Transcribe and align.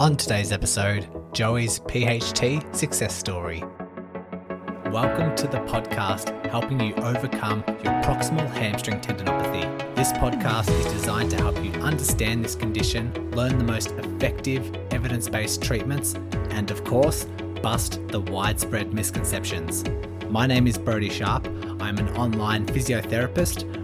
On 0.00 0.16
today's 0.16 0.50
episode, 0.50 1.08
Joey's 1.32 1.78
PHT 1.78 2.74
success 2.74 3.14
story. 3.14 3.62
Welcome 4.90 5.36
to 5.36 5.46
the 5.46 5.58
podcast 5.68 6.44
helping 6.50 6.80
you 6.80 6.94
overcome 6.96 7.62
your 7.68 7.92
proximal 8.02 8.50
hamstring 8.50 9.00
tendinopathy. 9.00 9.94
This 9.94 10.10
podcast 10.14 10.68
is 10.80 10.92
designed 10.92 11.30
to 11.30 11.36
help 11.36 11.64
you 11.64 11.70
understand 11.74 12.44
this 12.44 12.56
condition, 12.56 13.12
learn 13.30 13.56
the 13.56 13.62
most 13.62 13.92
effective 13.92 14.74
evidence 14.90 15.28
based 15.28 15.62
treatments, 15.62 16.14
and 16.50 16.72
of 16.72 16.82
course, 16.82 17.26
bust 17.62 18.00
the 18.08 18.20
widespread 18.20 18.92
misconceptions. 18.92 19.84
My 20.28 20.48
name 20.48 20.66
is 20.66 20.76
Brodie 20.76 21.08
Sharp. 21.08 21.46
I'm 21.80 21.98
an 21.98 22.08
online 22.16 22.66
physiotherapist, 22.66 23.83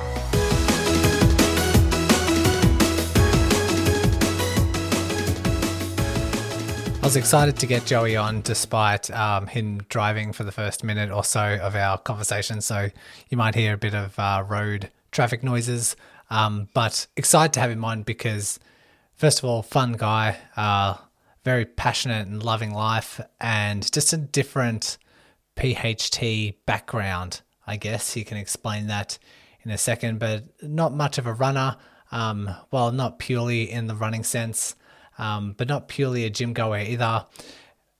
I 7.01 7.05
was 7.05 7.15
excited 7.15 7.57
to 7.57 7.65
get 7.65 7.87
Joey 7.87 8.15
on 8.15 8.41
despite 8.41 9.09
um, 9.09 9.47
him 9.47 9.79
driving 9.89 10.33
for 10.33 10.43
the 10.43 10.51
first 10.51 10.83
minute 10.83 11.09
or 11.09 11.23
so 11.23 11.57
of 11.59 11.75
our 11.75 11.97
conversation. 11.97 12.61
So 12.61 12.91
you 13.27 13.37
might 13.37 13.55
hear 13.55 13.73
a 13.73 13.77
bit 13.77 13.95
of 13.95 14.19
uh, 14.19 14.45
road 14.47 14.91
traffic 15.11 15.41
noises. 15.41 15.95
Um, 16.29 16.67
but 16.75 17.07
excited 17.17 17.53
to 17.53 17.59
have 17.59 17.71
him 17.71 17.83
on 17.83 18.03
because, 18.03 18.59
first 19.15 19.39
of 19.39 19.45
all, 19.45 19.63
fun 19.63 19.93
guy, 19.93 20.37
uh, 20.55 20.97
very 21.43 21.65
passionate 21.65 22.27
and 22.27 22.43
loving 22.43 22.71
life, 22.71 23.19
and 23.39 23.91
just 23.91 24.13
a 24.13 24.17
different 24.17 24.99
PHT 25.55 26.53
background. 26.67 27.41
I 27.65 27.77
guess 27.77 28.13
he 28.13 28.23
can 28.23 28.37
explain 28.37 28.85
that 28.87 29.17
in 29.63 29.71
a 29.71 29.77
second, 29.79 30.19
but 30.19 30.43
not 30.61 30.93
much 30.93 31.17
of 31.17 31.25
a 31.25 31.33
runner. 31.33 31.77
Um, 32.11 32.55
well, 32.69 32.91
not 32.91 33.17
purely 33.17 33.71
in 33.71 33.87
the 33.87 33.95
running 33.95 34.23
sense 34.23 34.75
um, 35.17 35.53
but 35.57 35.67
not 35.67 35.87
purely 35.87 36.25
a 36.25 36.29
gym 36.29 36.53
goer 36.53 36.79
either. 36.79 37.25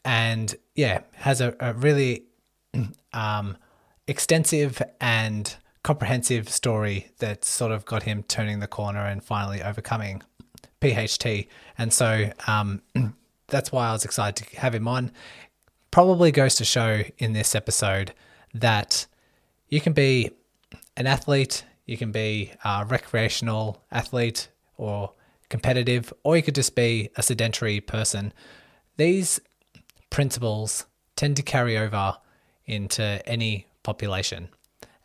And 0.03 0.53
yeah, 0.75 1.01
has 1.13 1.41
a, 1.41 1.55
a 1.59 1.73
really 1.73 2.25
um, 3.13 3.57
extensive 4.07 4.81
and 4.99 5.55
comprehensive 5.83 6.49
story 6.49 7.07
that 7.19 7.43
sort 7.43 7.71
of 7.71 7.85
got 7.85 8.03
him 8.03 8.23
turning 8.23 8.59
the 8.59 8.67
corner 8.67 9.05
and 9.05 9.23
finally 9.23 9.61
overcoming 9.63 10.21
PHT. 10.79 11.47
And 11.77 11.93
so 11.93 12.31
um, 12.47 12.81
that's 13.47 13.71
why 13.71 13.87
I 13.87 13.91
was 13.93 14.05
excited 14.05 14.47
to 14.47 14.59
have 14.59 14.75
him 14.75 14.87
on. 14.87 15.11
Probably 15.91 16.31
goes 16.31 16.55
to 16.55 16.65
show 16.65 17.03
in 17.17 17.33
this 17.33 17.55
episode 17.55 18.13
that 18.53 19.07
you 19.69 19.81
can 19.81 19.93
be 19.93 20.31
an 20.97 21.07
athlete, 21.07 21.65
you 21.85 21.97
can 21.97 22.11
be 22.11 22.51
a 22.63 22.85
recreational 22.85 23.83
athlete, 23.91 24.49
or 24.77 25.13
competitive, 25.51 26.11
or 26.23 26.35
you 26.35 26.41
could 26.41 26.55
just 26.55 26.75
be 26.75 27.09
a 27.15 27.21
sedentary 27.21 27.79
person. 27.79 28.33
These 28.97 29.39
principles 30.09 30.87
tend 31.15 31.35
to 31.37 31.43
carry 31.43 31.77
over 31.77 32.17
into 32.65 33.21
any 33.27 33.67
population. 33.83 34.49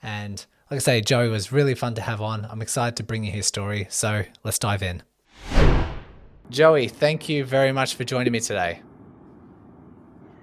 And 0.02 0.44
like 0.70 0.76
I 0.76 0.80
say, 0.80 1.00
Joey 1.00 1.28
was 1.28 1.52
really 1.52 1.74
fun 1.74 1.94
to 1.94 2.00
have 2.00 2.22
on. 2.22 2.46
I'm 2.50 2.62
excited 2.62 2.96
to 2.96 3.02
bring 3.02 3.24
you 3.24 3.32
his 3.32 3.46
story. 3.46 3.86
So 3.90 4.24
let's 4.42 4.58
dive 4.58 4.82
in. 4.82 5.02
Joey, 6.48 6.88
thank 6.88 7.28
you 7.28 7.44
very 7.44 7.72
much 7.72 7.94
for 7.96 8.04
joining 8.04 8.32
me 8.32 8.40
today. 8.40 8.80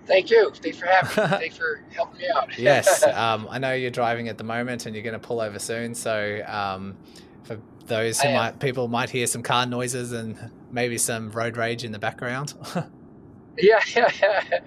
Thank 0.05 0.29
you. 0.29 0.51
Thanks 0.53 0.77
for 0.77 0.85
having 0.85 1.31
me. 1.31 1.37
Thanks 1.39 1.57
for 1.57 1.81
helping 1.93 2.19
me 2.19 2.27
out. 2.35 2.57
yes. 2.59 3.03
Um, 3.13 3.47
I 3.49 3.57
know 3.57 3.73
you're 3.73 3.89
driving 3.91 4.27
at 4.27 4.37
the 4.37 4.43
moment 4.43 4.85
and 4.85 4.93
you're 4.95 5.03
going 5.03 5.19
to 5.19 5.27
pull 5.27 5.39
over 5.39 5.59
soon. 5.59 5.95
So 5.95 6.43
um, 6.45 6.97
those 7.87 8.19
who 8.21 8.31
might 8.33 8.59
people 8.59 8.87
might 8.87 9.09
hear 9.09 9.27
some 9.27 9.43
car 9.43 9.65
noises 9.65 10.11
and 10.11 10.37
maybe 10.71 10.97
some 10.97 11.31
road 11.31 11.57
rage 11.57 11.83
in 11.83 11.91
the 11.91 11.99
background. 11.99 12.53
yeah, 13.57 13.79
yeah, 13.95 14.11
yeah. 14.21 14.59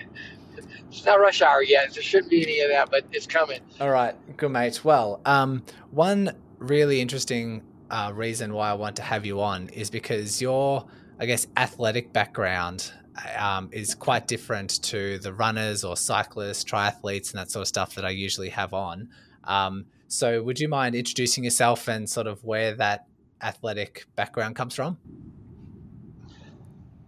It's 0.89 1.05
not 1.05 1.21
rush 1.21 1.43
hour 1.43 1.63
yet. 1.63 1.93
There 1.93 2.03
shouldn't 2.03 2.31
be 2.31 2.43
any 2.43 2.61
of 2.61 2.71
that, 2.71 2.91
but 2.91 3.05
it's 3.13 3.27
coming. 3.27 3.61
All 3.81 3.91
right, 3.91 4.15
good 4.37 4.51
mate. 4.51 4.85
Well, 4.85 5.21
um, 5.25 5.63
one 5.91 6.35
really 6.59 7.01
interesting 7.01 7.63
uh, 7.91 8.13
reason 8.15 8.55
why 8.55 8.71
I 8.71 8.75
want 8.75 8.97
to 8.97 9.03
have 9.03 9.27
you 9.27 9.41
on 9.41 9.69
is 9.69 9.91
because 9.91 10.41
your, 10.41 10.87
I 11.19 11.27
guess, 11.27 11.47
athletic 11.57 12.13
background 12.13 12.93
um, 13.39 13.69
is 13.73 13.95
quite 13.95 14.27
different 14.27 14.83
to 14.85 15.19
the 15.19 15.33
runners 15.33 15.85
or 15.85 15.97
cyclists, 15.97 16.65
triathletes, 16.65 17.31
and 17.31 17.41
that 17.41 17.51
sort 17.51 17.63
of 17.63 17.69
stuff 17.69 17.95
that 17.95 18.05
I 18.05 18.11
usually 18.11 18.51
have 18.51 18.73
on. 18.73 19.09
Um, 19.45 19.87
so, 20.09 20.43
would 20.43 20.61
you 20.61 20.69
mind 20.69 20.95
introducing 20.95 21.45
yourself 21.45 21.89
and 21.89 22.09
sort 22.09 22.27
of 22.27 22.45
where 22.45 22.75
that 22.75 23.07
athletic 23.43 24.07
background 24.17 24.57
comes 24.57 24.75
from? 24.75 24.99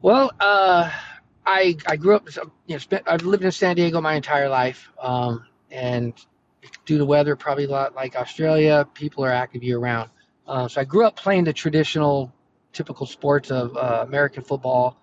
Well, 0.03 0.31
uh, 0.38 0.91
I 1.44 1.76
I 1.87 1.97
grew 1.97 2.14
up. 2.16 2.28
You 2.66 2.75
know, 2.75 2.78
spent, 2.78 3.04
I've 3.06 3.22
lived 3.22 3.44
in 3.44 3.50
San 3.50 3.76
Diego 3.76 4.00
my 4.00 4.14
entire 4.14 4.48
life, 4.48 4.91
um, 5.00 5.47
and 5.70 6.14
due 6.84 6.98
to 6.98 7.04
weather, 7.04 7.37
probably 7.37 7.64
a 7.64 7.70
lot 7.70 7.94
like 7.94 8.16
Australia, 8.16 8.87
people 8.94 9.25
are 9.25 9.32
active 9.32 9.62
year 9.62 9.78
round. 9.78 10.10
Uh, 10.47 10.69
so 10.69 10.81
I 10.81 10.84
grew 10.84 11.04
up 11.04 11.16
playing 11.16 11.44
the 11.44 11.53
traditional, 11.53 12.32
typical 12.72 13.06
sports 13.06 13.50
of 13.50 13.76
uh, 13.76 14.04
American 14.06 14.42
football, 14.42 15.00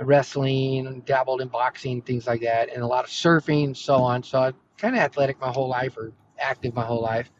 wrestling, 0.00 1.02
dabbled 1.06 1.40
in 1.40 1.48
boxing, 1.48 2.02
things 2.02 2.26
like 2.26 2.40
that, 2.42 2.72
and 2.72 2.82
a 2.82 2.86
lot 2.86 3.04
of 3.04 3.10
surfing, 3.10 3.76
so 3.76 3.96
on. 3.96 4.22
So 4.22 4.38
I 4.38 4.52
kind 4.78 4.94
of 4.94 5.00
athletic 5.00 5.40
my 5.40 5.50
whole 5.50 5.68
life, 5.68 5.96
or 5.96 6.12
active 6.38 6.74
my 6.74 6.84
whole 6.84 7.02
life. 7.02 7.30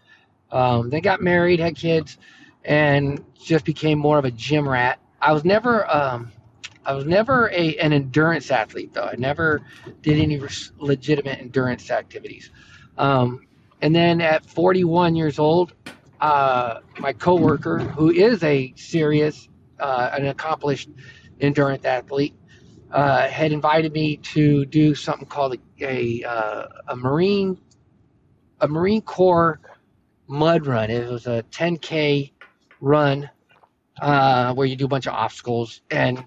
Um, 0.51 0.91
they 0.91 1.01
got 1.01 1.21
married, 1.21 1.61
had 1.61 1.77
kids, 1.77 2.19
and 2.65 3.25
just 3.35 3.65
became 3.65 3.99
more 3.99 4.19
of 4.19 4.25
a 4.25 4.31
gym 4.31 4.69
rat. 4.69 4.99
I 5.21 5.33
was 5.33 5.45
never, 5.45 5.91
um, 5.91 6.33
I 6.85 6.95
was 6.95 7.05
never 7.05 7.51
a 7.51 7.77
an 7.79 7.93
endurance 7.93 8.51
athlete 8.51 8.93
though. 8.93 9.05
I 9.05 9.15
never 9.17 9.63
did 10.03 10.19
any 10.19 10.41
legitimate 10.79 11.41
endurance 11.41 11.91
activities. 11.91 12.51
Um, 12.99 13.47
and 13.83 13.95
then 13.95 14.21
at 14.21 14.47
41 14.47 15.17
years 15.17 15.39
old, 15.39 15.75
uh, 16.21 16.81
my 16.99 17.13
coworker, 17.13 17.79
who 17.79 18.11
is 18.11 18.43
a 18.43 18.73
serious, 18.77 19.49
uh, 19.81 20.11
an 20.13 20.27
accomplished 20.27 20.89
endurance 21.41 21.85
athlete, 21.85 22.35
uh, 22.93 23.29
had 23.29 23.53
invited 23.53 23.93
me 23.93 24.17
to 24.19 24.65
do 24.67 24.95
something 24.95 25.27
called 25.29 25.55
a 25.55 25.85
a, 25.85 26.25
uh, 26.25 26.69
a 26.89 26.97
marine 26.97 27.59
a 28.61 28.69
Marine 28.69 29.03
Corps 29.03 29.61
mud 30.29 30.67
run. 30.67 30.91
It 30.91 31.11
was 31.11 31.27
a 31.27 31.45
10k 31.51 32.33
run 32.81 33.31
uh, 34.01 34.55
where 34.55 34.67
you 34.67 34.77
do 34.77 34.85
a 34.85 34.89
bunch 34.89 35.07
of 35.07 35.15
obstacles 35.15 35.81
and 35.91 36.23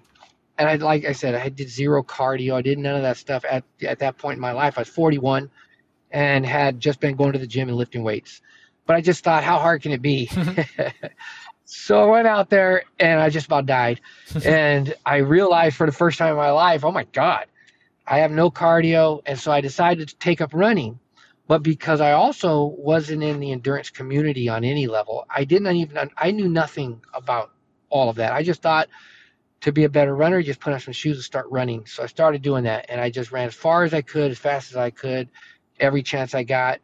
and 0.58 0.68
I 0.68 0.74
like 0.76 1.06
I 1.06 1.12
said 1.12 1.34
I 1.34 1.48
did 1.48 1.70
zero 1.70 2.02
cardio. 2.02 2.54
I 2.54 2.62
did 2.62 2.78
none 2.78 2.94
of 2.94 3.02
that 3.02 3.16
stuff 3.16 3.44
at 3.48 3.64
at 3.82 4.00
that 4.00 4.18
point 4.18 4.36
in 4.36 4.40
my 4.40 4.52
life. 4.52 4.76
I 4.76 4.82
was 4.82 4.88
41 4.88 5.50
and 6.10 6.44
had 6.44 6.80
just 6.80 7.00
been 7.00 7.16
going 7.16 7.32
to 7.32 7.38
the 7.38 7.46
gym 7.46 7.68
and 7.68 7.76
lifting 7.76 8.02
weights. 8.02 8.42
But 8.86 8.96
I 8.96 9.00
just 9.00 9.22
thought, 9.22 9.44
how 9.44 9.58
hard 9.58 9.82
can 9.82 9.92
it 9.92 10.02
be? 10.02 10.28
so 11.64 12.02
I 12.02 12.06
went 12.06 12.26
out 12.26 12.50
there 12.50 12.82
and 12.98 13.20
I 13.20 13.30
just 13.30 13.46
about 13.46 13.66
died. 13.66 14.00
and 14.44 14.92
I 15.06 15.18
realized 15.18 15.76
for 15.76 15.86
the 15.86 15.92
first 15.92 16.18
time 16.18 16.32
in 16.32 16.36
my 16.36 16.50
life, 16.50 16.84
oh 16.84 16.90
my 16.90 17.04
God, 17.04 17.46
I 18.06 18.18
have 18.18 18.32
no 18.32 18.50
cardio. 18.50 19.22
And 19.24 19.38
so 19.38 19.52
I 19.52 19.60
decided 19.60 20.08
to 20.08 20.16
take 20.16 20.40
up 20.40 20.50
running 20.52 20.98
but 21.50 21.64
because 21.64 22.00
I 22.00 22.12
also 22.12 22.76
wasn't 22.78 23.24
in 23.24 23.40
the 23.40 23.50
endurance 23.50 23.90
community 23.90 24.48
on 24.48 24.62
any 24.62 24.86
level, 24.86 25.26
I 25.28 25.42
didn't 25.42 25.74
even 25.74 26.08
I 26.16 26.30
knew 26.30 26.48
nothing 26.48 27.02
about 27.12 27.50
all 27.88 28.08
of 28.08 28.14
that. 28.16 28.32
I 28.32 28.44
just 28.44 28.62
thought 28.62 28.88
to 29.62 29.72
be 29.72 29.82
a 29.82 29.88
better 29.88 30.14
runner, 30.14 30.40
just 30.42 30.60
put 30.60 30.72
on 30.72 30.78
some 30.78 30.92
shoes 30.92 31.16
and 31.16 31.24
start 31.24 31.46
running. 31.50 31.86
So 31.86 32.04
I 32.04 32.06
started 32.06 32.42
doing 32.42 32.62
that, 32.64 32.86
and 32.88 33.00
I 33.00 33.10
just 33.10 33.32
ran 33.32 33.48
as 33.48 33.54
far 33.56 33.82
as 33.82 33.92
I 33.92 34.00
could, 34.00 34.30
as 34.30 34.38
fast 34.38 34.70
as 34.70 34.76
I 34.76 34.90
could, 34.90 35.28
every 35.80 36.04
chance 36.04 36.36
I 36.36 36.44
got, 36.44 36.78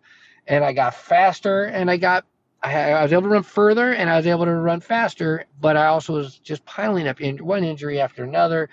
and 0.48 0.64
I 0.64 0.72
got 0.72 0.96
faster, 0.96 1.62
and 1.66 1.88
I 1.88 1.96
got 1.96 2.24
I, 2.60 3.04
was 3.04 3.12
able 3.12 3.22
to 3.22 3.28
run 3.28 3.44
further, 3.44 3.92
and 3.92 4.10
I 4.10 4.16
was 4.16 4.26
able 4.26 4.46
to 4.46 4.52
run 4.52 4.80
faster. 4.80 5.44
But 5.60 5.76
I 5.76 5.86
also 5.86 6.14
was 6.14 6.38
just 6.38 6.64
piling 6.64 7.06
up 7.06 7.20
in, 7.20 7.38
one 7.38 7.62
injury 7.62 8.00
after 8.00 8.24
another, 8.24 8.68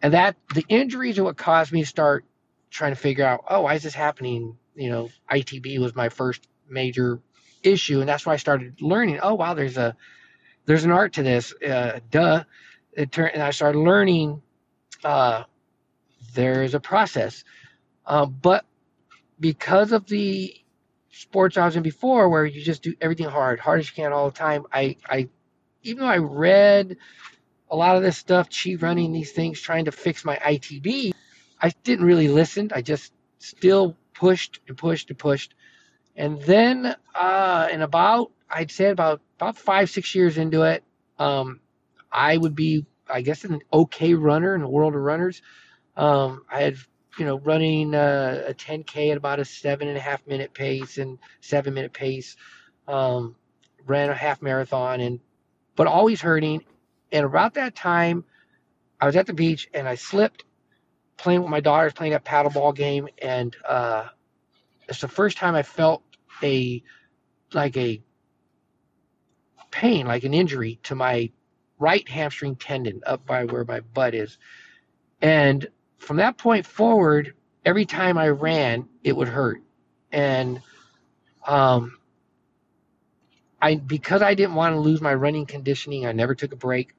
and 0.00 0.14
that 0.14 0.36
the 0.54 0.64
injuries 0.70 1.18
are 1.18 1.24
what 1.24 1.36
caused 1.36 1.70
me 1.70 1.82
to 1.82 1.86
start 1.86 2.24
trying 2.70 2.92
to 2.92 3.00
figure 3.00 3.26
out, 3.26 3.44
oh, 3.50 3.60
why 3.60 3.74
is 3.74 3.82
this 3.82 3.94
happening 3.94 4.56
you 4.78 4.90
know, 4.90 5.10
ITB 5.30 5.78
was 5.78 5.94
my 5.94 6.08
first 6.08 6.48
major 6.68 7.20
issue, 7.62 8.00
and 8.00 8.08
that's 8.08 8.24
why 8.24 8.34
I 8.34 8.36
started 8.36 8.80
learning. 8.80 9.18
Oh 9.22 9.34
wow, 9.34 9.54
there's 9.54 9.76
a 9.76 9.96
there's 10.66 10.84
an 10.84 10.92
art 10.92 11.14
to 11.14 11.22
this. 11.22 11.52
Uh, 11.62 12.00
duh. 12.10 12.44
It 12.92 13.12
turned, 13.12 13.34
and 13.34 13.42
I 13.42 13.50
started 13.50 13.78
learning. 13.78 14.42
Uh, 15.04 15.44
there's 16.34 16.74
a 16.74 16.80
process, 16.80 17.44
uh, 18.06 18.26
but 18.26 18.64
because 19.40 19.92
of 19.92 20.06
the 20.06 20.54
sports 21.10 21.56
I 21.56 21.64
was 21.64 21.76
in 21.76 21.82
before, 21.82 22.28
where 22.28 22.44
you 22.46 22.62
just 22.62 22.82
do 22.82 22.94
everything 23.00 23.28
hard, 23.28 23.60
hard 23.60 23.80
as 23.80 23.88
you 23.88 23.94
can 23.94 24.12
all 24.12 24.30
the 24.30 24.36
time. 24.36 24.66
I, 24.72 24.96
I, 25.08 25.28
even 25.82 26.02
though 26.02 26.10
I 26.10 26.18
read 26.18 26.96
a 27.70 27.76
lot 27.76 27.96
of 27.96 28.02
this 28.02 28.16
stuff, 28.16 28.48
cheat 28.48 28.82
running 28.82 29.12
these 29.12 29.32
things, 29.32 29.60
trying 29.60 29.84
to 29.86 29.92
fix 29.92 30.24
my 30.24 30.36
ITB, 30.36 31.12
I 31.60 31.70
didn't 31.82 32.06
really 32.06 32.28
listen. 32.28 32.70
I 32.74 32.82
just 32.82 33.12
still 33.38 33.96
pushed 34.18 34.60
and 34.68 34.76
pushed 34.76 35.10
and 35.10 35.18
pushed. 35.18 35.54
And 36.16 36.40
then, 36.42 36.96
uh, 37.14 37.68
in 37.70 37.82
about, 37.82 38.32
I'd 38.50 38.70
say 38.70 38.90
about 38.90 39.20
about 39.36 39.56
five, 39.56 39.88
six 39.88 40.14
years 40.14 40.36
into 40.36 40.62
it, 40.62 40.82
um, 41.18 41.60
I 42.10 42.36
would 42.36 42.54
be, 42.54 42.86
I 43.08 43.22
guess, 43.22 43.44
an 43.44 43.60
okay 43.72 44.14
runner 44.14 44.54
in 44.54 44.60
the 44.60 44.68
world 44.68 44.94
of 44.94 45.00
runners. 45.00 45.40
Um, 45.96 46.42
I 46.50 46.62
had, 46.62 46.76
you 47.18 47.24
know, 47.24 47.38
running 47.38 47.94
uh, 47.94 48.44
a 48.48 48.54
10K 48.54 49.12
at 49.12 49.16
about 49.16 49.38
a 49.38 49.44
seven 49.44 49.88
and 49.88 49.96
a 49.96 50.00
half 50.00 50.26
minute 50.26 50.52
pace 50.54 50.98
and 50.98 51.18
seven 51.40 51.74
minute 51.74 51.92
pace. 51.92 52.36
Um, 52.88 53.36
ran 53.86 54.10
a 54.10 54.14
half 54.14 54.42
marathon 54.42 55.00
and, 55.00 55.20
but 55.76 55.86
always 55.86 56.20
hurting. 56.20 56.64
And 57.12 57.24
about 57.24 57.54
that 57.54 57.74
time, 57.76 58.24
I 59.00 59.06
was 59.06 59.16
at 59.16 59.26
the 59.26 59.34
beach 59.34 59.68
and 59.72 59.88
I 59.88 59.94
slipped 59.94 60.44
playing 61.18 61.42
with 61.42 61.50
my 61.50 61.60
daughters, 61.60 61.92
playing 61.92 62.14
a 62.14 62.20
paddleball 62.20 62.74
game, 62.74 63.08
and 63.20 63.54
uh, 63.66 64.06
it's 64.88 65.00
the 65.00 65.08
first 65.08 65.36
time 65.36 65.54
I 65.54 65.62
felt 65.62 66.02
a 66.42 66.82
like 67.52 67.76
a 67.76 68.02
pain, 69.70 70.06
like 70.06 70.24
an 70.24 70.34
injury 70.34 70.78
to 70.84 70.94
my 70.94 71.30
right 71.78 72.08
hamstring 72.08 72.56
tendon 72.56 73.02
up 73.06 73.26
by 73.26 73.44
where 73.44 73.64
my 73.64 73.80
butt 73.80 74.14
is. 74.14 74.38
And 75.20 75.66
from 75.98 76.16
that 76.16 76.38
point 76.38 76.66
forward, 76.66 77.34
every 77.64 77.84
time 77.84 78.18
I 78.18 78.28
ran, 78.28 78.88
it 79.02 79.16
would 79.16 79.28
hurt. 79.28 79.62
And 80.10 80.62
um, 81.46 81.98
I 83.60 83.76
because 83.76 84.22
I 84.22 84.34
didn't 84.34 84.54
want 84.54 84.74
to 84.74 84.80
lose 84.80 85.00
my 85.00 85.14
running 85.14 85.46
conditioning, 85.46 86.06
I 86.06 86.12
never 86.12 86.34
took 86.34 86.52
a 86.52 86.56
break. 86.56 86.94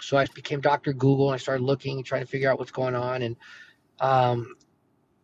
So 0.00 0.16
I 0.16 0.26
became 0.34 0.60
Dr. 0.60 0.92
Google 0.92 1.30
and 1.30 1.34
I 1.34 1.38
started 1.38 1.64
looking 1.64 2.02
trying 2.02 2.22
to 2.22 2.26
figure 2.26 2.50
out 2.50 2.58
what's 2.58 2.70
going 2.70 2.94
on. 2.94 3.22
And 3.22 3.36
um, 4.00 4.56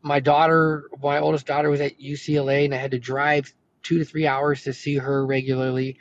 my 0.03 0.21
daughter, 0.21 0.89
my 1.03 1.19
oldest 1.19 1.47
daughter, 1.47 1.71
was 1.71 1.81
at 1.81 2.01
UCLA, 2.01 2.65
and 2.65 2.75
I 2.75 2.79
had 2.79 2.93
to 2.93 2.99
drive 2.99 3.53
two 3.83 3.99
to 3.99 4.05
three 4.05 4.27
hours 4.27 4.65
to 4.65 4.73
see 4.73 4.97
her 4.97 5.25
regularly. 5.25 5.99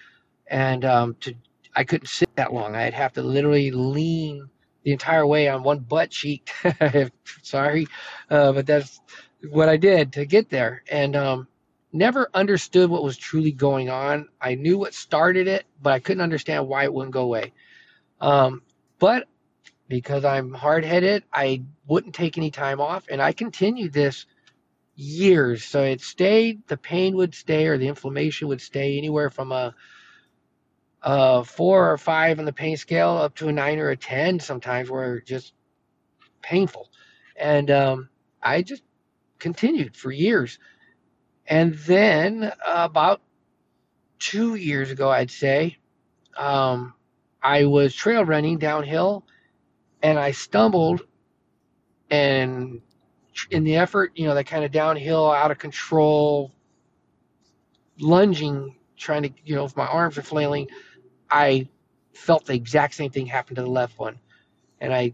And 0.47 0.83
um, 0.85 1.15
to 1.21 1.35
I 1.75 1.83
couldn't 1.83 2.07
sit 2.07 2.35
that 2.35 2.53
long. 2.53 2.75
I'd 2.75 2.94
have 2.94 3.13
to 3.13 3.21
literally 3.23 3.71
lean 3.71 4.50
the 4.83 4.91
entire 4.91 5.25
way 5.25 5.47
on 5.47 5.63
one 5.63 5.79
butt 5.79 6.09
cheek. 6.09 6.50
Sorry, 7.44 7.88
uh, 8.29 8.51
but 8.51 8.65
that's 8.65 9.00
what 9.50 9.69
I 9.69 9.77
did 9.77 10.13
to 10.13 10.25
get 10.25 10.50
there. 10.50 10.83
And 10.89 11.15
um, 11.15 11.47
never 11.94 12.29
understood 12.33 12.89
what 12.89 13.03
was 13.03 13.18
truly 13.18 13.51
going 13.51 13.89
on. 13.89 14.27
I 14.39 14.56
knew 14.56 14.77
what 14.77 14.94
started 14.94 15.47
it, 15.47 15.65
but 15.81 15.94
I 15.94 16.00
couldn't 16.00 16.21
understand 16.21 16.68
why 16.68 16.83
it 16.83 16.94
wouldn't 16.94 17.13
go 17.13 17.21
away. 17.21 17.53
Um, 18.21 18.62
but 19.00 19.27
because 19.88 20.23
I'm 20.23 20.53
hard 20.53 20.85
headed, 20.85 21.23
I 21.33 21.63
wouldn't 21.88 22.15
take 22.15 22.38
any 22.38 22.51
time 22.51 22.79
off. 22.79 23.07
And 23.09 23.21
I 23.21 23.33
continued 23.33 23.91
this 23.91 24.25
years. 24.95 25.65
So 25.65 25.83
it 25.83 26.00
stayed, 26.00 26.65
the 26.68 26.77
pain 26.77 27.15
would 27.18 27.33
stay 27.35 27.68
or 27.68 27.77
the 27.77 27.88
inflammation 27.88 28.47
would 28.47 28.62
stay 28.62 28.97
anywhere 28.97 29.29
from 29.29 29.51
a, 29.51 29.75
a 31.01 31.44
four 31.44 31.91
or 31.91 31.97
five 31.97 32.39
on 32.39 32.45
the 32.45 32.53
pain 32.53 32.77
scale 32.77 33.18
up 33.18 33.35
to 33.35 33.50
a 33.50 33.51
nine 33.51 33.79
or 33.79 33.89
a 33.89 33.97
10 33.97 34.39
sometimes 34.39 34.89
where 34.89 35.19
just 35.19 35.53
painful. 36.41 36.89
And 37.35 37.71
um, 37.71 38.09
I 38.41 38.62
just 38.62 38.83
continued 39.39 39.97
for 39.97 40.12
years. 40.12 40.59
And 41.47 41.73
then 41.73 42.44
uh, 42.44 42.51
about 42.89 43.21
two 44.19 44.56
years 44.56 44.91
ago, 44.91 45.09
I'd 45.09 45.31
say, 45.31 45.77
um, 46.38 46.94
I 47.41 47.65
was 47.65 47.93
trail 47.93 48.25
running 48.25 48.57
downhill 48.57 49.25
and 50.01 50.19
I 50.19 50.31
stumbled 50.31 51.01
and 52.09 52.81
in 53.49 53.63
the 53.63 53.77
effort, 53.77 54.11
you 54.15 54.27
know, 54.27 54.35
that 54.35 54.45
kind 54.45 54.65
of 54.65 54.71
downhill, 54.71 55.31
out 55.31 55.51
of 55.51 55.57
control, 55.57 56.51
lunging, 57.99 58.75
trying 58.97 59.23
to, 59.23 59.31
you 59.45 59.55
know, 59.55 59.65
if 59.65 59.75
my 59.77 59.88
arms 59.88 60.17
are 60.17 60.21
flailing, 60.21 60.67
I 61.29 61.67
felt 62.13 62.45
the 62.45 62.53
exact 62.53 62.93
same 62.93 63.09
thing 63.09 63.25
happen 63.25 63.55
to 63.55 63.61
the 63.61 63.69
left 63.69 63.97
one. 63.97 64.19
And 64.79 64.94
I 64.94 65.13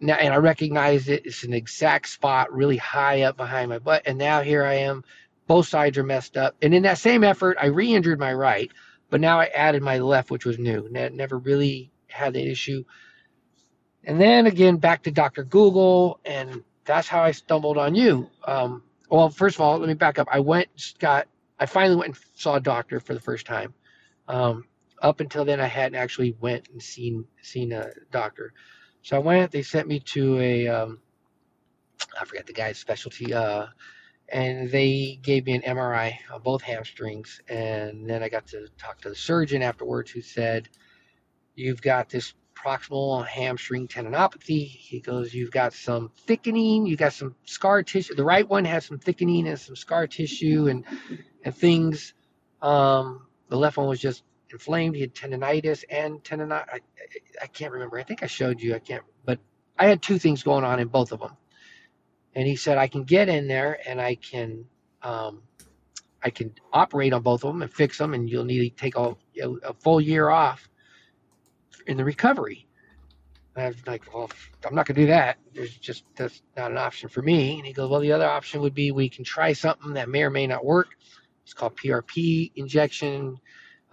now 0.00 0.14
and 0.14 0.32
I 0.32 0.36
recognized 0.36 1.08
it. 1.08 1.24
It's 1.24 1.44
an 1.44 1.52
exact 1.52 2.08
spot 2.08 2.52
really 2.52 2.76
high 2.76 3.22
up 3.22 3.36
behind 3.36 3.70
my 3.70 3.78
butt. 3.78 4.02
And 4.06 4.18
now 4.18 4.42
here 4.42 4.64
I 4.64 4.74
am. 4.74 5.04
Both 5.46 5.68
sides 5.68 5.96
are 5.98 6.04
messed 6.04 6.36
up. 6.36 6.56
And 6.60 6.74
in 6.74 6.82
that 6.82 6.98
same 6.98 7.24
effort, 7.24 7.56
I 7.60 7.66
re-injured 7.66 8.18
my 8.18 8.34
right. 8.34 8.70
But 9.10 9.20
now 9.20 9.40
I 9.40 9.46
added 9.46 9.82
my 9.82 9.98
left, 9.98 10.30
which 10.30 10.44
was 10.44 10.58
new. 10.58 10.88
Never 10.90 11.38
really 11.38 11.90
had 12.08 12.34
the 12.34 12.46
issue. 12.46 12.84
And 14.04 14.20
then 14.20 14.46
again, 14.46 14.76
back 14.76 15.02
to 15.04 15.10
Dr. 15.10 15.44
Google, 15.44 16.20
and 16.24 16.62
that's 16.84 17.08
how 17.08 17.22
I 17.22 17.32
stumbled 17.32 17.78
on 17.78 17.94
you. 17.94 18.30
Um, 18.44 18.82
well, 19.10 19.30
first 19.30 19.56
of 19.56 19.60
all, 19.60 19.78
let 19.78 19.88
me 19.88 19.94
back 19.94 20.18
up. 20.18 20.28
I 20.30 20.40
went, 20.40 20.68
got, 20.98 21.28
I 21.58 21.66
finally 21.66 21.96
went 21.96 22.14
and 22.14 22.24
saw 22.34 22.56
a 22.56 22.60
doctor 22.60 23.00
for 23.00 23.14
the 23.14 23.20
first 23.20 23.46
time. 23.46 23.74
Um, 24.28 24.64
up 25.00 25.20
until 25.20 25.44
then, 25.44 25.60
I 25.60 25.66
hadn't 25.66 25.96
actually 25.98 26.36
went 26.40 26.68
and 26.68 26.82
seen 26.82 27.24
seen 27.42 27.72
a 27.72 27.90
doctor. 28.10 28.52
So 29.02 29.16
I 29.16 29.20
went. 29.20 29.52
They 29.52 29.62
sent 29.62 29.88
me 29.88 30.00
to 30.00 30.38
a, 30.40 30.68
um, 30.68 30.98
I 32.20 32.24
forget 32.24 32.46
the 32.46 32.52
guy's 32.52 32.78
specialty. 32.78 33.32
Uh, 33.32 33.66
and 34.30 34.70
they 34.70 35.18
gave 35.22 35.46
me 35.46 35.54
an 35.54 35.62
MRI 35.62 36.18
of 36.30 36.42
both 36.42 36.62
hamstrings. 36.62 37.40
And 37.48 38.08
then 38.08 38.22
I 38.22 38.28
got 38.28 38.46
to 38.48 38.68
talk 38.78 39.00
to 39.02 39.08
the 39.08 39.14
surgeon 39.14 39.62
afterwards, 39.62 40.10
who 40.10 40.20
said, 40.20 40.68
"You've 41.54 41.82
got 41.82 42.10
this 42.10 42.34
proximal 42.54 43.26
hamstring 43.26 43.88
tendinopathy." 43.88 44.66
He 44.66 45.00
goes, 45.00 45.32
"You've 45.32 45.50
got 45.50 45.72
some 45.72 46.10
thickening. 46.26 46.86
you've 46.86 46.98
got 46.98 47.12
some 47.14 47.34
scar 47.44 47.82
tissue. 47.82 48.14
The 48.14 48.24
right 48.24 48.48
one 48.48 48.64
has 48.64 48.84
some 48.84 48.98
thickening 48.98 49.48
and 49.48 49.58
some 49.58 49.76
scar 49.76 50.06
tissue 50.06 50.68
and 50.68 50.84
and 51.44 51.54
things. 51.54 52.14
Um, 52.60 53.26
the 53.48 53.56
left 53.56 53.76
one 53.76 53.88
was 53.88 54.00
just 54.00 54.24
inflamed. 54.50 54.94
He 54.96 55.02
had 55.02 55.14
tendonitis 55.14 55.84
and 55.88 56.22
tendonitis. 56.22 56.68
I, 56.72 56.80
I 57.42 57.46
can't 57.46 57.72
remember. 57.72 57.98
I 57.98 58.02
think 58.02 58.22
I 58.22 58.26
showed 58.26 58.60
you. 58.60 58.74
I 58.74 58.78
can't, 58.78 59.04
but 59.24 59.38
I 59.78 59.86
had 59.86 60.02
two 60.02 60.18
things 60.18 60.42
going 60.42 60.64
on 60.64 60.80
in 60.80 60.88
both 60.88 61.12
of 61.12 61.20
them." 61.20 61.36
And 62.34 62.46
he 62.46 62.56
said 62.56 62.78
I 62.78 62.88
can 62.88 63.04
get 63.04 63.28
in 63.28 63.48
there 63.48 63.78
and 63.88 64.00
I 64.00 64.16
can 64.16 64.64
um, 65.02 65.42
I 66.22 66.30
can 66.30 66.52
operate 66.72 67.12
on 67.12 67.22
both 67.22 67.44
of 67.44 67.52
them 67.52 67.62
and 67.62 67.72
fix 67.72 67.98
them, 67.98 68.14
and 68.14 68.28
you'll 68.28 68.44
need 68.44 68.70
to 68.70 68.76
take 68.76 68.96
a, 68.96 69.14
a 69.42 69.74
full 69.74 70.00
year 70.00 70.30
off 70.30 70.68
in 71.86 71.96
the 71.96 72.04
recovery. 72.04 72.66
I 73.56 73.68
was 73.68 73.86
like, 73.86 74.14
well, 74.14 74.30
I'm 74.64 74.74
not 74.74 74.86
gonna 74.86 75.00
do 75.00 75.06
that. 75.06 75.38
There's 75.52 75.76
just 75.76 76.04
that's 76.16 76.42
not 76.56 76.70
an 76.70 76.78
option 76.78 77.08
for 77.08 77.22
me. 77.22 77.58
And 77.58 77.66
he 77.66 77.72
goes, 77.72 77.90
well, 77.90 78.00
the 78.00 78.12
other 78.12 78.26
option 78.26 78.60
would 78.60 78.74
be 78.74 78.92
we 78.92 79.08
can 79.08 79.24
try 79.24 79.52
something 79.52 79.94
that 79.94 80.08
may 80.08 80.22
or 80.22 80.30
may 80.30 80.46
not 80.46 80.64
work. 80.64 80.88
It's 81.42 81.54
called 81.54 81.76
PRP 81.76 82.52
injection, 82.56 83.38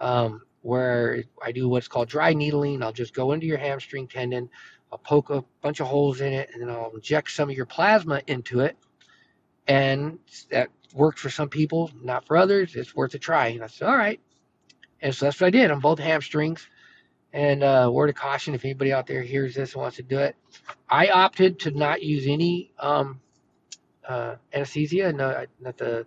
um, 0.00 0.42
where 0.62 1.24
I 1.42 1.52
do 1.52 1.68
what's 1.68 1.88
called 1.88 2.08
dry 2.08 2.32
needling. 2.32 2.82
I'll 2.82 2.92
just 2.92 3.14
go 3.14 3.32
into 3.32 3.46
your 3.46 3.58
hamstring 3.58 4.06
tendon. 4.08 4.50
I'll 4.92 4.98
poke 4.98 5.30
a 5.30 5.44
bunch 5.62 5.80
of 5.80 5.86
holes 5.86 6.20
in 6.20 6.32
it 6.32 6.50
and 6.52 6.62
then 6.62 6.70
I'll 6.70 6.92
inject 6.94 7.30
some 7.30 7.50
of 7.50 7.56
your 7.56 7.66
plasma 7.66 8.22
into 8.26 8.60
it. 8.60 8.76
And 9.66 10.18
that 10.50 10.68
worked 10.94 11.18
for 11.18 11.30
some 11.30 11.48
people, 11.48 11.90
not 12.02 12.26
for 12.26 12.36
others. 12.36 12.76
It's 12.76 12.94
worth 12.94 13.14
a 13.14 13.18
try. 13.18 13.48
And 13.48 13.64
I 13.64 13.66
said, 13.66 13.88
all 13.88 13.96
right. 13.96 14.20
And 15.00 15.14
so 15.14 15.26
that's 15.26 15.40
what 15.40 15.48
I 15.48 15.50
did 15.50 15.70
on 15.70 15.80
both 15.80 15.98
hamstrings. 15.98 16.66
And 17.32 17.62
uh, 17.62 17.90
word 17.92 18.08
of 18.08 18.14
caution 18.14 18.54
if 18.54 18.64
anybody 18.64 18.92
out 18.92 19.06
there 19.06 19.22
hears 19.22 19.54
this 19.54 19.74
and 19.74 19.82
wants 19.82 19.96
to 19.96 20.02
do 20.02 20.18
it, 20.18 20.36
I 20.88 21.08
opted 21.08 21.60
to 21.60 21.70
not 21.70 22.02
use 22.02 22.26
any 22.26 22.72
um, 22.78 23.20
uh, 24.08 24.36
anesthesia. 24.52 25.12
No, 25.12 25.44
not 25.60 25.76
the. 25.76 26.06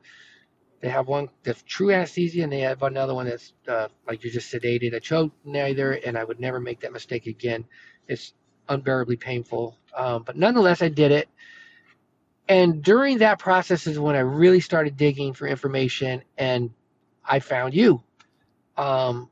They 0.81 0.89
have 0.89 1.07
one 1.07 1.27
that's 1.43 1.61
true 1.63 1.91
anesthesia, 1.91 2.41
and 2.41 2.51
they 2.51 2.61
have 2.61 2.81
another 2.83 3.13
one 3.13 3.25
that's 3.27 3.53
uh, 3.67 3.89
like 4.07 4.23
you're 4.23 4.31
just 4.31 4.51
sedated. 4.51 4.95
I 4.95 4.99
chose 4.99 5.29
neither, 5.43 5.91
and 5.91 6.17
I 6.17 6.23
would 6.23 6.39
never 6.39 6.59
make 6.59 6.79
that 6.79 6.93
mistake 6.93 7.27
again. 7.27 7.65
It's 8.07 8.33
unbearably 8.69 9.17
painful. 9.17 9.77
Um, 9.95 10.23
but 10.23 10.37
nonetheless, 10.37 10.81
I 10.81 10.89
did 10.89 11.11
it. 11.11 11.27
And 12.47 12.81
during 12.81 13.19
that 13.19 13.39
process 13.39 13.85
is 13.85 13.99
when 13.99 14.15
I 14.15 14.19
really 14.19 14.59
started 14.59 14.97
digging 14.97 15.33
for 15.33 15.47
information, 15.47 16.23
and 16.37 16.71
I 17.23 17.39
found 17.39 17.73
you. 17.75 18.01
Um, 18.77 19.29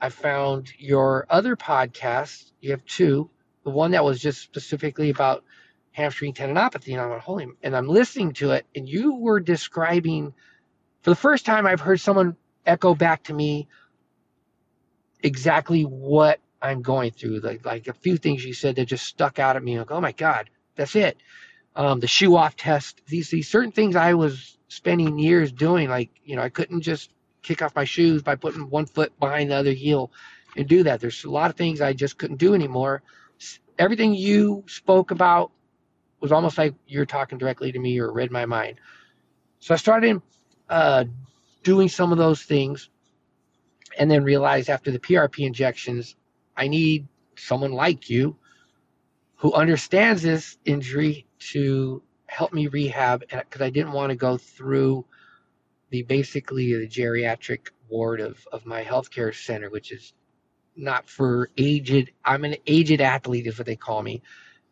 I 0.00 0.10
found 0.10 0.72
your 0.78 1.26
other 1.30 1.56
podcast. 1.56 2.52
You 2.60 2.70
have 2.72 2.84
two. 2.84 3.30
The 3.64 3.70
one 3.70 3.92
that 3.92 4.04
was 4.04 4.20
just 4.20 4.40
specifically 4.40 5.10
about 5.10 5.44
hamstring 5.92 6.34
tendinopathy, 6.34 6.92
and 6.92 7.00
I'm 7.00 7.10
like, 7.10 7.20
holy, 7.20 7.48
and 7.62 7.76
I'm 7.76 7.88
listening 7.88 8.32
to 8.34 8.52
it, 8.52 8.66
and 8.74 8.88
you 8.88 9.16
were 9.16 9.40
describing. 9.40 10.34
For 11.02 11.10
the 11.10 11.16
first 11.16 11.44
time, 11.44 11.66
I've 11.66 11.80
heard 11.80 12.00
someone 12.00 12.36
echo 12.64 12.94
back 12.94 13.24
to 13.24 13.34
me 13.34 13.68
exactly 15.20 15.82
what 15.82 16.38
I'm 16.62 16.82
going 16.82 17.12
through. 17.12 17.40
Like 17.40 17.66
like 17.66 17.88
a 17.88 17.94
few 17.94 18.18
things 18.18 18.44
you 18.44 18.54
said 18.54 18.76
that 18.76 18.86
just 18.86 19.06
stuck 19.06 19.38
out 19.40 19.56
at 19.56 19.64
me. 19.64 19.78
Like, 19.78 19.92
oh 19.92 20.02
my 20.02 20.12
God, 20.12 20.50
that's 20.76 20.96
it. 20.96 21.18
um, 21.76 22.00
the 22.00 22.06
shoe 22.08 22.36
off 22.36 22.56
test. 22.56 23.02
These 23.06 23.30
these 23.30 23.48
certain 23.48 23.72
things 23.72 23.96
I 23.96 24.14
was 24.14 24.58
spending 24.68 25.18
years 25.18 25.52
doing. 25.52 25.88
Like 25.88 26.10
you 26.24 26.36
know, 26.36 26.42
I 26.42 26.50
couldn't 26.50 26.82
just 26.82 27.10
kick 27.42 27.62
off 27.62 27.74
my 27.76 27.84
shoes 27.84 28.22
by 28.22 28.36
putting 28.36 28.70
one 28.70 28.86
foot 28.86 29.18
behind 29.20 29.50
the 29.50 29.56
other 29.56 29.72
heel 29.72 30.12
and 30.56 30.68
do 30.68 30.84
that. 30.84 31.00
There's 31.00 31.24
a 31.24 31.30
lot 31.30 31.50
of 31.50 31.56
things 31.56 31.80
I 31.80 31.92
just 31.94 32.18
couldn't 32.18 32.38
do 32.38 32.54
anymore. 32.54 33.02
Everything 33.78 34.14
you 34.14 34.64
spoke 34.68 35.10
about 35.12 35.52
was 36.20 36.32
almost 36.32 36.58
like 36.58 36.74
you're 36.86 37.06
talking 37.06 37.38
directly 37.38 37.72
to 37.72 37.78
me 37.78 37.98
or 38.00 38.12
read 38.12 38.30
my 38.32 38.46
mind. 38.46 38.80
So 39.60 39.74
I 39.74 39.78
started 39.78 40.22
uh, 40.68 41.04
doing 41.64 41.88
some 41.88 42.12
of 42.12 42.18
those 42.18 42.42
things 42.42 42.90
and 43.98 44.10
then 44.10 44.24
realized 44.24 44.70
after 44.70 44.90
the 44.90 44.98
PRP 45.00 45.46
injections, 45.46 46.16
I 46.56 46.68
need 46.68 47.08
someone 47.36 47.72
like 47.72 48.10
you 48.10 48.36
who 49.36 49.52
understands 49.52 50.22
this 50.22 50.58
injury 50.64 51.26
to 51.38 52.02
help 52.26 52.52
me 52.52 52.68
rehab 52.68 53.24
because 53.28 53.60
I 53.60 53.70
didn't 53.70 53.92
want 53.92 54.10
to 54.10 54.16
go 54.16 54.36
through 54.36 55.04
the 55.90 56.02
basically 56.02 56.72
the 56.74 56.88
geriatric 56.88 57.68
ward 57.88 58.20
of, 58.20 58.46
of 58.52 58.64
my 58.64 58.82
healthcare 58.82 59.34
center, 59.34 59.68
which 59.68 59.92
is 59.92 60.14
not 60.76 61.08
for 61.08 61.50
aged. 61.58 62.10
I'm 62.24 62.44
an 62.44 62.56
aged 62.66 63.00
athlete, 63.00 63.46
is 63.46 63.58
what 63.58 63.66
they 63.66 63.76
call 63.76 64.02
me, 64.02 64.22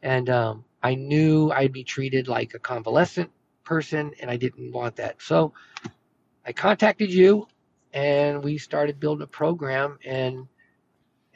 and 0.03 0.31
um, 0.31 0.65
I 0.83 0.95
knew 0.95 1.51
I'd 1.51 1.73
be 1.73 1.85
treated 1.85 2.29
like 2.29 2.55
a 2.55 2.59
convalescent 2.59 3.31
person, 3.65 4.13
and 4.21 4.31
I 4.31 4.37
didn't 4.37 4.73
want 4.73 4.97
that. 4.97 5.21
So 5.21 5.53
I 6.47 6.53
contacted 6.53 7.13
you, 7.13 7.47
and 7.93 8.43
we 8.43 8.57
started 8.57 8.99
building 8.99 9.25
a 9.25 9.27
program, 9.27 9.99
and 10.07 10.47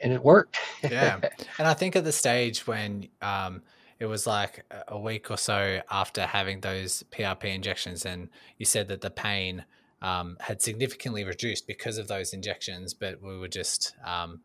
and 0.05 0.13
it 0.13 0.23
worked. 0.23 0.57
yeah, 0.83 1.19
and 1.57 1.67
I 1.67 1.73
think 1.73 1.95
at 1.95 2.03
the 2.03 2.11
stage 2.11 2.67
when 2.67 3.09
um, 3.21 3.63
it 3.99 4.05
was 4.05 4.27
like 4.27 4.63
a 4.87 4.99
week 4.99 5.31
or 5.31 5.37
so 5.37 5.81
after 5.89 6.27
having 6.27 6.61
those 6.61 7.03
PRP 7.11 7.45
injections, 7.45 8.05
and 8.05 8.29
you 8.59 8.65
said 8.65 8.87
that 8.89 9.01
the 9.01 9.09
pain 9.09 9.65
um, 10.03 10.37
had 10.39 10.61
significantly 10.61 11.23
reduced 11.23 11.65
because 11.65 11.97
of 11.97 12.07
those 12.07 12.33
injections, 12.33 12.93
but 12.93 13.19
we 13.19 13.35
were 13.37 13.47
just 13.47 13.95
um, 14.05 14.41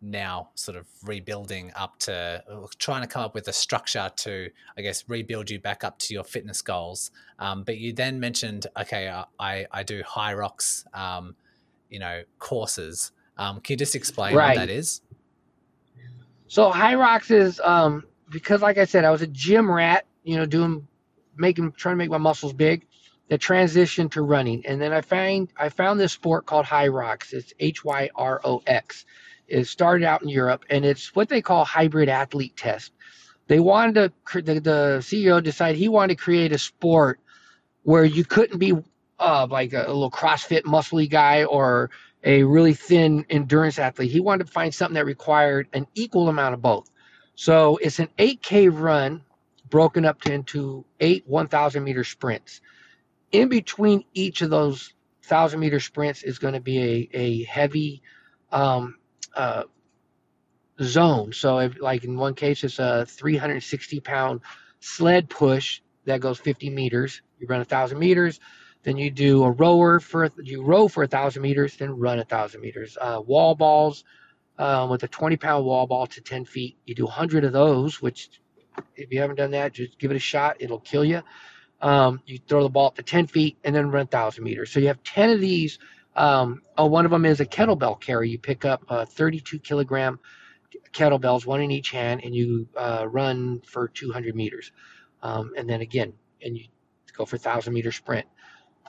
now 0.00 0.50
sort 0.54 0.78
of 0.78 0.86
rebuilding 1.02 1.72
up 1.74 1.98
to 1.98 2.42
trying 2.78 3.02
to 3.02 3.08
come 3.08 3.22
up 3.24 3.34
with 3.34 3.48
a 3.48 3.52
structure 3.52 4.12
to, 4.16 4.48
I 4.78 4.82
guess, 4.82 5.08
rebuild 5.08 5.50
you 5.50 5.58
back 5.58 5.82
up 5.82 5.98
to 6.00 6.14
your 6.14 6.24
fitness 6.24 6.62
goals. 6.62 7.10
Um, 7.40 7.64
but 7.64 7.78
you 7.78 7.92
then 7.92 8.20
mentioned, 8.20 8.68
okay, 8.78 9.12
I, 9.40 9.66
I 9.72 9.82
do 9.82 10.04
Hyrox, 10.04 10.84
um, 10.96 11.34
you 11.88 11.98
know, 11.98 12.22
courses. 12.38 13.10
Um, 13.40 13.58
can 13.62 13.72
you 13.72 13.78
just 13.78 13.96
explain 13.96 14.36
right. 14.36 14.48
what 14.48 14.66
that 14.66 14.70
is? 14.70 15.00
So 16.46 16.70
Hyrox 16.70 17.30
is 17.30 17.58
um, 17.64 18.04
because 18.30 18.60
like 18.60 18.76
I 18.76 18.84
said, 18.84 19.04
I 19.06 19.10
was 19.10 19.22
a 19.22 19.26
gym 19.26 19.70
rat, 19.70 20.04
you 20.24 20.36
know, 20.36 20.44
doing 20.44 20.86
making 21.36 21.72
trying 21.72 21.94
to 21.94 21.96
make 21.96 22.10
my 22.10 22.18
muscles 22.18 22.52
big. 22.52 22.86
That 23.28 23.40
transitioned 23.40 24.10
to 24.12 24.22
running, 24.22 24.66
and 24.66 24.82
then 24.82 24.92
I 24.92 25.02
find 25.02 25.48
I 25.56 25.68
found 25.68 26.00
this 26.00 26.12
sport 26.12 26.46
called 26.46 26.66
Hyrox. 26.66 27.32
It's 27.32 27.54
H 27.60 27.84
Y 27.84 28.10
R 28.16 28.40
O 28.42 28.60
X. 28.66 29.06
It 29.46 29.68
started 29.68 30.04
out 30.04 30.22
in 30.22 30.28
Europe, 30.28 30.64
and 30.68 30.84
it's 30.84 31.14
what 31.14 31.28
they 31.28 31.40
call 31.40 31.64
hybrid 31.64 32.08
athlete 32.08 32.56
test. 32.56 32.92
They 33.46 33.60
wanted 33.60 34.12
to 34.32 34.42
the, 34.42 34.60
the 34.60 34.98
CEO 35.00 35.40
decided 35.40 35.78
he 35.78 35.88
wanted 35.88 36.18
to 36.18 36.24
create 36.24 36.50
a 36.50 36.58
sport 36.58 37.20
where 37.84 38.04
you 38.04 38.24
couldn't 38.24 38.58
be 38.58 38.74
uh, 39.20 39.46
like 39.48 39.74
a, 39.74 39.84
a 39.86 39.92
little 39.92 40.10
CrossFit 40.10 40.62
muscly 40.62 41.08
guy 41.08 41.44
or 41.44 41.90
a 42.24 42.42
really 42.42 42.74
thin 42.74 43.24
endurance 43.30 43.78
athlete. 43.78 44.10
He 44.10 44.20
wanted 44.20 44.46
to 44.46 44.52
find 44.52 44.74
something 44.74 44.94
that 44.94 45.06
required 45.06 45.68
an 45.72 45.86
equal 45.94 46.28
amount 46.28 46.54
of 46.54 46.62
both. 46.62 46.90
So 47.34 47.78
it's 47.78 47.98
an 47.98 48.08
8K 48.18 48.70
run 48.72 49.22
broken 49.70 50.04
up 50.04 50.26
into 50.26 50.84
eight 50.98 51.26
1,000 51.26 51.82
meter 51.82 52.04
sprints. 52.04 52.60
In 53.32 53.48
between 53.48 54.04
each 54.12 54.42
of 54.42 54.50
those 54.50 54.92
1,000 55.22 55.60
meter 55.60 55.80
sprints 55.80 56.22
is 56.22 56.38
going 56.38 56.54
to 56.54 56.60
be 56.60 57.08
a, 57.14 57.16
a 57.16 57.44
heavy 57.44 58.02
um, 58.50 58.96
uh, 59.34 59.62
zone. 60.82 61.32
So, 61.32 61.58
if, 61.58 61.80
like 61.80 62.04
in 62.04 62.16
one 62.16 62.34
case, 62.34 62.64
it's 62.64 62.78
a 62.78 63.06
360 63.06 64.00
pound 64.00 64.40
sled 64.80 65.30
push 65.30 65.80
that 66.04 66.20
goes 66.20 66.38
50 66.38 66.70
meters. 66.70 67.22
You 67.38 67.46
run 67.46 67.60
1,000 67.60 67.98
meters. 67.98 68.40
Then 68.82 68.96
you 68.96 69.10
do 69.10 69.44
a 69.44 69.50
rower 69.50 70.00
for 70.00 70.30
you 70.42 70.62
row 70.62 70.88
for 70.88 71.02
a 71.02 71.06
thousand 71.06 71.42
meters, 71.42 71.76
then 71.76 71.98
run 71.98 72.18
a 72.18 72.24
thousand 72.24 72.62
meters. 72.62 72.96
Uh, 73.00 73.20
wall 73.24 73.54
balls, 73.54 74.04
um, 74.60 74.90
with 74.90 75.02
a 75.02 75.08
20 75.08 75.36
pound 75.36 75.64
wall 75.64 75.86
ball 75.86 76.06
to 76.06 76.20
10 76.20 76.44
feet. 76.44 76.76
You 76.84 76.94
do 76.94 77.04
100 77.04 77.44
of 77.44 77.52
those, 77.52 78.00
which 78.00 78.30
if 78.94 79.12
you 79.12 79.20
haven't 79.20 79.36
done 79.36 79.52
that, 79.52 79.72
just 79.72 79.98
give 79.98 80.10
it 80.10 80.16
a 80.16 80.20
shot. 80.20 80.56
It'll 80.60 80.80
kill 80.80 81.04
you. 81.04 81.22
Um, 81.80 82.20
you 82.26 82.38
throw 82.38 82.62
the 82.62 82.68
ball 82.68 82.88
up 82.88 82.96
to 82.96 83.02
10 83.02 83.26
feet 83.26 83.56
and 83.64 83.74
then 83.74 83.86
run 83.86 84.02
a 84.02 84.04
1,000 84.04 84.44
meters. 84.44 84.70
So 84.70 84.80
you 84.80 84.88
have 84.88 85.02
10 85.02 85.30
of 85.30 85.40
these. 85.40 85.78
Um, 86.14 86.60
oh, 86.76 86.86
one 86.86 87.06
of 87.06 87.10
them 87.10 87.24
is 87.24 87.40
a 87.40 87.46
kettlebell 87.46 88.00
carry. 88.00 88.28
You 88.28 88.38
pick 88.38 88.66
up 88.66 88.84
uh, 88.88 89.06
32 89.06 89.60
kilogram 89.60 90.18
kettlebells, 90.92 91.46
one 91.46 91.62
in 91.62 91.70
each 91.70 91.90
hand, 91.90 92.20
and 92.22 92.34
you 92.34 92.68
uh, 92.76 93.06
run 93.08 93.62
for 93.66 93.88
200 93.88 94.34
meters. 94.34 94.72
Um, 95.22 95.52
and 95.56 95.68
then 95.68 95.80
again, 95.80 96.12
and 96.44 96.56
you 96.56 96.64
go 97.16 97.24
for 97.24 97.36
a 97.36 97.38
1,000 97.38 97.72
meter 97.72 97.92
sprint. 97.92 98.26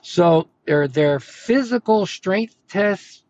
So 0.02 0.48
they're, 0.66 0.88
they're 0.88 1.20
physical 1.20 2.06
strength 2.06 2.56
tests 2.68 3.22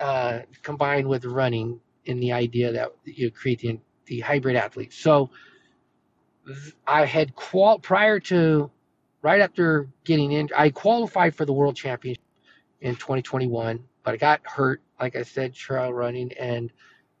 uh, 0.00 0.40
combined 0.62 1.08
with 1.08 1.24
running 1.24 1.80
in 2.04 2.20
the 2.20 2.32
idea 2.32 2.72
that 2.72 2.92
you 3.04 3.30
create 3.30 3.60
the, 3.60 3.78
the 4.06 4.20
hybrid 4.20 4.56
athlete. 4.56 4.92
So 4.92 5.30
I 6.86 7.04
had 7.04 7.34
qual 7.36 7.78
prior 7.78 8.18
to 8.20 8.70
right 9.22 9.40
after 9.40 9.88
getting 10.04 10.32
in, 10.32 10.48
I 10.56 10.70
qualified 10.70 11.34
for 11.34 11.44
the 11.44 11.52
world 11.52 11.76
championship 11.76 12.22
in 12.80 12.96
2021, 12.96 13.84
but 14.02 14.14
I 14.14 14.16
got 14.16 14.40
hurt, 14.44 14.82
like 15.00 15.14
I 15.14 15.22
said, 15.22 15.54
trail 15.54 15.92
running, 15.92 16.32
and 16.32 16.72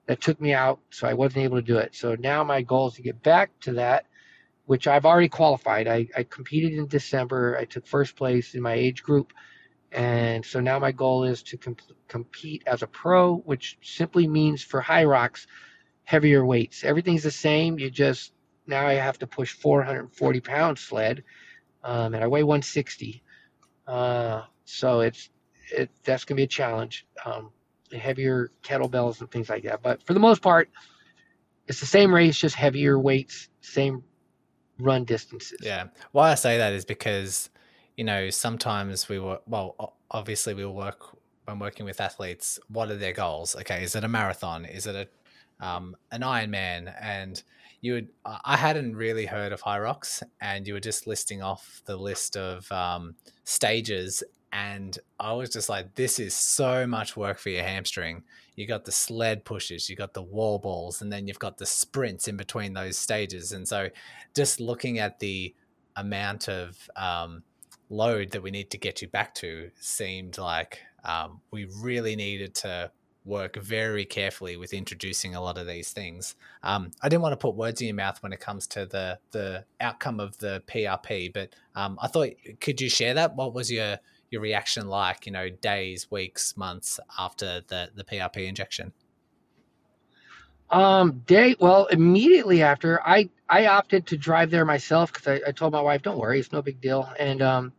that 0.06 0.20
took 0.20 0.40
me 0.40 0.52
out, 0.52 0.80
so 0.90 1.06
I 1.06 1.14
wasn't 1.14 1.44
able 1.44 1.58
to 1.58 1.62
do 1.62 1.78
it. 1.78 1.94
So 1.94 2.16
now 2.18 2.42
my 2.42 2.62
goal 2.62 2.88
is 2.88 2.94
to 2.94 3.02
get 3.02 3.22
back 3.22 3.50
to 3.60 3.74
that, 3.74 4.06
which 4.72 4.86
I've 4.88 5.04
already 5.04 5.28
qualified. 5.28 5.86
I, 5.86 6.08
I 6.16 6.22
competed 6.22 6.72
in 6.72 6.86
December. 6.86 7.58
I 7.58 7.66
took 7.66 7.86
first 7.86 8.16
place 8.16 8.54
in 8.54 8.62
my 8.62 8.72
age 8.72 9.02
group 9.02 9.32
and 9.92 10.44
so 10.44 10.60
now 10.60 10.78
my 10.78 10.90
goal 10.92 11.24
is 11.24 11.42
to 11.44 11.58
comp- 11.58 11.82
compete 12.08 12.62
as 12.66 12.82
a 12.82 12.86
pro, 12.86 13.36
which 13.36 13.78
simply 13.82 14.26
means 14.26 14.62
for 14.62 14.80
Hyrox, 14.80 15.46
heavier 16.04 16.44
weights. 16.46 16.82
Everything's 16.82 17.22
the 17.22 17.30
same. 17.30 17.78
You 17.78 17.90
just, 17.90 18.32
now 18.66 18.86
I 18.86 18.94
have 18.94 19.18
to 19.18 19.26
push 19.26 19.52
440 19.52 20.40
pound 20.40 20.78
sled, 20.78 21.24
um, 21.84 22.14
and 22.14 22.24
I 22.24 22.26
weigh 22.26 22.42
160. 22.42 23.22
Uh, 23.86 24.42
so 24.64 25.00
it's, 25.00 25.28
it, 25.70 25.90
that's 26.04 26.24
going 26.24 26.36
to 26.36 26.40
be 26.40 26.44
a 26.44 26.48
challenge. 26.48 27.06
Um, 27.26 27.50
heavier 27.92 28.50
kettlebells 28.62 29.20
and 29.20 29.30
things 29.30 29.50
like 29.50 29.64
that. 29.64 29.82
But 29.82 30.02
for 30.06 30.14
the 30.14 30.20
most 30.20 30.40
part, 30.40 30.70
it's 31.66 31.80
the 31.80 31.86
same 31.86 32.14
race, 32.14 32.38
just 32.38 32.54
heavier 32.54 32.98
weights, 32.98 33.50
same 33.60 34.04
run 34.82 35.04
distances. 35.04 35.58
Yeah. 35.62 35.86
Why 36.12 36.32
I 36.32 36.34
say 36.34 36.58
that 36.58 36.72
is 36.72 36.84
because 36.84 37.50
you 37.96 38.04
know, 38.04 38.30
sometimes 38.30 39.08
we 39.08 39.18
were, 39.18 39.40
well, 39.46 39.96
obviously 40.10 40.54
we 40.54 40.64
work 40.64 41.16
when 41.44 41.58
working 41.58 41.84
with 41.84 42.00
athletes. 42.00 42.58
What 42.68 42.90
are 42.90 42.96
their 42.96 43.12
goals? 43.12 43.56
Okay, 43.56 43.82
is 43.82 43.94
it 43.94 44.04
a 44.04 44.08
marathon? 44.08 44.64
Is 44.64 44.86
it 44.86 44.94
a 44.94 45.64
um, 45.64 45.94
an 46.10 46.22
Ironman? 46.22 46.92
And 47.00 47.42
you 47.80 47.94
would, 47.94 48.08
I 48.24 48.56
hadn't 48.56 48.96
really 48.96 49.26
heard 49.26 49.52
of 49.52 49.62
Hyrox, 49.62 50.22
and 50.40 50.66
you 50.66 50.74
were 50.74 50.80
just 50.80 51.06
listing 51.06 51.42
off 51.42 51.82
the 51.84 51.96
list 51.96 52.36
of 52.36 52.70
um, 52.72 53.16
stages, 53.44 54.22
and 54.52 54.98
I 55.18 55.32
was 55.32 55.50
just 55.50 55.68
like, 55.68 55.94
this 55.94 56.18
is 56.18 56.34
so 56.34 56.86
much 56.86 57.16
work 57.16 57.38
for 57.38 57.48
your 57.48 57.64
hamstring. 57.64 58.22
You 58.56 58.66
got 58.66 58.84
the 58.84 58.92
sled 58.92 59.44
pushes, 59.44 59.88
you 59.88 59.96
got 59.96 60.14
the 60.14 60.22
wall 60.22 60.58
balls, 60.58 61.00
and 61.02 61.12
then 61.12 61.26
you've 61.26 61.38
got 61.38 61.58
the 61.58 61.66
sprints 61.66 62.28
in 62.28 62.36
between 62.36 62.74
those 62.74 62.98
stages. 62.98 63.52
And 63.52 63.66
so, 63.66 63.88
just 64.34 64.60
looking 64.60 64.98
at 64.98 65.18
the 65.18 65.54
amount 65.96 66.48
of 66.48 66.90
um, 66.96 67.42
load 67.88 68.30
that 68.30 68.42
we 68.42 68.50
need 68.50 68.70
to 68.70 68.78
get 68.78 69.02
you 69.02 69.08
back 69.08 69.34
to 69.36 69.70
seemed 69.80 70.38
like 70.38 70.80
um, 71.04 71.40
we 71.50 71.66
really 71.80 72.16
needed 72.16 72.54
to 72.54 72.90
work 73.24 73.56
very 73.56 74.04
carefully 74.04 74.56
with 74.56 74.72
introducing 74.72 75.34
a 75.34 75.40
lot 75.40 75.56
of 75.56 75.66
these 75.66 75.92
things. 75.92 76.34
Um, 76.62 76.90
I 77.02 77.08
didn't 77.08 77.22
want 77.22 77.32
to 77.32 77.36
put 77.36 77.54
words 77.54 77.80
in 77.80 77.86
your 77.86 77.96
mouth 77.96 78.20
when 78.22 78.32
it 78.32 78.40
comes 78.40 78.66
to 78.68 78.86
the 78.86 79.18
the 79.30 79.64
outcome 79.80 80.20
of 80.20 80.36
the 80.38 80.62
PRP, 80.66 81.32
but 81.32 81.54
um, 81.74 81.98
I 82.02 82.08
thought 82.08 82.30
could 82.60 82.80
you 82.80 82.88
share 82.88 83.14
that? 83.14 83.36
What 83.36 83.54
was 83.54 83.70
your 83.70 83.98
your 84.32 84.42
reaction 84.42 84.88
like? 84.88 85.26
You 85.26 85.32
know, 85.32 85.50
days, 85.50 86.10
weeks, 86.10 86.56
months 86.56 86.98
after 87.18 87.62
the 87.68 87.90
the 87.94 88.04
PRP 88.04 88.48
injection. 88.48 88.92
Um, 90.70 91.22
day 91.26 91.54
well, 91.60 91.86
immediately 91.86 92.62
after 92.62 93.00
I 93.06 93.28
I 93.48 93.66
opted 93.66 94.06
to 94.06 94.16
drive 94.16 94.50
there 94.50 94.64
myself 94.64 95.12
because 95.12 95.28
I, 95.28 95.48
I 95.48 95.52
told 95.52 95.72
my 95.74 95.82
wife, 95.82 96.02
don't 96.02 96.18
worry, 96.18 96.40
it's 96.40 96.52
no 96.52 96.62
big 96.62 96.80
deal, 96.80 97.12
and 97.18 97.42
um, 97.42 97.72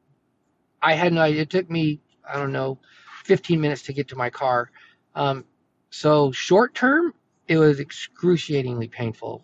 I 0.82 0.94
had 0.94 1.12
no 1.12 1.22
idea. 1.22 1.42
It 1.42 1.50
took 1.50 1.70
me, 1.72 2.00
I 2.28 2.38
don't 2.38 2.52
know, 2.52 2.78
15 3.24 3.60
minutes 3.60 3.82
to 3.84 3.94
get 3.94 4.08
to 4.10 4.16
my 4.16 4.30
car. 4.30 4.70
Um, 5.16 5.46
so 5.90 6.32
short 6.32 6.76
term, 6.76 7.14
it 7.48 7.58
was 7.58 7.80
excruciatingly 7.80 8.90
painful. 8.90 9.44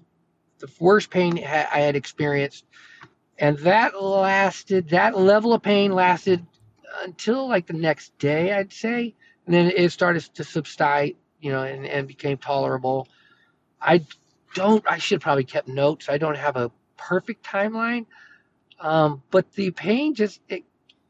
the 0.60 0.70
worst 0.80 1.10
pain 1.10 1.38
I 1.40 1.80
had 1.80 1.96
experienced, 1.96 2.66
and 3.40 3.58
that 3.60 4.00
lasted. 4.02 4.90
That 4.90 5.18
level 5.18 5.54
of 5.54 5.64
pain 5.64 5.92
lasted 5.92 6.46
until 7.04 7.48
like 7.48 7.68
the 7.68 7.74
next 7.74 8.18
day, 8.18 8.54
I'd 8.54 8.74
say, 8.74 9.16
and 9.46 9.54
then 9.54 9.72
it 9.76 9.92
started 9.92 10.24
to 10.36 10.44
subside, 10.44 11.16
you 11.40 11.52
know, 11.52 11.64
and, 11.64 11.86
and 11.86 12.08
became 12.08 12.38
tolerable. 12.38 13.08
I 13.82 14.06
don't. 14.54 14.84
I 14.90 14.98
should 14.98 15.22
probably 15.22 15.44
kept 15.46 15.68
notes. 15.68 16.10
I 16.10 16.18
don't 16.18 16.38
have 16.38 16.56
a 16.56 16.72
perfect 16.98 17.46
timeline, 17.46 18.06
um, 18.80 19.24
but 19.32 19.52
the 19.54 19.72
pain 19.72 20.16
just 20.16 20.42
it 20.50 20.64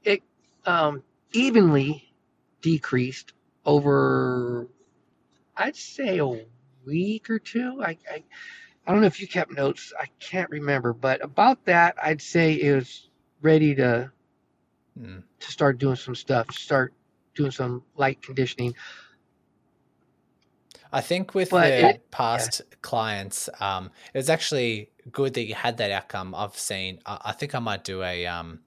it 0.04 0.22
um, 0.66 1.04
evenly 1.32 2.14
decreased 2.62 3.34
over. 3.66 4.68
I'd 5.56 5.76
say 5.76 6.20
a 6.20 6.46
week 6.86 7.30
or 7.30 7.40
two. 7.40 7.82
I, 7.84 7.98
I 8.12 8.24
I 8.86 8.92
don't 8.92 9.02
know 9.02 9.08
if 9.08 9.22
you 9.22 9.28
kept 9.28 9.52
notes. 9.52 9.94
I 10.00 10.08
can't 10.20 10.50
remember, 10.50 10.94
but 10.94 11.24
about 11.24 11.66
that, 11.66 11.96
I'd 12.02 12.22
say 12.22 12.54
it 12.54 12.74
was 12.76 13.10
ready 13.42 13.76
to 13.76 14.12
mm. 14.98 15.24
to 15.40 15.52
start 15.52 15.78
doing 15.78 15.96
some 15.96 16.16
stuff, 16.16 16.52
start 16.52 16.94
doing 17.36 17.52
some 17.52 17.84
light 17.96 18.22
conditioning. 18.22 18.74
I 20.92 21.02
think 21.02 21.36
with 21.36 21.52
but 21.52 21.68
the 21.68 21.90
it, 21.90 22.12
past 22.12 22.62
yeah. 22.68 22.76
clients, 22.82 23.50
um, 23.60 23.92
it 24.14 24.18
was 24.18 24.30
actually 24.30 24.92
good 25.12 25.34
that 25.36 25.46
you 25.46 25.56
had 25.56 25.78
that 25.78 25.92
outcome. 25.92 26.34
I've 26.34 26.58
seen. 26.58 27.00
I, 27.06 27.20
I 27.26 27.32
think 27.34 27.54
I 27.54 27.60
might 27.60 27.84
do 27.84 28.02
a 28.04 28.26
um, 28.26 28.62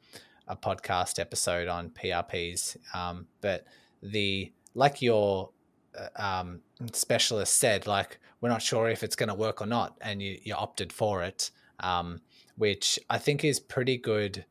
a 0.47 0.57
podcast 0.57 1.19
episode 1.19 1.69
on 1.69 1.91
PRPs, 1.91 2.77
um, 2.95 3.27
but 3.41 3.65
the 4.03 4.53
like 4.75 5.03
your 5.03 5.51
uh, 5.99 6.41
um, 6.41 6.61
specialist 6.93 7.57
said, 7.57 7.87
like 7.87 8.21
we're 8.41 8.49
not 8.49 8.63
sure 8.63 8.89
if 8.89 9.03
it's 9.03 9.17
going 9.17 9.29
to 9.29 9.35
work 9.35 9.61
or 9.61 9.67
not, 9.67 9.97
and 10.01 10.23
you 10.23 10.39
you 10.43 10.55
opted 10.55 10.93
for 10.93 11.23
it, 11.23 11.51
um, 11.81 12.21
which 12.57 12.99
I 13.11 13.19
think 13.19 13.45
is 13.45 13.59
pretty 13.59 13.97
good 13.97 14.45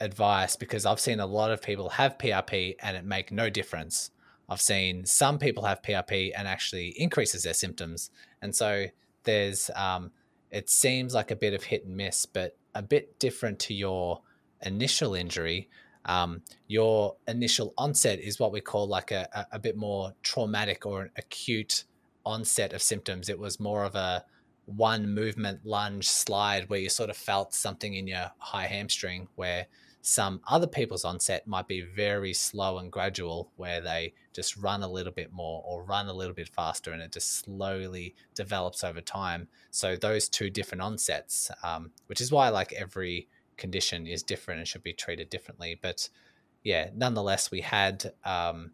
advice 0.00 0.56
because 0.56 0.86
I've 0.86 1.00
seen 1.00 1.20
a 1.20 1.26
lot 1.26 1.50
of 1.50 1.62
people 1.62 1.90
have 1.90 2.18
PRP 2.18 2.76
and 2.82 2.96
it 2.96 3.04
make 3.04 3.32
no 3.32 3.50
difference. 3.50 4.10
I've 4.48 4.60
seen 4.60 5.04
some 5.06 5.38
people 5.38 5.64
have 5.64 5.82
PRP 5.82 6.32
and 6.36 6.46
actually 6.46 6.88
increases 7.00 7.42
their 7.42 7.54
symptoms, 7.54 8.10
and 8.40 8.54
so 8.54 8.86
there's 9.24 9.70
um, 9.74 10.12
it 10.50 10.70
seems 10.70 11.14
like 11.14 11.30
a 11.30 11.36
bit 11.36 11.54
of 11.54 11.64
hit 11.64 11.84
and 11.84 11.96
miss, 11.96 12.26
but 12.26 12.56
a 12.74 12.82
bit 12.82 13.18
different 13.18 13.58
to 13.60 13.74
your 13.74 14.20
initial 14.62 15.14
injury. 15.14 15.68
Um, 16.04 16.42
your 16.68 17.16
initial 17.26 17.74
onset 17.76 18.20
is 18.20 18.38
what 18.38 18.52
we 18.52 18.60
call 18.60 18.86
like 18.86 19.10
a, 19.10 19.46
a, 19.50 19.58
bit 19.58 19.76
more 19.76 20.12
traumatic 20.22 20.86
or 20.86 21.02
an 21.02 21.10
acute 21.16 21.82
onset 22.24 22.72
of 22.72 22.80
symptoms. 22.80 23.28
It 23.28 23.40
was 23.40 23.58
more 23.58 23.82
of 23.82 23.96
a 23.96 24.24
one 24.66 25.12
movement 25.12 25.66
lunge 25.66 26.06
slide 26.08 26.68
where 26.68 26.78
you 26.78 26.88
sort 26.88 27.10
of 27.10 27.16
felt 27.16 27.54
something 27.54 27.94
in 27.94 28.06
your 28.06 28.30
high 28.38 28.66
hamstring 28.66 29.26
where 29.34 29.66
some 30.08 30.40
other 30.46 30.68
people's 30.68 31.04
onset 31.04 31.48
might 31.48 31.66
be 31.66 31.80
very 31.80 32.32
slow 32.32 32.78
and 32.78 32.92
gradual, 32.92 33.50
where 33.56 33.80
they 33.80 34.14
just 34.32 34.56
run 34.56 34.84
a 34.84 34.88
little 34.88 35.12
bit 35.12 35.32
more 35.32 35.64
or 35.66 35.82
run 35.82 36.06
a 36.06 36.12
little 36.12 36.32
bit 36.32 36.48
faster, 36.48 36.92
and 36.92 37.02
it 37.02 37.10
just 37.10 37.44
slowly 37.44 38.14
develops 38.36 38.84
over 38.84 39.00
time. 39.00 39.48
So 39.72 39.96
those 39.96 40.28
two 40.28 40.48
different 40.48 40.80
onsets, 40.80 41.50
um, 41.64 41.90
which 42.06 42.20
is 42.20 42.30
why 42.30 42.50
like 42.50 42.72
every 42.72 43.26
condition 43.56 44.06
is 44.06 44.22
different 44.22 44.60
and 44.60 44.68
should 44.68 44.84
be 44.84 44.92
treated 44.92 45.28
differently. 45.28 45.76
But 45.82 46.08
yeah, 46.62 46.90
nonetheless, 46.94 47.50
we 47.50 47.62
had 47.62 48.12
um, 48.24 48.70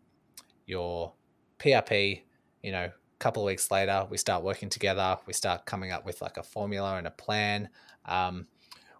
your 0.67 1.15
PRP. 1.59 2.25
You 2.63 2.73
know, 2.73 2.85
a 2.85 3.19
couple 3.21 3.43
of 3.43 3.47
weeks 3.47 3.71
later, 3.71 4.07
we 4.11 4.19
start 4.19 4.45
working 4.45 4.69
together. 4.69 5.17
We 5.27 5.33
start 5.33 5.65
coming 5.65 5.93
up 5.93 6.05
with 6.05 6.21
like 6.21 6.37
a 6.37 6.43
formula 6.43 6.99
and 6.99 7.07
a 7.07 7.11
plan. 7.11 7.71
Um, 8.05 8.49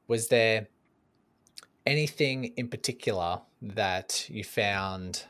was 0.09 0.29
there 0.29 0.69
anything 1.87 2.53
in 2.57 2.69
particular 2.69 3.41
that 3.61 4.29
you 4.29 4.45
found 4.45 5.25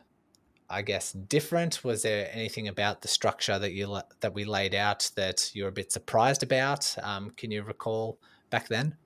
I 0.73 0.81
guess 0.81 1.13
different? 1.13 1.85
Was 1.85 2.01
there 2.01 2.31
anything 2.33 2.67
about 2.67 3.03
the 3.03 3.09
structure 3.09 3.59
that 3.59 3.73
you 3.73 4.01
that 4.21 4.33
we 4.33 4.47
laid 4.47 4.75
out 4.75 5.11
that 5.17 5.55
you're 5.55 5.69
a 5.69 5.73
bit 5.73 5.93
surprised 5.93 6.43
about? 6.43 6.97
Um, 7.03 7.31
can 7.37 7.51
you 7.51 7.62
recall 7.62 8.19
back 8.49 8.69
then? 8.69 8.97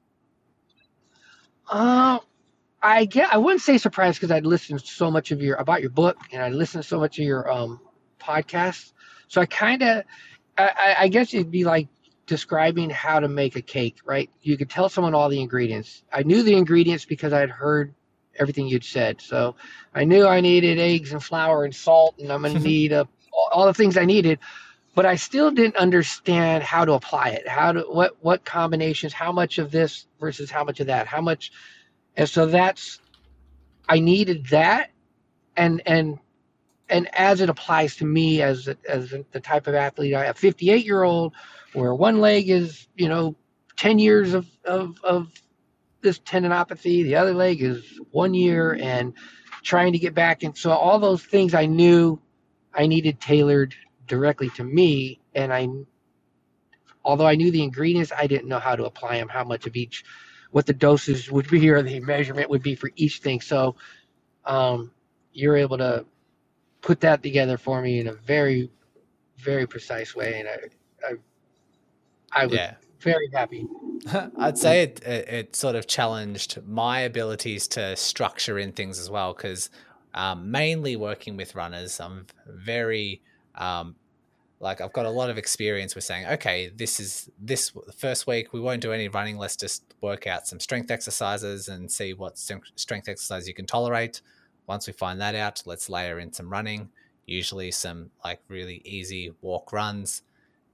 Uh, 1.69 2.21
I 2.81 3.05
get. 3.07 3.35
I 3.35 3.39
wouldn't 3.39 3.63
say 3.63 3.79
surprised 3.79 4.21
because 4.21 4.31
I'd 4.31 4.47
listened 4.47 4.81
so 4.83 5.11
much 5.11 5.33
of 5.33 5.43
your 5.43 5.57
about 5.57 5.81
your 5.81 5.91
book 5.91 6.17
and 6.31 6.41
I 6.41 6.51
listened 6.51 6.85
so 6.85 7.01
much 7.01 7.19
of 7.19 7.25
your 7.25 7.51
um 7.51 7.81
podcasts. 8.21 8.93
So 9.27 9.41
I 9.41 9.47
kind 9.47 9.83
of, 9.83 10.05
I, 10.57 10.97
I 11.01 11.09
guess 11.09 11.35
it'd 11.35 11.51
be 11.51 11.65
like 11.65 11.89
describing 12.27 12.91
how 12.91 13.21
to 13.21 13.29
make 13.29 13.57
a 13.57 13.62
cake, 13.62 13.99
right? 14.05 14.29
You 14.43 14.57
could 14.57 14.69
tell 14.69 14.89
someone 14.89 15.15
all 15.15 15.29
the 15.29 15.41
ingredients. 15.41 16.03
I 16.12 16.23
knew 16.23 16.43
the 16.43 16.55
ingredients 16.55 17.05
because 17.05 17.33
I'd 17.33 17.51
heard 17.51 17.95
everything 18.39 18.67
you'd 18.67 18.85
said. 18.85 19.21
So 19.21 19.57
I 19.95 20.05
knew 20.05 20.27
I 20.27 20.41
needed 20.41 20.79
eggs 20.79 21.12
and 21.12 21.23
flour 21.23 21.65
and 21.65 21.75
salt, 21.75 22.17
and 22.19 22.33
I'm 22.33 22.43
going 22.43 22.55
to 22.61 22.61
need 22.61 22.93
uh, 22.93 23.05
a, 23.05 23.37
all 23.53 23.67
the 23.67 23.75
things 23.75 23.97
I 23.97 24.05
needed. 24.05 24.39
But 24.95 25.07
I 25.07 25.17
still 25.17 25.51
didn't 25.51 25.77
understand 25.77 26.62
how 26.62 26.85
to 26.85 26.95
apply 26.95 27.31
it. 27.31 27.47
How 27.47 27.73
to 27.73 27.81
what 27.83 28.17
what 28.21 28.45
combinations? 28.45 29.12
How 29.12 29.31
much 29.31 29.59
of 29.59 29.71
this 29.71 30.07
versus 30.19 30.51
how 30.51 30.65
much 30.65 30.81
of 30.81 30.87
that? 30.87 31.07
How 31.07 31.21
much? 31.21 31.53
And 32.17 32.29
so 32.29 32.47
that's 32.47 32.99
I 33.89 34.01
needed 34.01 34.47
that, 34.49 34.91
and 35.55 35.83
and 35.85 36.19
and 36.88 37.09
as 37.14 37.40
it 37.40 37.49
applies 37.49 37.96
to 37.96 38.05
me 38.05 38.42
as 38.42 38.68
as 38.88 39.14
the 39.33 39.40
type 39.40 39.66
of 39.66 39.75
athlete 39.75 40.14
I, 40.14 40.27
a 40.27 40.35
58 40.35 40.85
year 40.85 41.03
old 41.03 41.35
where 41.77 41.94
one 41.94 42.20
leg 42.20 42.49
is, 42.49 42.88
you 42.96 43.09
know, 43.09 43.37
10 43.77 43.99
years 43.99 44.33
of, 44.33 44.46
of, 44.64 44.99
of 45.05 45.31
this 46.01 46.18
tendinopathy, 46.18 47.05
the 47.05 47.16
other 47.16 47.35
leg 47.35 47.62
is 47.62 48.01
one 48.11 48.33
year 48.33 48.79
and 48.81 49.12
trying 49.62 49.92
to 49.92 49.99
get 49.99 50.14
back. 50.14 50.42
And 50.42 50.57
so 50.57 50.70
all 50.70 50.99
those 50.99 51.22
things 51.22 51.53
I 51.53 51.66
knew 51.66 52.18
I 52.72 52.87
needed 52.87 53.20
tailored 53.20 53.75
directly 54.07 54.49
to 54.51 54.64
me. 54.64 55.20
And 55.35 55.53
I, 55.53 55.68
although 57.05 57.27
I 57.27 57.35
knew 57.35 57.51
the 57.51 57.62
ingredients, 57.62 58.12
I 58.16 58.27
didn't 58.27 58.49
know 58.49 58.59
how 58.59 58.77
to 58.77 58.85
apply 58.85 59.18
them, 59.18 59.29
how 59.29 59.44
much 59.44 59.66
of 59.66 59.77
each, 59.77 60.05
what 60.51 60.64
the 60.64 60.72
doses 60.72 61.31
would 61.31 61.51
be 61.51 61.68
or 61.68 61.83
the 61.83 62.01
measurement 62.01 62.49
would 62.49 62.62
be 62.62 62.75
for 62.75 62.90
each 62.96 63.18
thing. 63.18 63.42
So 63.42 63.77
um, 64.46 64.92
you're 65.33 65.57
able 65.57 65.77
to 65.79 66.07
put 66.87 67.01
that 67.01 67.20
together 67.20 67.59
for 67.59 67.83
me 67.83 67.99
in 67.99 68.07
a 68.07 68.12
very, 68.12 68.70
very 69.38 69.66
precise 69.66 70.14
way. 70.14 70.38
And 70.38 70.49
I, 70.49 71.09
I 71.09 72.42
I 72.42 72.46
was 72.46 72.55
yeah. 72.55 72.75
very 73.01 73.29
happy. 73.33 73.66
I'd 74.38 74.57
say 74.57 74.85
it, 74.85 75.03
it, 75.05 75.29
it, 75.29 75.57
sort 75.57 75.75
of 75.75 75.88
challenged 75.88 76.62
my 76.64 77.01
abilities 77.01 77.66
to 77.68 77.96
structure 77.96 78.59
in 78.59 78.70
things 78.70 79.01
as 79.01 79.11
well 79.11 79.35
because 79.35 79.68
um, 80.14 80.51
mainly 80.51 80.94
working 80.94 81.37
with 81.37 81.57
runners, 81.57 81.99
I'm 81.99 82.27
very 82.46 83.20
um, 83.57 83.96
like 84.61 84.81
I've 84.81 84.92
got 84.92 85.07
a 85.07 85.11
lot 85.11 85.29
of 85.29 85.38
experience 85.38 85.96
with 85.96 86.05
saying, 86.05 86.27
okay, 86.27 86.70
this 86.75 87.01
is 87.01 87.29
this 87.40 87.72
first 87.96 88.29
week 88.29 88.53
we 88.53 88.61
won't 88.61 88.81
do 88.81 88.92
any 88.92 89.09
running. 89.09 89.38
Let's 89.38 89.57
just 89.57 89.83
work 90.03 90.29
out 90.29 90.46
some 90.46 90.61
strength 90.61 90.92
exercises 90.92 91.68
and 91.68 91.90
see 91.90 92.14
what 92.14 92.38
strength 92.38 93.09
exercise 93.09 93.49
you 93.49 93.55
can 93.55 93.66
tolerate. 93.66 94.22
Once 94.67 94.87
we 94.87 94.93
find 94.93 95.21
that 95.21 95.35
out, 95.35 95.63
let's 95.67 95.89
layer 95.89 96.19
in 96.19 96.33
some 96.33 96.51
running. 96.51 96.91
Usually 97.27 97.71
some 97.71 98.11
like 98.25 98.41
really 98.49 98.83
easy 98.85 99.33
walk 99.41 99.73
runs 99.73 100.23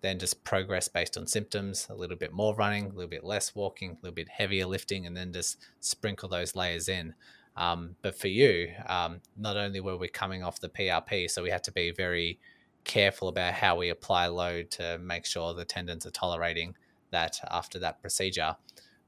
then 0.02 0.18
just 0.18 0.44
progress 0.44 0.88
based 0.88 1.16
on 1.16 1.26
symptoms, 1.26 1.86
a 1.88 1.94
little 1.94 2.16
bit 2.16 2.32
more 2.32 2.54
running, 2.54 2.86
a 2.86 2.88
little 2.88 3.08
bit 3.08 3.24
less 3.24 3.54
walking, 3.54 3.92
a 3.92 3.94
little 4.02 4.14
bit 4.14 4.28
heavier 4.28 4.66
lifting, 4.66 5.06
and 5.06 5.16
then 5.16 5.32
just 5.32 5.58
sprinkle 5.80 6.28
those 6.28 6.54
layers 6.54 6.88
in. 6.88 7.14
Um, 7.56 7.96
but 8.02 8.18
for 8.18 8.28
you, 8.28 8.72
um, 8.86 9.20
not 9.36 9.56
only 9.56 9.80
were 9.80 9.96
we 9.96 10.08
coming 10.08 10.42
off 10.42 10.60
the 10.60 10.68
PRP, 10.68 11.30
so 11.30 11.42
we 11.42 11.50
had 11.50 11.62
to 11.64 11.72
be 11.72 11.92
very 11.92 12.38
careful 12.84 13.28
about 13.28 13.54
how 13.54 13.76
we 13.76 13.90
apply 13.90 14.26
load 14.26 14.70
to 14.72 14.98
make 14.98 15.24
sure 15.24 15.54
the 15.54 15.64
tendons 15.64 16.04
are 16.04 16.10
tolerating 16.10 16.74
that 17.10 17.38
after 17.50 17.78
that 17.78 18.00
procedure. 18.00 18.56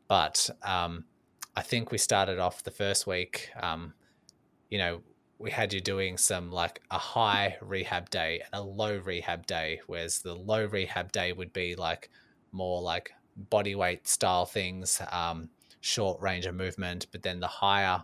But 0.06 0.48
um, 0.62 1.06
I 1.56 1.62
think 1.62 1.90
we 1.90 1.98
started 1.98 2.38
off 2.38 2.62
the 2.62 2.70
first 2.70 3.04
week, 3.04 3.50
um, 3.60 3.94
you 4.74 4.78
know, 4.78 5.00
we 5.38 5.52
had 5.52 5.72
you 5.72 5.80
doing 5.80 6.18
some 6.18 6.50
like 6.50 6.82
a 6.90 6.98
high 6.98 7.56
rehab 7.62 8.10
day 8.10 8.40
and 8.40 8.60
a 8.60 8.60
low 8.60 8.98
rehab 8.98 9.46
day, 9.46 9.80
whereas 9.86 10.18
the 10.18 10.34
low 10.34 10.66
rehab 10.66 11.12
day 11.12 11.32
would 11.32 11.52
be 11.52 11.76
like 11.76 12.10
more 12.50 12.82
like 12.82 13.12
body 13.36 13.76
weight 13.76 14.08
style 14.08 14.46
things, 14.46 15.00
um, 15.12 15.48
short 15.80 16.20
range 16.20 16.44
of 16.46 16.56
movement, 16.56 17.06
but 17.12 17.22
then 17.22 17.38
the 17.38 17.46
higher 17.46 18.02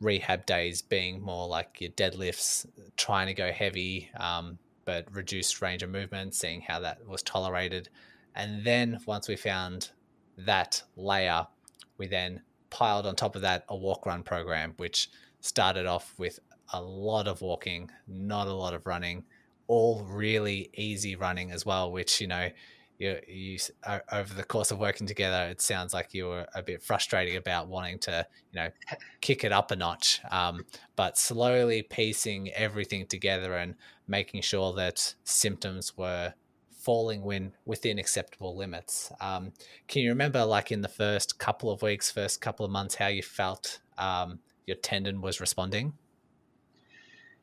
rehab 0.00 0.46
days 0.46 0.80
being 0.80 1.20
more 1.20 1.48
like 1.48 1.80
your 1.80 1.90
deadlifts, 1.90 2.64
trying 2.96 3.26
to 3.26 3.34
go 3.34 3.50
heavy, 3.50 4.08
um, 4.20 4.60
but 4.84 5.12
reduced 5.12 5.60
range 5.60 5.82
of 5.82 5.90
movement, 5.90 6.36
seeing 6.36 6.60
how 6.60 6.78
that 6.78 7.04
was 7.04 7.20
tolerated. 7.24 7.88
And 8.36 8.64
then 8.64 9.00
once 9.06 9.26
we 9.26 9.34
found 9.34 9.90
that 10.36 10.84
layer, 10.94 11.48
we 11.96 12.06
then 12.06 12.42
piled 12.70 13.06
on 13.06 13.16
top 13.16 13.34
of 13.34 13.42
that 13.42 13.64
a 13.68 13.76
walk 13.76 14.06
run 14.06 14.22
program, 14.22 14.74
which 14.76 15.10
started 15.40 15.86
off 15.86 16.14
with 16.18 16.38
a 16.72 16.80
lot 16.80 17.28
of 17.28 17.40
walking, 17.40 17.90
not 18.06 18.46
a 18.46 18.52
lot 18.52 18.74
of 18.74 18.86
running, 18.86 19.24
all 19.66 20.04
really 20.04 20.70
easy 20.74 21.16
running 21.16 21.50
as 21.50 21.64
well, 21.64 21.90
which, 21.92 22.20
you 22.20 22.26
know, 22.26 22.48
you, 22.98 23.16
you 23.28 23.58
over 24.10 24.34
the 24.34 24.42
course 24.42 24.70
of 24.70 24.78
working 24.78 25.06
together, 25.06 25.48
it 25.48 25.60
sounds 25.60 25.94
like 25.94 26.12
you 26.12 26.26
were 26.26 26.46
a 26.54 26.62
bit 26.62 26.82
frustrated 26.82 27.36
about 27.36 27.68
wanting 27.68 27.98
to, 28.00 28.26
you 28.52 28.60
know, 28.60 28.70
kick 29.20 29.44
it 29.44 29.52
up 29.52 29.70
a 29.70 29.76
notch. 29.76 30.20
Um, 30.30 30.64
but 30.96 31.16
slowly 31.16 31.82
piecing 31.82 32.50
everything 32.52 33.06
together 33.06 33.54
and 33.54 33.76
making 34.08 34.42
sure 34.42 34.72
that 34.74 35.14
symptoms 35.24 35.96
were 35.96 36.34
falling 36.72 37.22
when 37.22 37.52
within 37.66 37.98
acceptable 37.98 38.56
limits. 38.56 39.12
Um, 39.20 39.52
can 39.86 40.02
you 40.02 40.08
remember, 40.08 40.44
like 40.44 40.72
in 40.72 40.80
the 40.80 40.88
first 40.88 41.38
couple 41.38 41.70
of 41.70 41.82
weeks, 41.82 42.10
first 42.10 42.40
couple 42.40 42.66
of 42.66 42.72
months, 42.72 42.96
how 42.96 43.08
you 43.08 43.22
felt 43.22 43.80
um, 43.96 44.40
your 44.68 44.76
tendon 44.76 45.20
was 45.20 45.40
responding? 45.40 45.94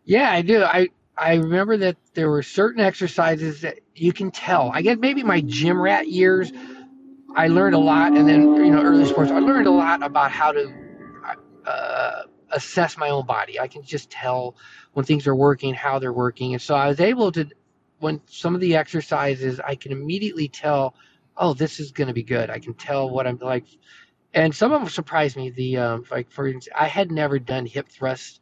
Yeah, 0.06 0.32
I 0.32 0.42
do. 0.42 0.64
I 0.64 0.90
I 1.18 1.36
remember 1.36 1.78
that 1.78 1.98
there 2.14 2.30
were 2.30 2.44
certain 2.44 2.82
exercises 2.82 3.62
that 3.62 3.80
you 3.96 4.14
can 4.14 4.32
tell. 4.32 4.72
I 4.74 4.82
guess 4.82 4.98
maybe 5.00 5.24
my 5.24 5.42
gym 5.42 5.82
rat 5.82 6.08
years, 6.10 6.52
I 7.36 7.48
learned 7.48 7.76
a 7.76 7.80
lot, 7.80 8.16
and 8.16 8.28
then 8.28 8.56
you 8.56 8.72
know 8.72 8.82
early 8.84 9.06
sports, 9.06 9.32
I 9.32 9.40
learned 9.40 9.68
a 9.68 9.72
lot 9.72 10.04
about 10.04 10.32
how 10.32 10.52
to 10.52 10.72
uh, 11.66 12.22
assess 12.52 12.98
my 12.98 13.10
own 13.10 13.26
body. 13.26 13.60
I 13.60 13.68
can 13.68 13.82
just 13.82 14.10
tell 14.10 14.56
when 14.94 15.06
things 15.06 15.26
are 15.26 15.36
working, 15.36 15.74
how 15.74 16.00
they're 16.00 16.14
working, 16.14 16.54
and 16.54 16.62
so 16.62 16.76
I 16.76 16.88
was 16.88 17.00
able 17.00 17.32
to, 17.32 17.48
when 18.00 18.22
some 18.28 18.54
of 18.54 18.62
the 18.62 18.76
exercises, 18.76 19.60
I 19.60 19.76
can 19.76 19.92
immediately 19.92 20.48
tell, 20.50 20.96
oh, 21.38 21.54
this 21.54 21.80
is 21.80 21.92
going 21.92 22.08
to 22.08 22.14
be 22.14 22.24
good. 22.24 22.50
I 22.50 22.60
can 22.60 22.74
tell 22.74 23.10
what 23.10 23.26
I'm 23.26 23.38
like, 23.40 23.66
and 24.36 24.54
some 24.54 24.74
of 24.74 24.82
them 24.82 24.90
surprised 24.90 25.38
me. 25.38 25.50
The 25.50 25.78
um, 25.78 26.06
like 26.12 26.30
for 26.30 26.48
instance, 26.48 26.76
I 26.78 26.88
had 26.88 27.10
never 27.12 27.40
done 27.40 27.66
hip 27.66 27.88
thrusts 27.88 28.42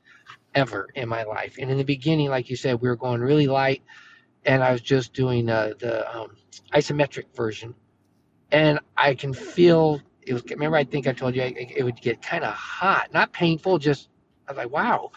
ever 0.55 0.89
in 0.95 1.07
my 1.07 1.23
life. 1.23 1.57
And 1.59 1.71
in 1.71 1.77
the 1.77 1.83
beginning, 1.83 2.29
like 2.29 2.49
you 2.49 2.55
said, 2.55 2.81
we 2.81 2.89
were 2.89 2.95
going 2.95 3.21
really 3.21 3.47
light, 3.47 3.83
and 4.45 4.63
I 4.63 4.71
was 4.71 4.81
just 4.81 5.13
doing 5.13 5.49
uh, 5.49 5.73
the 5.79 6.15
um, 6.15 6.35
isometric 6.73 7.25
version. 7.35 7.75
And 8.51 8.79
I 8.97 9.13
can 9.13 9.33
feel 9.33 10.01
it 10.23 10.33
was. 10.33 10.43
Remember, 10.49 10.77
I 10.77 10.83
think 10.83 11.07
I 11.07 11.13
told 11.13 11.35
you 11.35 11.43
it 11.43 11.83
would 11.83 12.01
get 12.01 12.21
kind 12.21 12.43
of 12.43 12.53
hot, 12.53 13.13
not 13.13 13.31
painful, 13.31 13.77
just 13.77 14.09
I 14.47 14.51
was 14.51 14.57
like, 14.57 14.71
wow. 14.71 15.11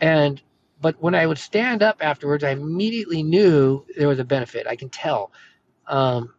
And 0.00 0.40
but 0.80 1.00
when 1.02 1.14
I 1.14 1.26
would 1.26 1.38
stand 1.38 1.82
up 1.82 1.98
afterwards, 2.00 2.44
I 2.44 2.50
immediately 2.50 3.22
knew 3.22 3.84
there 3.96 4.08
was 4.08 4.20
a 4.20 4.24
benefit. 4.24 4.66
I 4.66 4.76
can 4.76 4.88
tell. 4.88 5.32
Um, 5.86 6.32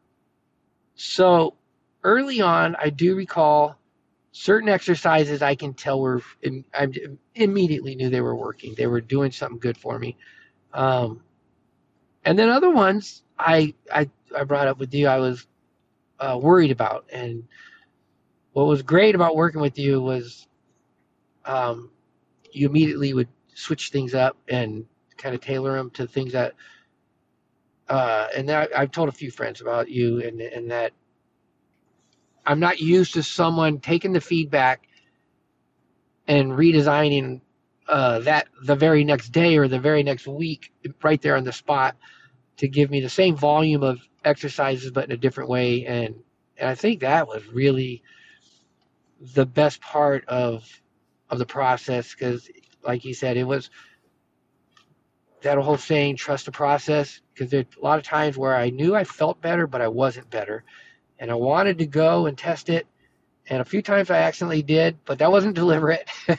so 0.95 1.55
early 2.03 2.41
on, 2.41 2.75
I 2.75 2.89
do 2.89 3.15
recall 3.15 3.77
certain 4.31 4.69
exercises 4.69 5.41
I 5.41 5.55
can 5.55 5.73
tell 5.73 5.99
were 5.99 6.21
I 6.73 6.88
immediately 7.35 7.95
knew 7.95 8.09
they 8.09 8.21
were 8.21 8.35
working. 8.35 8.75
They 8.75 8.88
were 8.88 9.01
doing 9.01 9.31
something 9.31 9.59
good 9.59 9.77
for 9.77 9.97
me. 9.99 10.17
Um, 10.73 11.21
and 12.25 12.38
then 12.38 12.49
other 12.49 12.69
ones 12.69 13.23
I, 13.38 13.73
I 13.91 14.09
I 14.35 14.43
brought 14.43 14.67
up 14.67 14.79
with 14.79 14.93
you 14.93 15.07
I 15.07 15.17
was 15.17 15.47
uh, 16.19 16.38
worried 16.41 16.71
about. 16.71 17.05
And 17.12 17.43
what 18.53 18.67
was 18.67 18.81
great 18.81 19.15
about 19.15 19.35
working 19.35 19.62
with 19.62 19.77
you 19.79 20.01
was 20.01 20.47
um, 21.45 21.89
you 22.51 22.67
immediately 22.67 23.13
would 23.13 23.29
switch 23.55 23.89
things 23.89 24.13
up 24.13 24.38
and 24.47 24.85
kind 25.17 25.33
of 25.33 25.41
tailor 25.41 25.75
them 25.75 25.89
to 25.91 26.07
things 26.07 26.33
that. 26.33 26.53
Uh, 27.88 28.27
and 28.38 28.51
I, 28.51 28.67
I've 28.77 28.91
told 28.91 29.09
a 29.09 29.13
few 29.13 29.31
friends 29.31 29.62
about 29.62 29.89
you 29.89 30.21
and 30.21 30.39
and 30.41 30.69
that 30.69 30.93
I'm 32.45 32.60
not 32.60 32.80
used 32.80 33.13
to 33.13 33.23
someone 33.23 33.80
taking 33.80 34.13
the 34.13 34.21
feedback 34.21 34.88
and 36.28 36.52
redesigning 36.52 37.41
uh, 37.88 38.19
that 38.19 38.47
the 38.63 38.75
very 38.75 39.04
next 39.04 39.30
day 39.30 39.58
or 39.58 39.67
the 39.67 39.80
very 39.80 40.04
next 40.04 40.28
week, 40.28 40.71
right 41.04 41.21
there 41.21 41.36
on 41.36 41.43
the 41.43 41.52
spot, 41.52 41.95
to 42.58 42.67
give 42.67 42.91
me 42.91 43.02
the 43.02 43.10
same 43.10 43.36
volume 43.36 43.84
of 43.84 43.99
exercises 44.23 44.91
but 44.91 45.06
in 45.06 45.12
a 45.12 45.17
different 45.17 45.49
way. 45.49 45.86
And 45.86 46.15
and 46.58 46.69
I 46.69 46.75
think 46.75 46.99
that 47.02 47.28
was 47.28 47.45
really 47.47 48.04
the 49.34 49.45
best 49.45 49.82
part 49.82 50.28
of 50.28 50.69
of 51.30 51.39
the 51.39 51.45
process 51.45 52.13
because, 52.13 52.49
like 52.84 53.06
you 53.06 53.13
said, 53.13 53.38
it 53.38 53.43
was 53.43 53.69
that 55.41 55.58
whole 55.58 55.78
saying, 55.78 56.17
trust 56.17 56.45
the 56.45 56.52
process. 56.52 57.21
Because 57.34 57.49
there's 57.49 57.65
a 57.80 57.84
lot 57.84 57.97
of 57.97 58.04
times 58.06 58.38
where 58.38 58.56
I 58.56 58.69
knew 58.69 58.95
I 58.95 59.04
felt 59.04 59.41
better, 59.41 59.65
but 59.67 59.82
I 59.82 59.88
wasn't 59.88 60.30
better 60.30 60.63
and 61.19 61.29
I 61.29 61.36
wanted 61.36 61.77
to 61.79 61.86
go 61.86 62.25
and 62.25 62.38
test 62.38 62.69
it. 62.69 62.88
And 63.47 63.62
a 63.62 63.65
few 63.65 63.82
times 63.82 64.10
I 64.10 64.19
accidentally 64.19 64.63
did, 64.63 64.97
but 65.05 65.19
that 65.19 65.32
wasn't 65.32 65.55
deliberate. 65.55 66.10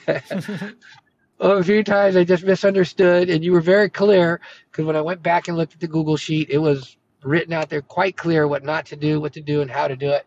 a 1.39 1.63
few 1.63 1.83
times 1.83 2.15
I 2.15 2.23
just 2.23 2.43
misunderstood, 2.43 3.29
and 3.29 3.43
you 3.43 3.51
were 3.51 3.61
very 3.61 3.89
clear 3.89 4.41
because 4.69 4.85
when 4.85 4.95
I 4.95 5.01
went 5.01 5.21
back 5.21 5.47
and 5.47 5.57
looked 5.57 5.73
at 5.73 5.79
the 5.79 5.87
Google 5.87 6.17
sheet, 6.17 6.49
it 6.49 6.57
was 6.57 6.97
written 7.23 7.53
out 7.53 7.69
there 7.69 7.81
quite 7.81 8.17
clear 8.17 8.47
what 8.47 8.63
not 8.63 8.87
to 8.87 8.95
do, 8.95 9.21
what 9.21 9.33
to 9.33 9.41
do, 9.41 9.61
and 9.61 9.69
how 9.69 9.87
to 9.87 9.95
do 9.95 10.09
it. 10.09 10.25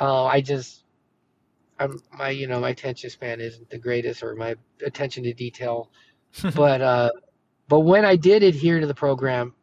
Uh, 0.00 0.24
I 0.24 0.40
just, 0.40 0.84
I'm 1.78 2.00
my 2.12 2.30
you 2.30 2.46
know 2.46 2.60
my 2.60 2.70
attention 2.70 3.10
span 3.10 3.40
isn't 3.40 3.70
the 3.70 3.78
greatest, 3.78 4.22
or 4.22 4.34
my 4.34 4.56
attention 4.84 5.24
to 5.24 5.32
detail, 5.32 5.90
but 6.54 6.80
uh, 6.80 7.10
but 7.68 7.80
when 7.80 8.04
I 8.04 8.16
did 8.16 8.42
adhere 8.42 8.80
to 8.80 8.86
the 8.86 8.94
program, 8.94 9.54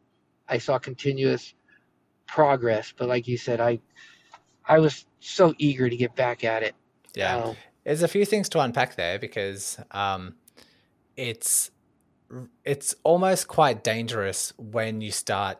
I 0.48 0.58
saw 0.58 0.78
continuous 0.78 1.54
progress. 2.32 2.92
But 2.96 3.08
like 3.08 3.28
you 3.28 3.36
said, 3.36 3.60
I 3.60 3.80
I 4.66 4.78
was 4.78 5.06
so 5.20 5.54
eager 5.58 5.88
to 5.88 5.96
get 5.96 6.16
back 6.16 6.44
at 6.44 6.62
it. 6.62 6.74
Yeah, 7.14 7.36
um, 7.36 7.56
there's 7.84 8.02
a 8.02 8.08
few 8.08 8.24
things 8.24 8.48
to 8.50 8.60
unpack 8.60 8.96
there 8.96 9.18
because 9.18 9.78
um, 9.90 10.34
it's 11.16 11.70
it's 12.64 12.94
almost 13.04 13.48
quite 13.48 13.84
dangerous 13.84 14.52
when 14.56 15.00
you 15.00 15.12
start 15.12 15.58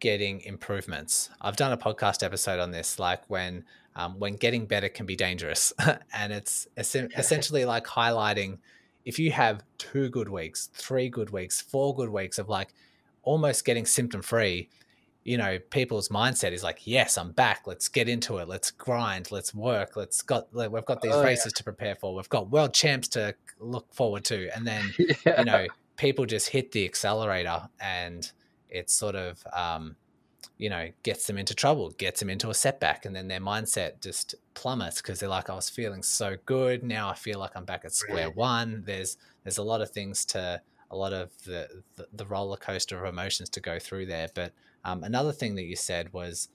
getting 0.00 0.40
improvements. 0.40 1.30
I've 1.40 1.56
done 1.56 1.72
a 1.72 1.76
podcast 1.76 2.24
episode 2.24 2.58
on 2.58 2.72
this, 2.72 2.98
like 2.98 3.22
when 3.28 3.64
um, 3.94 4.18
when 4.18 4.34
getting 4.34 4.66
better 4.66 4.88
can 4.88 5.06
be 5.06 5.16
dangerous, 5.16 5.72
and 6.12 6.32
it's 6.32 6.66
essentially 6.76 7.64
like 7.64 7.86
highlighting 7.86 8.58
if 9.04 9.18
you 9.18 9.30
have 9.32 9.62
two 9.78 10.08
good 10.08 10.28
weeks, 10.28 10.68
three 10.74 11.08
good 11.08 11.30
weeks, 11.30 11.60
four 11.60 11.94
good 11.94 12.10
weeks 12.10 12.38
of 12.38 12.48
like 12.48 12.74
almost 13.22 13.64
getting 13.64 13.86
symptom 13.86 14.22
free, 14.22 14.68
you 15.24 15.36
know 15.36 15.58
people's 15.70 16.08
mindset 16.08 16.52
is 16.52 16.62
like 16.62 16.86
yes 16.86 17.18
i'm 17.18 17.32
back. 17.32 17.62
Let's 17.66 17.88
get 17.88 18.08
into 18.08 18.38
it. 18.38 18.48
Let's 18.48 18.70
grind. 18.70 19.30
Let's 19.30 19.54
work. 19.54 19.96
Let's 19.96 20.22
got 20.22 20.48
we've 20.54 20.84
got 20.84 21.02
these 21.02 21.12
oh, 21.12 21.22
races 21.22 21.52
yeah. 21.54 21.58
to 21.58 21.64
prepare 21.64 21.94
for. 21.94 22.14
We've 22.14 22.28
got 22.28 22.50
world 22.50 22.72
champs 22.72 23.08
to 23.08 23.34
look 23.58 23.92
forward 23.92 24.24
to. 24.26 24.48
And 24.56 24.66
then 24.66 24.92
yeah. 24.98 25.38
you 25.38 25.44
know 25.44 25.66
people 25.96 26.24
just 26.24 26.48
hit 26.48 26.72
the 26.72 26.84
accelerator 26.84 27.68
and 27.80 28.30
it 28.70 28.88
sort 28.88 29.14
of 29.14 29.42
um, 29.52 29.96
you 30.56 30.70
know 30.70 30.88
gets 31.02 31.26
them 31.26 31.36
into 31.36 31.54
trouble 31.54 31.90
gets 31.90 32.20
them 32.20 32.30
into 32.30 32.48
a 32.50 32.54
setback 32.54 33.04
and 33.04 33.14
then 33.14 33.28
their 33.28 33.40
mindset 33.40 34.00
just 34.00 34.34
plummets 34.54 35.00
because 35.00 35.18
they're 35.18 35.28
like 35.28 35.48
i 35.50 35.54
was 35.54 35.68
feeling 35.68 36.02
so 36.02 36.36
good. 36.46 36.82
Now 36.82 37.10
i 37.10 37.14
feel 37.14 37.38
like 37.38 37.52
i'm 37.54 37.64
back 37.64 37.84
at 37.84 37.92
square 37.92 38.30
one. 38.30 38.82
There's 38.86 39.18
there's 39.44 39.58
a 39.58 39.62
lot 39.62 39.82
of 39.82 39.90
things 39.90 40.24
to 40.26 40.62
a 40.92 40.96
lot 40.96 41.12
of 41.12 41.30
the, 41.44 41.68
the, 41.94 42.08
the 42.12 42.26
roller 42.26 42.56
coaster 42.56 42.98
of 42.98 43.12
emotions 43.12 43.48
to 43.48 43.60
go 43.60 43.78
through 43.78 44.06
there 44.06 44.28
but 44.34 44.52
um, 44.84 45.04
another 45.04 45.32
thing 45.32 45.54
that 45.56 45.64
you 45.64 45.76
said 45.76 46.12
was 46.12 46.48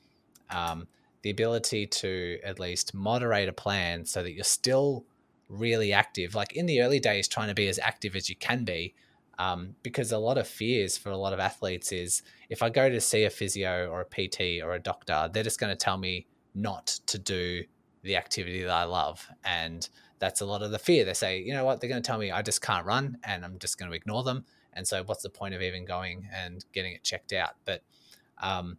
um, 0.49 0.87
the 1.21 1.29
ability 1.29 1.87
to 1.87 2.39
at 2.43 2.59
least 2.59 2.93
moderate 2.93 3.49
a 3.49 3.53
plan 3.53 4.05
so 4.05 4.23
that 4.23 4.33
you're 4.33 4.43
still 4.43 5.05
really 5.49 5.93
active. 5.93 6.35
Like 6.35 6.53
in 6.53 6.65
the 6.65 6.81
early 6.81 6.99
days, 6.99 7.27
trying 7.27 7.49
to 7.49 7.55
be 7.55 7.67
as 7.67 7.79
active 7.79 8.15
as 8.15 8.29
you 8.29 8.35
can 8.35 8.63
be. 8.63 8.93
Um, 9.37 9.75
because 9.83 10.13
a 10.13 10.17
lot 10.17 10.37
of 10.37 10.47
fears 10.47 10.97
for 10.97 11.09
a 11.09 11.17
lot 11.17 11.33
of 11.33 11.39
athletes 11.39 11.91
is 11.91 12.23
if 12.49 12.63
I 12.63 12.69
go 12.69 12.89
to 12.89 13.01
see 13.01 13.25
a 13.25 13.29
physio 13.29 13.89
or 13.89 14.01
a 14.01 14.05
PT 14.05 14.63
or 14.63 14.73
a 14.73 14.79
doctor, 14.79 15.29
they're 15.31 15.43
just 15.43 15.59
going 15.59 15.71
to 15.71 15.75
tell 15.75 15.97
me 15.97 16.25
not 16.53 16.87
to 17.07 17.19
do 17.19 17.63
the 18.01 18.15
activity 18.15 18.63
that 18.63 18.71
I 18.71 18.85
love. 18.85 19.27
And 19.43 19.87
that's 20.19 20.39
a 20.39 20.45
lot 20.45 20.61
of 20.61 20.71
the 20.71 20.79
fear. 20.79 21.03
They 21.03 21.13
say, 21.13 21.41
you 21.41 21.53
know 21.53 21.65
what, 21.65 21.81
they're 21.81 21.89
going 21.89 22.01
to 22.01 22.07
tell 22.07 22.17
me 22.17 22.31
I 22.31 22.41
just 22.41 22.61
can't 22.61 22.85
run 22.85 23.17
and 23.23 23.43
I'm 23.43 23.59
just 23.59 23.77
going 23.77 23.89
to 23.91 23.95
ignore 23.95 24.23
them. 24.23 24.45
And 24.71 24.87
so, 24.87 25.03
what's 25.03 25.23
the 25.23 25.29
point 25.29 25.53
of 25.53 25.61
even 25.61 25.85
going 25.85 26.27
and 26.33 26.63
getting 26.73 26.93
it 26.93 27.03
checked 27.03 27.33
out? 27.33 27.51
But 27.65 27.81
um, 28.41 28.77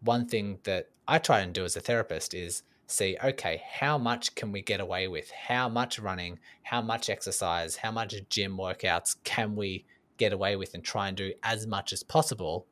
one 0.00 0.26
thing 0.26 0.58
that 0.64 0.88
I 1.06 1.18
try 1.18 1.40
and 1.40 1.52
do 1.52 1.64
as 1.64 1.76
a 1.76 1.80
therapist 1.80 2.34
is 2.34 2.62
see, 2.86 3.16
okay, 3.22 3.62
how 3.72 3.98
much 3.98 4.34
can 4.34 4.52
we 4.52 4.62
get 4.62 4.80
away 4.80 5.08
with? 5.08 5.30
How 5.30 5.68
much 5.68 5.98
running, 5.98 6.38
how 6.62 6.82
much 6.82 7.08
exercise, 7.08 7.76
how 7.76 7.90
much 7.90 8.14
gym 8.28 8.56
workouts 8.56 9.16
can 9.24 9.56
we 9.56 9.86
get 10.18 10.32
away 10.32 10.56
with 10.56 10.74
and 10.74 10.84
try 10.84 11.08
and 11.08 11.16
do 11.16 11.32
as 11.42 11.66
much 11.66 11.92
as 11.92 12.02
possible 12.02 12.66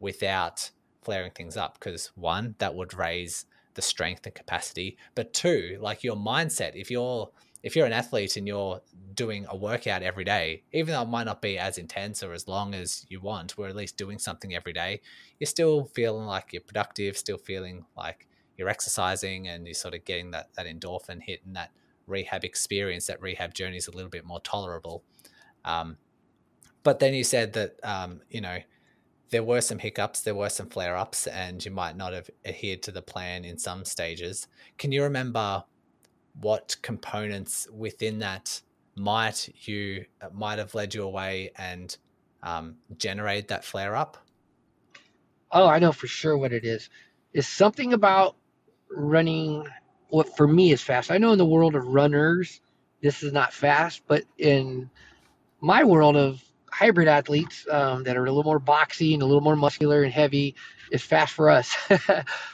without 0.00 0.70
flaring 1.02 1.32
things 1.32 1.56
up? 1.56 1.78
Because 1.78 2.12
one, 2.14 2.54
that 2.58 2.74
would 2.74 2.94
raise 2.94 3.46
the 3.74 3.82
strength 3.82 4.24
and 4.26 4.34
capacity. 4.34 4.96
But 5.14 5.34
two, 5.34 5.78
like 5.80 6.04
your 6.04 6.16
mindset, 6.16 6.72
if 6.74 6.90
you're 6.90 7.30
if 7.64 7.74
you're 7.74 7.86
an 7.86 7.94
athlete 7.94 8.36
and 8.36 8.46
you're 8.46 8.82
doing 9.14 9.46
a 9.48 9.56
workout 9.56 10.02
every 10.02 10.22
day, 10.22 10.62
even 10.72 10.92
though 10.92 11.00
it 11.00 11.08
might 11.08 11.24
not 11.24 11.40
be 11.40 11.58
as 11.58 11.78
intense 11.78 12.22
or 12.22 12.34
as 12.34 12.46
long 12.46 12.74
as 12.74 13.06
you 13.08 13.20
want, 13.20 13.56
we're 13.56 13.68
at 13.68 13.74
least 13.74 13.96
doing 13.96 14.18
something 14.18 14.54
every 14.54 14.74
day, 14.74 15.00
you're 15.40 15.46
still 15.46 15.86
feeling 15.86 16.26
like 16.26 16.52
you're 16.52 16.60
productive, 16.60 17.16
still 17.16 17.38
feeling 17.38 17.86
like 17.96 18.28
you're 18.58 18.68
exercising 18.68 19.48
and 19.48 19.66
you're 19.66 19.72
sort 19.72 19.94
of 19.94 20.04
getting 20.04 20.30
that, 20.30 20.50
that 20.54 20.66
endorphin 20.66 21.22
hit 21.22 21.40
and 21.46 21.56
that 21.56 21.70
rehab 22.06 22.44
experience, 22.44 23.06
that 23.06 23.22
rehab 23.22 23.54
journey 23.54 23.78
is 23.78 23.88
a 23.88 23.92
little 23.92 24.10
bit 24.10 24.26
more 24.26 24.40
tolerable. 24.40 25.02
Um, 25.64 25.96
but 26.82 26.98
then 26.98 27.14
you 27.14 27.24
said 27.24 27.54
that, 27.54 27.76
um, 27.82 28.20
you 28.28 28.42
know, 28.42 28.58
there 29.30 29.42
were 29.42 29.62
some 29.62 29.78
hiccups, 29.78 30.20
there 30.20 30.34
were 30.34 30.50
some 30.50 30.68
flare 30.68 30.98
ups, 30.98 31.26
and 31.26 31.64
you 31.64 31.70
might 31.70 31.96
not 31.96 32.12
have 32.12 32.28
adhered 32.44 32.82
to 32.82 32.92
the 32.92 33.00
plan 33.00 33.46
in 33.46 33.56
some 33.56 33.86
stages. 33.86 34.48
Can 34.76 34.92
you 34.92 35.02
remember 35.02 35.64
what 36.40 36.76
components 36.82 37.68
within 37.72 38.18
that 38.20 38.60
might 38.96 39.48
you 39.62 40.04
uh, 40.20 40.28
might 40.32 40.58
have 40.58 40.74
led 40.74 40.94
you 40.94 41.02
away 41.02 41.50
and 41.56 41.96
um, 42.42 42.76
generate 42.96 43.48
that 43.48 43.64
flare 43.64 43.96
up? 43.96 44.18
Oh, 45.50 45.66
I 45.66 45.78
know 45.78 45.92
for 45.92 46.06
sure 46.06 46.36
what 46.36 46.52
it 46.52 46.64
is. 46.64 46.90
It's 47.32 47.48
something 47.48 47.92
about 47.92 48.36
running 48.90 49.66
what 50.08 50.36
for 50.36 50.46
me 50.46 50.72
is 50.72 50.82
fast. 50.82 51.10
I 51.10 51.18
know 51.18 51.32
in 51.32 51.38
the 51.38 51.44
world 51.44 51.74
of 51.74 51.86
runners, 51.86 52.60
this 53.02 53.22
is 53.22 53.32
not 53.32 53.52
fast, 53.52 54.02
but 54.06 54.24
in 54.38 54.90
my 55.60 55.84
world 55.84 56.16
of 56.16 56.42
hybrid 56.70 57.08
athletes 57.08 57.66
um, 57.70 58.02
that 58.04 58.16
are 58.16 58.24
a 58.24 58.30
little 58.30 58.44
more 58.44 58.60
boxy 58.60 59.14
and 59.14 59.22
a 59.22 59.26
little 59.26 59.40
more 59.40 59.56
muscular 59.56 60.02
and 60.02 60.12
heavy, 60.12 60.54
is 60.90 61.02
fast 61.02 61.32
for 61.32 61.50
us. 61.50 61.74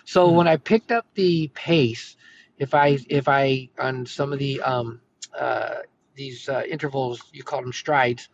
so 0.05 0.27
mm-hmm. 0.27 0.37
when 0.37 0.49
I 0.49 0.57
picked 0.57 0.93
up 0.93 1.07
the 1.15 1.49
pace, 1.55 2.17
if 2.61 2.75
I 2.75 2.99
if 3.09 3.27
I 3.27 3.71
on 3.79 4.07
some 4.07 4.33
of 4.33 4.39
the 4.39 4.61
um, 4.61 5.01
uh, 5.37 5.77
these 6.15 6.49
uh, 6.49 6.63
intervals, 6.69 7.23
you 7.33 7.43
call 7.43 7.63
them 7.63 7.73
strides, 7.73 8.29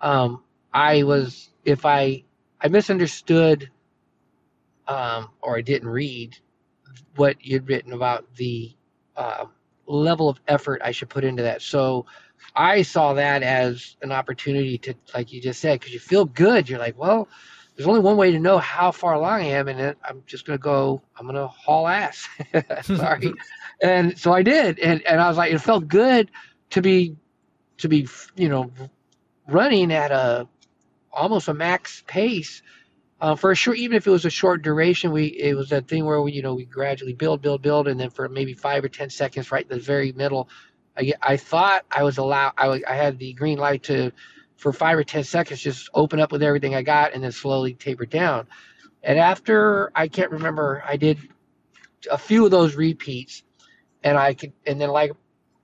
um, 0.00 0.42
I 0.72 1.02
was 1.02 1.50
if 1.64 1.84
I 1.84 2.24
I 2.60 2.68
misunderstood 2.68 3.68
um, 4.86 5.28
or 5.42 5.58
I 5.58 5.60
didn't 5.60 5.88
read 5.88 6.38
what 7.16 7.36
you'd 7.44 7.68
written 7.68 7.92
about 7.92 8.32
the 8.36 8.72
uh, 9.16 9.46
level 9.86 10.28
of 10.28 10.40
effort 10.46 10.80
I 10.84 10.92
should 10.92 11.08
put 11.08 11.24
into 11.24 11.42
that. 11.42 11.60
So 11.60 12.06
I 12.54 12.82
saw 12.82 13.14
that 13.14 13.42
as 13.42 13.96
an 14.02 14.12
opportunity 14.12 14.78
to, 14.78 14.94
like 15.14 15.32
you 15.32 15.40
just 15.40 15.60
said, 15.60 15.80
because 15.80 15.92
you 15.92 16.00
feel 16.00 16.24
good. 16.26 16.68
You're 16.68 16.78
like, 16.78 16.98
well, 16.98 17.28
there's 17.76 17.88
only 17.88 18.00
one 18.00 18.16
way 18.16 18.30
to 18.32 18.38
know 18.38 18.58
how 18.58 18.92
far 18.92 19.14
along 19.14 19.40
I 19.40 19.46
am, 19.46 19.68
and 19.68 19.96
I'm 20.04 20.22
just 20.26 20.46
gonna 20.46 20.58
go. 20.58 21.02
I'm 21.18 21.26
gonna 21.26 21.48
haul 21.48 21.88
ass. 21.88 22.28
Sorry, 22.82 23.34
and 23.82 24.18
so 24.18 24.32
I 24.32 24.42
did, 24.42 24.78
and 24.78 25.02
and 25.06 25.20
I 25.20 25.28
was 25.28 25.36
like, 25.36 25.52
it 25.52 25.58
felt 25.58 25.88
good 25.88 26.30
to 26.70 26.82
be, 26.82 27.16
to 27.78 27.88
be, 27.88 28.08
you 28.36 28.48
know, 28.48 28.70
running 29.48 29.92
at 29.92 30.12
a 30.12 30.48
almost 31.12 31.48
a 31.48 31.54
max 31.54 32.02
pace 32.06 32.62
uh, 33.20 33.34
for 33.34 33.50
a 33.50 33.54
short, 33.54 33.78
even 33.78 33.96
if 33.96 34.06
it 34.06 34.10
was 34.10 34.24
a 34.24 34.30
short 34.30 34.62
duration, 34.62 35.10
we 35.10 35.26
it 35.26 35.56
was 35.56 35.70
that 35.70 35.88
thing 35.88 36.04
where 36.04 36.20
we, 36.20 36.32
you 36.32 36.42
know, 36.42 36.54
we 36.54 36.64
gradually 36.64 37.14
build, 37.14 37.40
build, 37.40 37.62
build, 37.62 37.88
and 37.88 37.98
then 37.98 38.10
for 38.10 38.28
maybe 38.28 38.52
five 38.52 38.84
or 38.84 38.88
ten 38.88 39.08
seconds, 39.08 39.50
right 39.50 39.66
in 39.68 39.76
the 39.78 39.82
very 39.82 40.12
middle, 40.12 40.48
I, 40.96 41.14
I 41.22 41.36
thought 41.36 41.84
I 41.90 42.02
was 42.02 42.18
allowed, 42.18 42.52
I, 42.58 42.82
I 42.86 42.94
had 42.94 43.18
the 43.18 43.32
green 43.32 43.58
light 43.58 43.84
to, 43.84 44.12
for 44.64 44.72
five 44.72 44.96
or 44.96 45.04
ten 45.04 45.22
seconds, 45.22 45.60
just 45.60 45.90
open 45.92 46.18
up 46.20 46.32
with 46.32 46.42
everything 46.42 46.74
I 46.74 46.80
got, 46.80 47.12
and 47.12 47.22
then 47.22 47.32
slowly 47.32 47.74
taper 47.74 48.06
down. 48.06 48.46
And 49.02 49.18
after 49.18 49.92
I 49.94 50.08
can't 50.08 50.30
remember, 50.30 50.82
I 50.86 50.96
did 50.96 51.18
a 52.10 52.16
few 52.16 52.46
of 52.46 52.50
those 52.50 52.74
repeats, 52.74 53.42
and 54.02 54.16
I 54.16 54.32
could, 54.32 54.54
and 54.66 54.80
then 54.80 54.88
like 54.88 55.12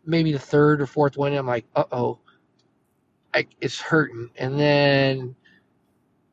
maybe 0.05 0.33
the 0.33 0.39
third 0.39 0.83
or 0.83 0.87
fourth 0.87 1.17
one, 1.17 1.33
I'm 1.33 1.47
like, 1.47 1.65
uh 1.75 1.85
oh, 1.91 2.19
it's 3.59 3.81
hurting, 3.81 4.29
and 4.37 4.61
then 4.61 5.35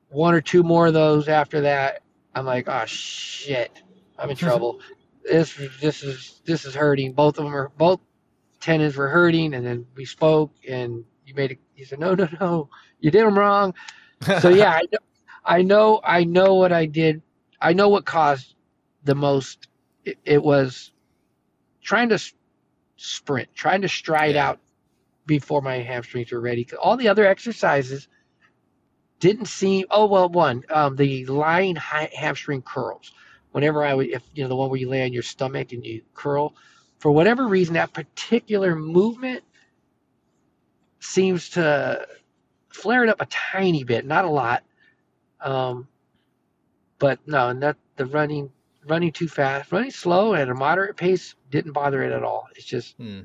one 0.10 0.34
or 0.34 0.42
two 0.42 0.62
more 0.62 0.88
of 0.88 0.94
those 0.94 1.30
after 1.30 1.62
that, 1.62 2.02
I'm 2.36 2.46
like, 2.46 2.68
oh 2.68 2.84
shit, 2.86 3.82
I'm 4.20 4.30
in 4.30 4.36
trouble. 4.36 4.82
this 5.24 5.58
this 5.80 6.04
is 6.04 6.42
this 6.44 6.66
is 6.66 6.76
hurting. 6.76 7.14
Both 7.14 7.38
of 7.38 7.46
them 7.46 7.56
are 7.56 7.72
both 7.78 8.02
tendons 8.60 8.98
were 8.98 9.08
hurting, 9.08 9.54
and 9.54 9.66
then 9.66 9.86
we 9.96 10.04
spoke, 10.04 10.52
and 10.68 11.06
you 11.28 11.36
made 11.36 11.52
it. 11.52 11.60
He 11.76 11.84
said, 11.84 12.00
no, 12.00 12.16
no, 12.16 12.28
no, 12.40 12.70
you 13.00 13.12
did 13.12 13.26
them 13.26 13.38
wrong. 13.38 13.74
so 14.42 14.50
yeah, 14.50 14.72
I 14.72 14.82
know, 14.92 15.00
I 15.46 15.62
know, 15.62 16.02
I 16.04 16.24
know 16.24 16.56
what 16.56 16.72
I 16.72 16.86
did. 16.86 17.22
I 17.60 17.74
know 17.74 17.90
what 17.90 18.06
caused 18.06 18.56
the 19.04 19.16
most. 19.16 19.68
It, 20.06 20.18
it 20.24 20.44
was 20.44 20.92
trying 21.82 22.10
to 22.10 22.20
sprint, 22.96 23.50
trying 23.54 23.82
to 23.82 23.90
stride 23.90 24.36
yeah. 24.36 24.50
out 24.50 24.60
before 25.26 25.62
my 25.62 25.78
hamstrings 25.78 26.32
were 26.32 26.40
ready. 26.40 26.68
All 26.82 26.98
the 26.98 27.10
other 27.10 27.26
exercises 27.26 28.08
didn't 29.20 29.48
seem. 29.48 29.86
Oh 29.90 30.06
well, 30.06 30.30
one 30.30 30.64
um, 30.70 30.96
the 30.96 31.26
lying 31.26 31.76
hamstring 31.76 32.62
curls. 32.62 33.12
Whenever 33.52 33.84
I 33.84 33.94
would, 33.94 34.08
if 34.08 34.24
you 34.34 34.44
know 34.44 34.50
the 34.50 34.56
one 34.56 34.70
where 34.70 34.80
you 34.80 34.90
lay 34.90 35.04
on 35.04 35.14
your 35.14 35.24
stomach 35.24 35.72
and 35.72 35.86
you 35.86 36.02
curl, 36.14 36.56
for 37.00 37.12
whatever 37.12 37.48
reason, 37.48 37.74
that 37.74 37.94
particular 37.94 38.76
movement 38.76 39.44
seems 41.00 41.50
to 41.52 42.08
flare 42.70 43.04
it 43.04 43.10
up 43.10 43.22
a 43.22 43.26
tiny 43.28 43.84
bit, 43.84 44.06
not 44.06 44.26
a 44.26 44.30
lot. 44.30 44.64
Um, 45.42 45.88
but 47.00 47.20
no, 47.28 47.52
not 47.52 47.78
the 47.96 48.06
running 48.06 48.52
running 48.88 49.12
too 49.12 49.28
fast, 49.28 49.72
running 49.72 49.92
slow 49.92 50.34
at 50.34 50.50
a 50.50 50.54
moderate 50.54 50.96
pace 50.96 51.36
didn't 51.52 51.74
bother 51.74 52.04
it 52.04 52.12
at 52.12 52.24
all. 52.24 52.48
It's 52.56 52.66
just 52.66 52.96
hmm. 52.98 53.22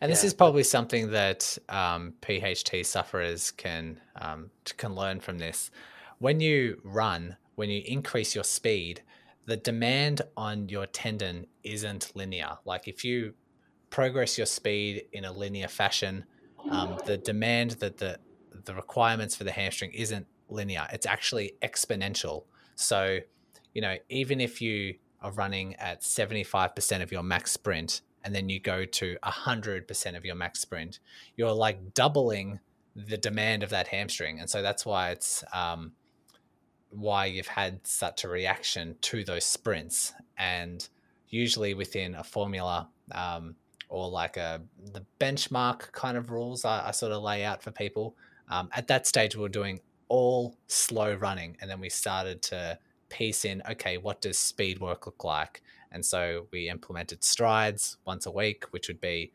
And 0.00 0.12
this 0.12 0.24
is 0.24 0.34
probably 0.34 0.62
something 0.62 1.10
that 1.10 1.56
um, 1.70 2.12
PHT 2.20 2.84
sufferers 2.84 3.50
can 3.50 4.00
um, 4.16 4.50
can 4.76 4.94
learn 4.94 5.20
from 5.20 5.38
this. 5.38 5.70
When 6.18 6.40
you 6.40 6.80
run, 6.84 7.36
when 7.54 7.70
you 7.70 7.82
increase 7.86 8.34
your 8.34 8.44
speed, 8.44 9.02
the 9.46 9.56
demand 9.56 10.22
on 10.36 10.68
your 10.68 10.86
tendon 10.86 11.46
isn't 11.64 12.12
linear. 12.14 12.58
Like 12.64 12.88
if 12.88 13.04
you 13.04 13.34
progress 13.88 14.36
your 14.36 14.46
speed 14.46 15.04
in 15.12 15.24
a 15.24 15.32
linear 15.32 15.68
fashion, 15.68 16.24
um, 16.70 16.98
the 17.06 17.18
demand 17.18 17.72
that 17.72 17.98
the 17.98 18.18
the 18.64 18.74
requirements 18.74 19.34
for 19.34 19.44
the 19.44 19.52
hamstring 19.52 19.92
isn't 19.92 20.26
linear. 20.48 20.86
It's 20.92 21.06
actually 21.06 21.52
exponential. 21.62 22.44
So, 22.74 23.18
you 23.72 23.80
know, 23.80 23.96
even 24.08 24.40
if 24.40 24.60
you 24.60 24.96
are 25.22 25.32
running 25.32 25.76
at 25.76 26.02
75% 26.02 27.02
of 27.02 27.12
your 27.12 27.22
max 27.22 27.52
sprint, 27.52 28.02
and 28.22 28.34
then 28.34 28.48
you 28.48 28.60
go 28.60 28.84
to 28.84 29.16
100% 29.24 30.16
of 30.16 30.24
your 30.24 30.34
max 30.34 30.60
sprint, 30.60 30.98
you're 31.36 31.52
like 31.52 31.94
doubling 31.94 32.60
the 32.94 33.16
demand 33.16 33.62
of 33.62 33.70
that 33.70 33.88
hamstring. 33.88 34.40
And 34.40 34.50
so 34.50 34.62
that's 34.62 34.84
why 34.84 35.10
it's 35.10 35.42
um, 35.54 35.92
why 36.90 37.26
you've 37.26 37.46
had 37.46 37.86
such 37.86 38.24
a 38.24 38.28
reaction 38.28 38.96
to 39.02 39.24
those 39.24 39.44
sprints. 39.44 40.12
And 40.36 40.86
usually 41.28 41.74
within 41.74 42.14
a 42.14 42.24
formula 42.24 42.88
um, 43.12 43.56
or 43.90 44.08
like 44.08 44.36
a 44.36 44.62
the 44.92 45.04
benchmark 45.18 45.92
kind 45.92 46.16
of 46.16 46.30
rules 46.30 46.64
I, 46.64 46.88
I 46.88 46.90
sort 46.92 47.12
of 47.12 47.22
lay 47.22 47.44
out 47.44 47.62
for 47.62 47.70
people. 47.70 48.16
Um, 48.48 48.68
at 48.72 48.88
that 48.88 49.06
stage, 49.06 49.36
we 49.36 49.42
we're 49.42 49.48
doing 49.48 49.80
all 50.08 50.56
slow 50.66 51.14
running, 51.14 51.56
and 51.60 51.70
then 51.70 51.80
we 51.80 51.90
started 51.90 52.40
to 52.42 52.78
piece 53.10 53.44
in 53.44 53.62
okay, 53.70 53.98
what 53.98 54.20
does 54.20 54.38
speed 54.38 54.80
work 54.80 55.06
look 55.06 55.24
like? 55.24 55.62
And 55.92 56.04
so 56.04 56.46
we 56.52 56.68
implemented 56.68 57.22
strides 57.24 57.98
once 58.06 58.26
a 58.26 58.30
week, 58.30 58.64
which 58.70 58.88
would 58.88 59.00
be 59.00 59.32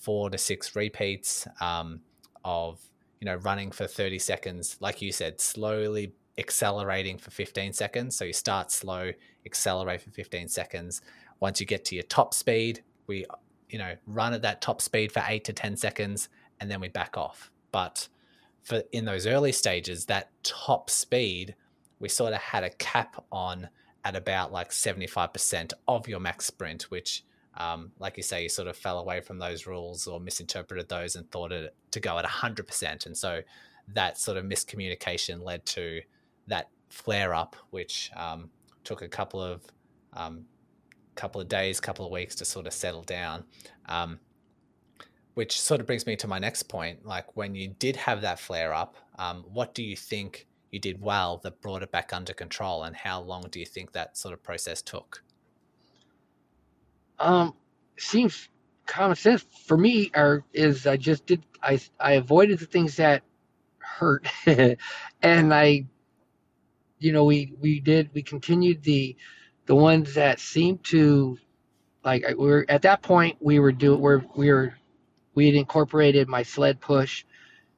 four 0.00 0.30
to 0.30 0.38
six 0.38 0.74
repeats 0.74 1.46
um, 1.60 2.00
of 2.44 2.80
you 3.20 3.26
know 3.26 3.36
running 3.36 3.70
for 3.70 3.86
30 3.86 4.18
seconds 4.18 4.78
like 4.80 5.02
you 5.02 5.12
said 5.12 5.38
slowly 5.40 6.14
accelerating 6.38 7.18
for 7.18 7.30
15 7.30 7.74
seconds 7.74 8.16
so 8.16 8.24
you 8.24 8.32
start 8.32 8.70
slow 8.70 9.12
accelerate 9.44 10.00
for 10.00 10.10
15 10.10 10.48
seconds 10.48 11.02
once 11.38 11.60
you 11.60 11.66
get 11.66 11.84
to 11.84 11.94
your 11.94 12.04
top 12.04 12.32
speed 12.32 12.82
we 13.06 13.26
you 13.70 13.78
know 13.78 13.94
run 14.06 14.32
at 14.32 14.42
that 14.42 14.60
top 14.60 14.80
speed 14.80 15.12
for 15.12 15.22
8 15.26 15.44
to 15.44 15.52
10 15.52 15.76
seconds 15.76 16.28
and 16.60 16.70
then 16.70 16.80
we 16.80 16.88
back 16.88 17.16
off 17.16 17.50
but 17.72 18.08
for 18.62 18.82
in 18.92 19.04
those 19.04 19.26
early 19.26 19.52
stages 19.52 20.06
that 20.06 20.30
top 20.42 20.90
speed 20.90 21.54
we 22.00 22.08
sort 22.08 22.32
of 22.32 22.40
had 22.40 22.64
a 22.64 22.70
cap 22.70 23.24
on 23.30 23.68
at 24.04 24.16
about 24.16 24.52
like 24.52 24.70
75% 24.70 25.72
of 25.86 26.08
your 26.08 26.20
max 26.20 26.46
sprint, 26.46 26.84
which, 26.84 27.22
um, 27.56 27.92
like 27.98 28.16
you 28.16 28.22
say, 28.22 28.42
you 28.42 28.48
sort 28.48 28.68
of 28.68 28.76
fell 28.76 28.98
away 28.98 29.20
from 29.20 29.38
those 29.38 29.66
rules 29.66 30.06
or 30.06 30.18
misinterpreted 30.18 30.88
those 30.88 31.16
and 31.16 31.30
thought 31.30 31.52
it 31.52 31.74
to 31.92 32.00
go 32.00 32.18
at 32.18 32.24
100%. 32.24 33.06
And 33.06 33.16
so 33.16 33.42
that 33.88 34.18
sort 34.18 34.38
of 34.38 34.44
miscommunication 34.44 35.44
led 35.44 35.64
to 35.66 36.00
that 36.46 36.70
flare 36.88 37.34
up, 37.34 37.56
which 37.70 38.10
um, 38.16 38.50
took 38.84 39.02
a 39.02 39.08
couple 39.08 39.42
of 39.42 39.62
um, 40.14 40.46
couple 41.20 41.40
of 41.40 41.48
days, 41.48 41.80
couple 41.80 42.04
of 42.06 42.10
weeks 42.10 42.34
to 42.36 42.44
sort 42.44 42.66
of 42.66 42.72
settle 42.72 43.02
down. 43.02 43.44
Um, 43.86 44.18
which 45.34 45.60
sort 45.60 45.80
of 45.80 45.86
brings 45.86 46.06
me 46.06 46.16
to 46.16 46.26
my 46.26 46.38
next 46.38 46.64
point. 46.64 47.06
Like 47.06 47.36
when 47.36 47.54
you 47.54 47.68
did 47.68 47.96
have 47.96 48.22
that 48.22 48.38
flare 48.38 48.74
up, 48.74 48.96
um, 49.18 49.44
what 49.52 49.74
do 49.74 49.82
you 49.82 49.96
think 49.96 50.46
you 50.70 50.78
did 50.78 51.00
well 51.00 51.38
that 51.44 51.60
brought 51.60 51.82
it 51.82 51.92
back 51.92 52.12
under 52.12 52.32
control? 52.32 52.82
And 52.84 52.96
how 52.96 53.20
long 53.20 53.46
do 53.50 53.60
you 53.60 53.66
think 53.66 53.92
that 53.92 54.16
sort 54.16 54.34
of 54.34 54.42
process 54.42 54.82
took? 54.82 55.22
Um, 57.18 57.54
seems 57.96 58.48
common 58.86 59.16
sense 59.16 59.44
for 59.66 59.76
me. 59.76 60.10
Or 60.14 60.44
is 60.52 60.86
I 60.86 60.96
just 60.96 61.26
did 61.26 61.44
I 61.62 61.80
I 62.00 62.12
avoided 62.12 62.58
the 62.58 62.66
things 62.66 62.96
that 62.96 63.22
hurt, 63.78 64.26
and 65.22 65.54
I, 65.54 65.86
you 66.98 67.12
know, 67.12 67.24
we 67.24 67.52
we 67.60 67.80
did 67.80 68.10
we 68.14 68.22
continued 68.22 68.82
the 68.82 69.16
the 69.70 69.76
ones 69.76 70.14
that 70.14 70.40
seemed 70.40 70.82
to 70.82 71.38
like 72.04 72.24
we 72.26 72.34
were 72.34 72.66
at 72.68 72.82
that 72.82 73.02
point 73.02 73.36
we 73.40 73.60
were 73.60 73.70
doing 73.70 74.00
we're 74.00 74.20
we 74.34 74.50
were 74.50 74.74
we 75.34 75.46
had 75.46 75.54
incorporated 75.54 76.26
my 76.28 76.42
sled 76.42 76.80
push 76.80 77.24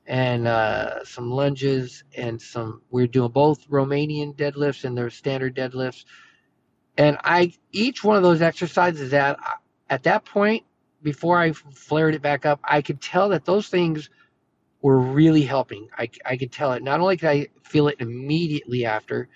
and 0.07 0.49
uh, 0.49 1.05
some 1.05 1.31
lunges 1.31 2.03
and 2.17 2.41
some. 2.41 2.81
We 2.91 3.05
are 3.05 3.09
doing 3.09 3.31
both 3.31 3.69
Romanian 3.69 4.35
deadlifts 4.35 4.85
and 4.85 4.97
their 4.97 5.11
standard 5.11 5.55
deadlifts. 5.55 6.07
And 6.97 7.19
I 7.25 7.53
each 7.73 8.03
one 8.03 8.17
of 8.17 8.23
those 8.23 8.41
exercises 8.41 9.11
that 9.11 9.39
at 9.91 10.03
that 10.05 10.25
point 10.25 10.65
before 11.03 11.39
I 11.39 11.53
flared 11.53 12.15
it 12.15 12.23
back 12.23 12.47
up, 12.47 12.59
I 12.65 12.81
could 12.81 13.03
tell 13.03 13.29
that 13.29 13.45
those 13.45 13.69
things 13.69 14.09
were 14.81 14.99
really 14.99 15.43
helping. 15.43 15.89
I, 15.99 16.09
I 16.25 16.39
could 16.39 16.53
tell 16.53 16.73
it. 16.73 16.83
Not 16.83 17.01
only 17.01 17.19
could 17.19 17.29
I 17.29 17.49
feel 17.65 17.89
it 17.89 17.97
immediately 18.01 18.87
after, 18.87 19.29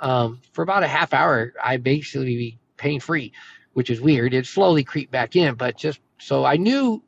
um, 0.00 0.40
for 0.52 0.62
about 0.62 0.82
a 0.82 0.88
half 0.88 1.12
hour, 1.12 1.52
I 1.62 1.76
basically 1.76 2.26
be 2.26 2.58
pain 2.76 3.00
free, 3.00 3.32
which 3.72 3.90
is 3.90 4.00
weird. 4.00 4.34
It 4.34 4.46
slowly 4.46 4.84
creeped 4.84 5.12
back 5.12 5.36
in, 5.36 5.54
but 5.54 5.76
just 5.76 6.00
so 6.18 6.44
I 6.44 6.56
knew 6.56 7.02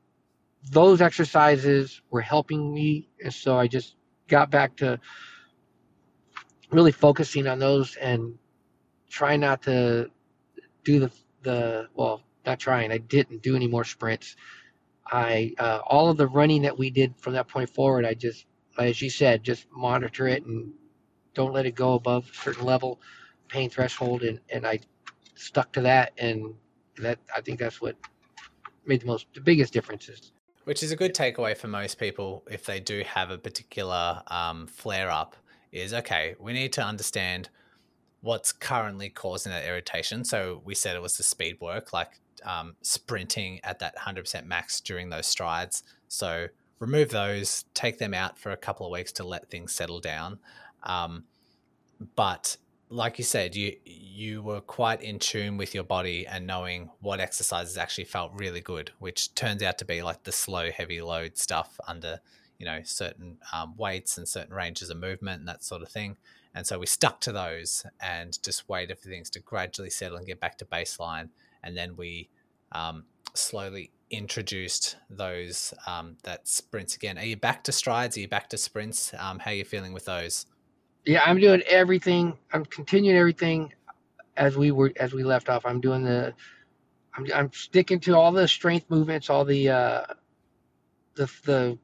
those 0.70 1.00
exercises 1.00 2.00
were 2.10 2.20
helping 2.20 2.72
me. 2.72 3.08
And 3.22 3.32
so 3.32 3.58
I 3.58 3.66
just 3.66 3.96
got 4.28 4.50
back 4.50 4.76
to 4.76 4.98
really 6.70 6.92
focusing 6.92 7.46
on 7.46 7.58
those 7.58 7.96
and 7.96 8.34
try 9.08 9.36
not 9.36 9.62
to 9.62 10.10
do 10.84 11.00
the, 11.00 11.10
the, 11.42 11.88
well, 11.94 12.22
not 12.44 12.58
trying, 12.58 12.92
I 12.92 12.98
didn't 12.98 13.42
do 13.42 13.56
any 13.56 13.66
more 13.66 13.84
sprints. 13.84 14.36
I, 15.06 15.54
uh, 15.58 15.80
all 15.86 16.10
of 16.10 16.16
the 16.16 16.26
running 16.26 16.62
that 16.62 16.78
we 16.78 16.90
did 16.90 17.14
from 17.18 17.34
that 17.34 17.48
point 17.48 17.70
forward, 17.70 18.04
I 18.04 18.14
just, 18.14 18.46
as 18.78 19.00
you 19.00 19.10
said, 19.10 19.44
just 19.44 19.66
monitor 19.72 20.26
it 20.26 20.44
and 20.44 20.72
don't 21.36 21.52
let 21.52 21.66
it 21.66 21.74
go 21.76 21.94
above 21.94 22.28
a 22.28 22.34
certain 22.34 22.64
level, 22.64 22.98
pain 23.48 23.70
threshold. 23.70 24.22
And, 24.22 24.40
and 24.50 24.66
I 24.66 24.80
stuck 25.36 25.70
to 25.72 25.82
that. 25.82 26.12
And 26.18 26.54
that, 26.96 27.18
I 27.34 27.40
think 27.42 27.60
that's 27.60 27.80
what 27.80 27.94
made 28.86 29.02
the 29.02 29.06
most, 29.06 29.26
the 29.34 29.40
biggest 29.40 29.72
differences. 29.72 30.32
Which 30.64 30.82
is 30.82 30.90
a 30.90 30.96
good 30.96 31.14
takeaway 31.14 31.56
for 31.56 31.68
most 31.68 31.98
people 31.98 32.42
if 32.50 32.64
they 32.64 32.80
do 32.80 33.04
have 33.06 33.30
a 33.30 33.38
particular 33.38 34.22
um, 34.26 34.66
flare 34.66 35.10
up 35.10 35.36
is 35.70 35.92
okay, 35.92 36.34
we 36.40 36.52
need 36.52 36.72
to 36.72 36.82
understand 36.82 37.50
what's 38.22 38.50
currently 38.50 39.10
causing 39.10 39.52
that 39.52 39.64
irritation. 39.64 40.24
So 40.24 40.62
we 40.64 40.74
said 40.74 40.96
it 40.96 41.02
was 41.02 41.16
the 41.16 41.22
speed 41.22 41.60
work, 41.60 41.92
like 41.92 42.18
um, 42.44 42.76
sprinting 42.82 43.60
at 43.62 43.78
that 43.80 43.96
100% 43.96 44.46
max 44.46 44.80
during 44.80 45.10
those 45.10 45.26
strides. 45.26 45.84
So 46.08 46.48
remove 46.78 47.10
those, 47.10 47.64
take 47.74 47.98
them 47.98 48.14
out 48.14 48.38
for 48.38 48.50
a 48.50 48.56
couple 48.56 48.86
of 48.86 48.92
weeks 48.92 49.12
to 49.12 49.24
let 49.24 49.50
things 49.50 49.72
settle 49.72 50.00
down. 50.00 50.38
Um, 50.86 51.24
but 52.14 52.56
like 52.88 53.18
you 53.18 53.24
said, 53.24 53.56
you 53.56 53.76
you 53.84 54.42
were 54.42 54.60
quite 54.60 55.02
in 55.02 55.18
tune 55.18 55.56
with 55.56 55.74
your 55.74 55.84
body 55.84 56.26
and 56.26 56.46
knowing 56.46 56.90
what 57.00 57.20
exercises 57.20 57.76
actually 57.76 58.04
felt 58.04 58.32
really 58.34 58.60
good, 58.60 58.92
which 58.98 59.34
turns 59.34 59.62
out 59.62 59.78
to 59.78 59.84
be 59.84 60.02
like 60.02 60.22
the 60.22 60.32
slow, 60.32 60.70
heavy 60.70 61.00
load 61.00 61.36
stuff 61.36 61.78
under 61.86 62.20
you 62.58 62.64
know 62.64 62.80
certain 62.84 63.38
um, 63.52 63.74
weights 63.76 64.16
and 64.16 64.26
certain 64.26 64.54
ranges 64.54 64.88
of 64.88 64.98
movement 64.98 65.40
and 65.40 65.48
that 65.48 65.64
sort 65.64 65.82
of 65.82 65.88
thing. 65.88 66.16
And 66.54 66.66
so 66.66 66.78
we 66.78 66.86
stuck 66.86 67.20
to 67.20 67.32
those 67.32 67.84
and 68.00 68.42
just 68.42 68.66
waited 68.66 68.98
for 68.98 69.10
things 69.10 69.28
to 69.30 69.40
gradually 69.40 69.90
settle 69.90 70.16
and 70.16 70.26
get 70.26 70.40
back 70.40 70.56
to 70.58 70.64
baseline. 70.64 71.28
And 71.62 71.76
then 71.76 71.96
we 71.96 72.30
um, 72.72 73.04
slowly 73.34 73.90
introduced 74.10 74.96
those 75.10 75.74
um, 75.86 76.16
that 76.22 76.48
sprints 76.48 76.96
again. 76.96 77.18
Are 77.18 77.24
you 77.24 77.36
back 77.36 77.62
to 77.64 77.72
strides? 77.72 78.16
Are 78.16 78.20
you 78.20 78.28
back 78.28 78.48
to 78.50 78.56
sprints? 78.56 79.12
Um, 79.18 79.38
how 79.40 79.50
are 79.50 79.54
you 79.54 79.66
feeling 79.66 79.92
with 79.92 80.06
those? 80.06 80.46
Yeah, 81.06 81.22
I'm 81.24 81.40
doing 81.40 81.62
everything. 81.68 82.36
I'm 82.52 82.64
continuing 82.66 83.16
everything 83.16 83.72
as 84.36 84.56
we 84.56 84.72
were 84.72 84.92
as 84.96 85.14
we 85.14 85.24
left 85.24 85.48
off. 85.48 85.64
I'm 85.66 85.80
doing 85.80 86.04
the. 86.04 86.34
I'm, 87.14 87.26
I'm 87.34 87.52
sticking 87.52 88.00
to 88.00 88.16
all 88.16 88.32
the 88.32 88.48
strength 88.48 88.90
movements, 88.90 89.30
all 89.30 89.44
the 89.44 89.70
uh, 89.70 90.02
the 91.14 91.30
the 91.44 91.78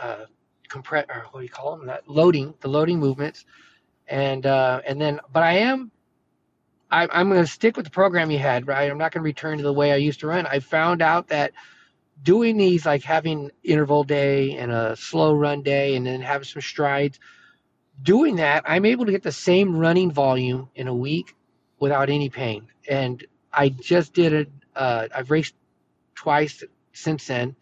uh, 0.00 0.26
compress 0.68 1.06
or 1.08 1.26
what 1.30 1.40
do 1.40 1.44
you 1.44 1.50
call 1.50 1.76
them? 1.76 1.86
That 1.86 2.08
loading, 2.08 2.54
the 2.60 2.68
loading 2.68 2.98
movements, 3.00 3.46
and 4.06 4.46
uh, 4.46 4.82
and 4.86 5.00
then 5.00 5.20
but 5.32 5.42
I 5.42 5.54
am. 5.54 5.90
I, 6.90 7.08
I'm 7.12 7.28
going 7.28 7.42
to 7.42 7.46
stick 7.46 7.76
with 7.76 7.84
the 7.84 7.90
program 7.90 8.30
you 8.30 8.38
had, 8.38 8.66
right? 8.66 8.90
I'm 8.90 8.96
not 8.96 9.12
going 9.12 9.22
to 9.22 9.26
return 9.26 9.58
to 9.58 9.64
the 9.64 9.72
way 9.72 9.92
I 9.92 9.96
used 9.96 10.20
to 10.20 10.26
run. 10.26 10.46
I 10.46 10.60
found 10.60 11.02
out 11.02 11.28
that 11.28 11.52
doing 12.22 12.56
these, 12.56 12.86
like 12.86 13.02
having 13.02 13.50
interval 13.62 14.04
day 14.04 14.56
and 14.56 14.72
a 14.72 14.96
slow 14.96 15.34
run 15.34 15.62
day, 15.62 15.96
and 15.96 16.06
then 16.06 16.22
having 16.22 16.44
some 16.46 16.62
strides, 16.62 17.20
doing 18.02 18.36
that, 18.36 18.64
I'm 18.66 18.84
able 18.84 19.06
to 19.06 19.12
get 19.12 19.22
the 19.22 19.32
same 19.32 19.76
running 19.76 20.10
volume 20.10 20.68
in 20.74 20.88
a 20.88 20.94
week 20.94 21.34
without 21.78 22.10
any 22.10 22.28
pain. 22.28 22.68
And 22.88 23.24
I 23.52 23.68
just 23.68 24.12
did 24.12 24.32
it. 24.32 24.50
Uh, 24.74 25.08
I've 25.14 25.30
raced 25.30 25.54
twice 26.14 26.62
since 26.92 27.26
then, 27.26 27.56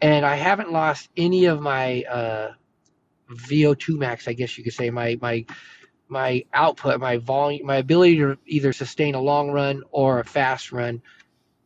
and 0.00 0.24
I 0.24 0.36
haven't 0.36 0.72
lost 0.72 1.08
any 1.16 1.46
of 1.46 1.60
my 1.60 2.02
uh, 2.04 2.52
VO2 3.30 3.98
max. 3.98 4.28
I 4.28 4.32
guess 4.32 4.56
you 4.56 4.64
could 4.64 4.72
say 4.72 4.90
my 4.90 5.18
my 5.20 5.44
my 6.08 6.44
output, 6.52 7.00
my 7.00 7.18
volume, 7.18 7.66
my 7.66 7.76
ability 7.76 8.16
to 8.18 8.36
either 8.46 8.72
sustain 8.72 9.14
a 9.14 9.20
long 9.20 9.50
run 9.50 9.82
or 9.90 10.20
a 10.20 10.24
fast 10.24 10.72
run 10.72 11.02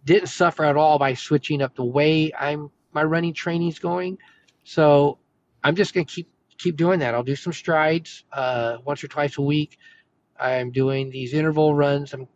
didn't 0.05 0.29
suffer 0.29 0.65
at 0.65 0.77
all 0.77 0.99
by 0.99 1.15
switching 1.15 1.63
up 1.63 1.75
the 1.75 1.85
way 1.85 2.31
I'm 2.39 2.71
my 2.93 3.03
running 3.03 3.35
training 3.35 3.69
is 3.69 3.79
going. 3.79 4.19
So 4.65 5.19
I'm 5.63 5.77
just 5.77 5.95
gonna 5.95 6.05
keep 6.05 6.29
keep 6.65 6.77
doing 6.77 6.99
that. 7.01 7.15
I'll 7.15 7.23
do 7.23 7.37
some 7.37 7.53
strides 7.53 8.25
uh, 8.33 8.79
once 8.85 9.05
or 9.05 9.09
twice 9.09 9.37
a 9.39 9.43
week. 9.43 9.79
I'm 10.41 10.73
doing 10.73 11.11
these 11.11 11.35
interval 11.35 11.75
runs. 11.75 12.13
I'm 12.13 12.27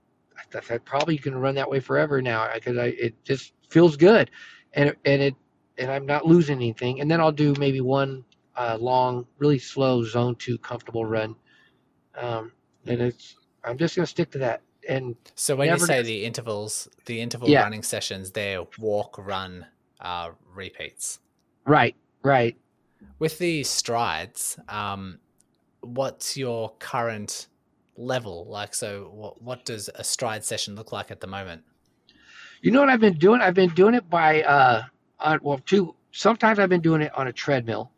I 0.54 0.78
probably 0.78 1.18
going 1.18 1.34
to 1.34 1.40
run 1.40 1.56
that 1.56 1.68
way 1.68 1.80
forever 1.80 2.22
now 2.22 2.48
because 2.54 2.78
I 2.78 2.86
it 2.86 3.14
just 3.24 3.52
feels 3.68 3.96
good, 3.96 4.30
and 4.74 4.94
and 5.04 5.22
it 5.22 5.34
and 5.78 5.90
I'm 5.90 6.06
not 6.06 6.26
losing 6.26 6.56
anything. 6.56 7.00
And 7.00 7.10
then 7.10 7.20
I'll 7.20 7.32
do 7.32 7.54
maybe 7.58 7.80
one 7.80 8.24
uh, 8.56 8.76
long, 8.80 9.26
really 9.38 9.58
slow 9.58 10.04
zone 10.04 10.36
two 10.36 10.58
comfortable 10.58 11.04
run. 11.04 11.34
Um, 12.16 12.52
and 12.86 13.00
it's 13.00 13.36
I'm 13.64 13.78
just 13.78 13.96
going 13.96 14.04
to 14.04 14.10
stick 14.10 14.30
to 14.32 14.38
that. 14.38 14.62
And 14.88 15.16
so 15.34 15.56
when 15.56 15.68
you 15.68 15.78
say 15.78 16.02
the 16.02 16.24
intervals, 16.24 16.88
the 17.04 17.20
interval 17.20 17.48
yeah. 17.48 17.62
running 17.62 17.82
sessions, 17.82 18.30
they're 18.30 18.64
walk, 18.78 19.18
run, 19.18 19.66
uh, 20.00 20.30
repeats. 20.54 21.20
Right, 21.66 21.94
right. 22.22 22.56
With 23.18 23.38
the 23.38 23.64
strides, 23.64 24.58
um, 24.68 25.18
what's 25.80 26.37
your 26.37 26.72
current 26.78 27.48
level 27.96 28.46
like? 28.48 28.74
So, 28.74 29.11
what 29.12 29.42
what 29.42 29.64
does 29.64 29.90
a 29.94 30.04
stride 30.04 30.44
session 30.44 30.74
look 30.74 30.92
like 30.92 31.11
at 31.11 31.20
the 31.20 31.26
moment? 31.26 31.62
You 32.61 32.70
know 32.70 32.80
what 32.80 32.88
I've 32.88 33.00
been 33.00 33.18
doing? 33.18 33.40
I've 33.40 33.54
been 33.54 33.70
doing 33.70 33.94
it 33.94 34.08
by 34.08 34.42
uh, 34.42 34.84
on 35.20 35.40
well, 35.42 35.58
two. 35.64 35.94
Sometimes 36.12 36.58
I've 36.58 36.68
been 36.68 36.80
doing 36.80 37.02
it 37.02 37.12
on 37.14 37.28
a 37.28 37.32
treadmill. 37.32 37.90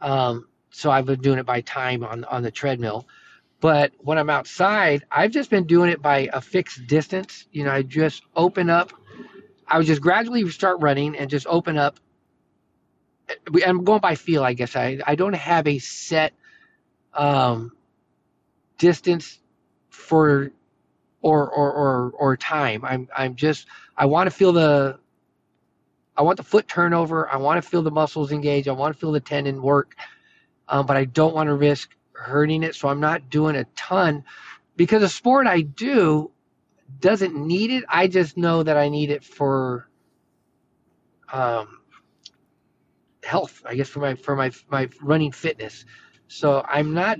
Um, 0.00 0.48
so 0.70 0.90
I've 0.90 1.06
been 1.06 1.20
doing 1.20 1.38
it 1.38 1.46
by 1.46 1.60
time 1.62 2.04
on 2.04 2.24
on 2.24 2.42
the 2.42 2.50
treadmill. 2.50 3.06
But 3.60 3.92
when 3.98 4.18
I'm 4.18 4.30
outside, 4.30 5.04
I've 5.10 5.32
just 5.32 5.50
been 5.50 5.66
doing 5.66 5.90
it 5.90 6.00
by 6.00 6.28
a 6.32 6.40
fixed 6.40 6.86
distance. 6.86 7.46
You 7.50 7.64
know, 7.64 7.72
I 7.72 7.82
just 7.82 8.22
open 8.36 8.70
up. 8.70 8.92
I 9.66 9.78
would 9.78 9.86
just 9.86 10.00
gradually 10.00 10.48
start 10.50 10.78
running 10.80 11.16
and 11.16 11.28
just 11.28 11.46
open 11.48 11.76
up 11.76 11.98
I'm 13.64 13.84
going 13.84 14.00
by 14.00 14.14
feel, 14.14 14.42
I 14.44 14.54
guess. 14.54 14.76
I, 14.76 14.98
I 15.06 15.14
don't 15.14 15.34
have 15.34 15.66
a 15.66 15.78
set 15.78 16.32
um, 17.14 17.72
distance 18.78 19.38
for 19.90 20.50
or, 21.20 21.50
or 21.50 21.72
or 21.72 22.10
or 22.12 22.36
time. 22.36 22.84
I'm 22.84 23.08
I'm 23.16 23.36
just 23.36 23.66
I 23.96 24.06
want 24.06 24.30
to 24.30 24.36
feel 24.36 24.52
the 24.52 24.98
I 26.16 26.22
want 26.22 26.36
the 26.36 26.42
foot 26.42 26.68
turnover. 26.68 27.28
I 27.28 27.36
want 27.36 27.62
to 27.62 27.68
feel 27.68 27.82
the 27.82 27.90
muscles 27.90 28.32
engage. 28.32 28.68
I 28.68 28.72
want 28.72 28.94
to 28.94 29.00
feel 29.00 29.12
the 29.12 29.20
tendon 29.20 29.62
work, 29.62 29.94
um, 30.68 30.86
but 30.86 30.96
I 30.96 31.04
don't 31.04 31.34
want 31.34 31.48
to 31.48 31.54
risk 31.54 31.94
hurting 32.12 32.62
it. 32.62 32.74
So 32.74 32.88
I'm 32.88 33.00
not 33.00 33.30
doing 33.30 33.56
a 33.56 33.64
ton 33.76 34.24
because 34.76 35.02
the 35.02 35.08
sport 35.08 35.46
I 35.46 35.62
do 35.62 36.30
doesn't 37.00 37.34
need 37.34 37.70
it. 37.70 37.84
I 37.88 38.08
just 38.08 38.36
know 38.36 38.62
that 38.62 38.76
I 38.76 38.88
need 38.88 39.10
it 39.10 39.24
for 39.24 39.88
um, 41.32 41.77
health, 43.28 43.62
I 43.66 43.74
guess 43.74 43.88
for 43.88 44.00
my 44.00 44.14
for 44.14 44.34
my 44.34 44.50
my 44.70 44.88
running 45.02 45.32
fitness. 45.32 45.84
So 46.28 46.64
I'm 46.68 46.94
not 46.94 47.18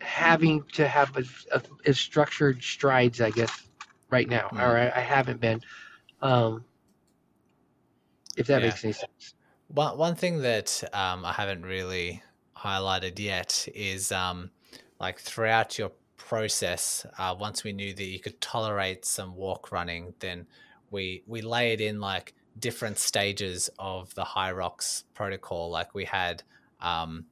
having 0.00 0.62
to 0.72 0.86
have 0.86 1.16
a, 1.16 1.24
a, 1.52 1.62
a 1.90 1.94
structured 1.94 2.62
strides, 2.62 3.20
I 3.20 3.30
guess, 3.30 3.68
right 4.10 4.28
now, 4.28 4.48
mm. 4.52 4.60
or 4.60 4.76
I, 4.76 4.92
I, 4.94 5.00
haven't 5.00 5.40
been. 5.40 5.62
Um, 6.20 6.64
if 8.36 8.46
that 8.48 8.60
yeah. 8.60 8.68
makes 8.68 8.84
any 8.84 8.92
sense. 8.92 9.34
One 9.68 9.96
one 9.98 10.14
thing 10.14 10.42
that 10.42 10.82
um, 10.92 11.24
I 11.24 11.32
haven't 11.32 11.62
really 11.62 12.22
highlighted 12.56 13.18
yet 13.18 13.68
is 13.74 14.12
um, 14.12 14.50
like 15.00 15.18
throughout 15.18 15.78
your 15.78 15.92
process, 16.16 17.06
uh, 17.18 17.34
once 17.38 17.64
we 17.64 17.72
knew 17.72 17.92
that 17.92 18.04
you 18.04 18.20
could 18.20 18.40
tolerate 18.40 19.04
some 19.04 19.36
walk 19.36 19.72
running, 19.72 20.14
then 20.20 20.46
we 20.90 21.22
we 21.26 21.42
layered 21.42 21.80
in 21.80 22.00
like 22.00 22.34
different 22.58 22.98
stages 22.98 23.70
of 23.78 24.14
the 24.14 24.24
Hyrox 24.24 25.04
protocol. 25.14 25.70
Like 25.70 25.94
we 25.94 26.04
had 26.04 26.42
um, 26.80 27.26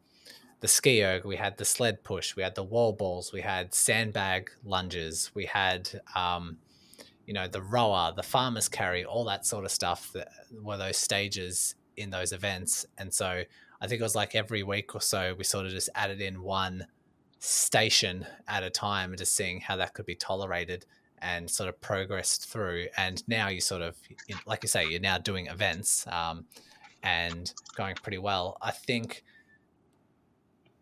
the 0.60 0.68
ski 0.68 1.04
erg, 1.04 1.24
we 1.24 1.36
had 1.36 1.58
the 1.58 1.64
sled 1.64 2.04
push, 2.04 2.36
we 2.36 2.42
had 2.42 2.54
the 2.54 2.62
wall 2.62 2.92
balls, 2.92 3.32
we 3.32 3.40
had 3.40 3.74
sandbag 3.74 4.50
lunges, 4.64 5.30
we 5.34 5.46
had 5.46 6.00
um, 6.14 6.58
you 7.26 7.34
know 7.34 7.48
the 7.48 7.62
rower, 7.62 8.12
the 8.14 8.22
farmer's 8.22 8.68
carry, 8.68 9.04
all 9.04 9.24
that 9.24 9.46
sort 9.46 9.64
of 9.64 9.70
stuff. 9.70 10.12
That 10.12 10.28
were 10.60 10.76
those 10.76 10.96
stages 10.96 11.74
in 11.96 12.10
those 12.10 12.32
events, 12.32 12.86
and 12.98 13.12
so 13.12 13.44
I 13.80 13.86
think 13.86 14.00
it 14.00 14.04
was 14.04 14.14
like 14.14 14.34
every 14.34 14.62
week 14.62 14.94
or 14.94 15.00
so, 15.00 15.34
we 15.36 15.44
sort 15.44 15.66
of 15.66 15.72
just 15.72 15.90
added 15.94 16.20
in 16.20 16.42
one 16.42 16.86
station 17.40 18.24
at 18.46 18.62
a 18.62 18.70
time 18.70 19.10
and 19.10 19.18
just 19.18 19.34
seeing 19.34 19.60
how 19.60 19.74
that 19.76 19.94
could 19.94 20.06
be 20.06 20.14
tolerated 20.14 20.86
and 21.22 21.48
sort 21.48 21.68
of 21.68 21.80
progressed 21.80 22.50
through. 22.50 22.86
And 22.96 23.22
now 23.28 23.48
you 23.48 23.60
sort 23.60 23.82
of, 23.82 23.96
like 24.44 24.62
you 24.62 24.68
say, 24.68 24.86
you're 24.86 25.00
now 25.00 25.18
doing 25.18 25.46
events 25.46 26.06
um, 26.08 26.44
and 27.02 27.52
going 27.76 27.94
pretty 27.94 28.18
well. 28.18 28.58
I 28.60 28.72
think 28.72 29.24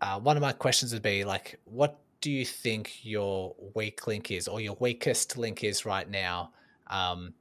uh, 0.01 0.19
one 0.19 0.37
of 0.37 0.41
my 0.41 0.53
questions 0.53 0.93
would 0.93 1.03
be 1.03 1.25
like, 1.25 1.61
what 1.65 2.01
do 2.21 2.31
you 2.31 2.45
think 2.45 3.05
your 3.05 3.55
weak 3.75 4.07
link 4.07 4.31
is 4.31 4.49
or 4.49 4.61
your 4.61 4.77
weakest 4.81 5.37
link 5.37 5.63
is 5.63 5.85
right 5.85 6.09
now? 6.09 6.53
Um, 6.89 7.35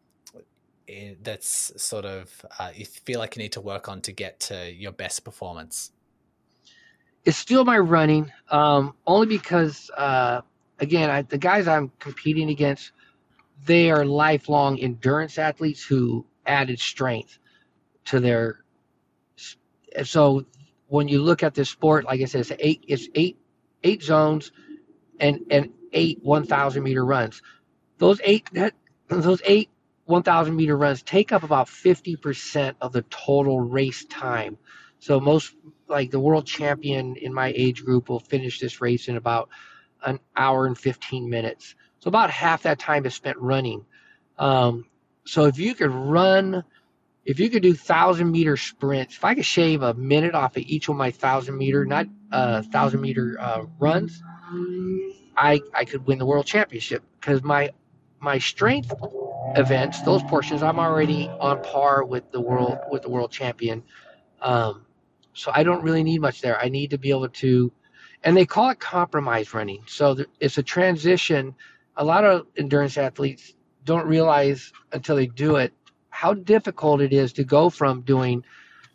that's 1.21 1.71
sort 1.81 2.05
of 2.05 2.45
uh, 2.59 2.71
you 2.73 2.85
feel 2.85 3.19
like 3.19 3.35
you 3.35 3.43
need 3.43 3.51
to 3.51 3.61
work 3.61 3.87
on 3.87 4.01
to 4.01 4.11
get 4.11 4.39
to 4.41 4.73
your 4.73 4.91
best 4.91 5.23
performance? 5.23 5.91
It's 7.25 7.37
still 7.37 7.63
my 7.65 7.77
running, 7.77 8.31
um, 8.49 8.95
only 9.05 9.27
because 9.27 9.91
uh, 9.95 10.41
again, 10.79 11.09
I, 11.09 11.21
the 11.23 11.37
guys 11.37 11.67
I'm 11.67 11.91
competing 11.99 12.49
against, 12.49 12.91
they 13.65 13.91
are 13.91 14.05
lifelong 14.05 14.79
endurance 14.79 15.37
athletes 15.37 15.83
who 15.83 16.25
added 16.45 16.79
strength 16.79 17.37
to 18.05 18.19
their. 18.19 18.63
So 20.03 20.45
when 20.87 21.07
you 21.07 21.21
look 21.21 21.43
at 21.43 21.53
this 21.53 21.69
sport, 21.69 22.05
like 22.05 22.21
I 22.21 22.25
said, 22.25 22.41
it's 22.41 22.51
eight, 22.59 22.83
it's 22.87 23.07
eight, 23.15 23.37
eight 23.83 24.01
zones, 24.01 24.51
and 25.19 25.45
and 25.51 25.71
eight 25.93 26.19
1,000 26.23 26.83
meter 26.83 27.05
runs. 27.05 27.41
Those 27.97 28.21
eight 28.23 28.49
that 28.53 28.73
those 29.07 29.41
eight 29.45 29.69
1,000 30.05 30.55
meter 30.55 30.75
runs 30.75 31.03
take 31.03 31.31
up 31.31 31.43
about 31.43 31.67
50% 31.67 32.75
of 32.81 32.91
the 32.93 33.03
total 33.03 33.59
race 33.59 34.05
time. 34.05 34.57
So 34.99 35.19
most 35.19 35.55
like 35.87 36.11
the 36.11 36.19
world 36.19 36.45
champion 36.45 37.15
in 37.15 37.33
my 37.33 37.53
age 37.55 37.83
group 37.83 38.09
will 38.09 38.19
finish 38.19 38.59
this 38.59 38.81
race 38.81 39.07
in 39.07 39.17
about 39.17 39.49
an 40.05 40.19
hour 40.35 40.65
and 40.65 40.77
15 40.77 41.29
minutes. 41.29 41.75
So 41.99 42.07
about 42.07 42.29
half 42.29 42.63
that 42.63 42.79
time 42.79 43.05
is 43.05 43.13
spent 43.13 43.37
running. 43.37 43.85
Um, 44.37 44.85
so 45.25 45.45
if 45.45 45.59
you 45.59 45.75
could 45.75 45.91
run, 45.91 46.63
if 47.25 47.39
you 47.39 47.49
could 47.49 47.61
do 47.61 47.73
thousand 47.73 48.31
meter 48.31 48.57
sprints, 48.57 49.17
if 49.17 49.25
I 49.25 49.35
could 49.35 49.45
shave 49.45 49.81
a 49.83 49.93
minute 49.93 50.33
off 50.33 50.57
of 50.57 50.63
each 50.63 50.89
of 50.89 50.95
my 50.95 51.11
thousand 51.11 51.57
meter, 51.57 51.85
not 51.85 52.07
uh, 52.31 52.61
thousand 52.63 53.01
meter 53.01 53.37
uh, 53.39 53.65
runs, 53.79 54.23
I 55.37 55.61
I 55.73 55.85
could 55.85 56.07
win 56.07 56.19
the 56.19 56.25
world 56.25 56.45
championship 56.45 57.03
because 57.19 57.43
my 57.43 57.71
my 58.19 58.39
strength 58.39 58.93
events, 59.55 60.01
those 60.01 60.23
portions, 60.23 60.63
I'm 60.63 60.79
already 60.79 61.27
on 61.27 61.61
par 61.63 62.03
with 62.05 62.31
the 62.31 62.41
world 62.41 62.79
with 62.91 63.03
the 63.03 63.09
world 63.09 63.31
champion. 63.31 63.83
Um, 64.41 64.85
so 65.33 65.51
I 65.53 65.63
don't 65.63 65.83
really 65.83 66.03
need 66.03 66.21
much 66.21 66.41
there. 66.41 66.59
I 66.59 66.69
need 66.69 66.89
to 66.91 66.97
be 66.97 67.11
able 67.11 67.29
to, 67.29 67.71
and 68.23 68.35
they 68.35 68.45
call 68.45 68.69
it 68.69 68.79
compromise 68.79 69.53
running. 69.53 69.83
So 69.87 70.17
it's 70.39 70.57
a 70.57 70.63
transition. 70.63 71.55
A 71.97 72.03
lot 72.03 72.23
of 72.23 72.47
endurance 72.57 72.97
athletes 72.97 73.53
don't 73.85 74.05
realize 74.05 74.71
until 74.91 75.15
they 75.15 75.27
do 75.27 75.55
it 75.55 75.73
how 76.09 76.33
difficult 76.33 77.01
it 77.01 77.13
is 77.13 77.33
to 77.33 77.43
go 77.43 77.69
from 77.69 78.01
doing 78.01 78.43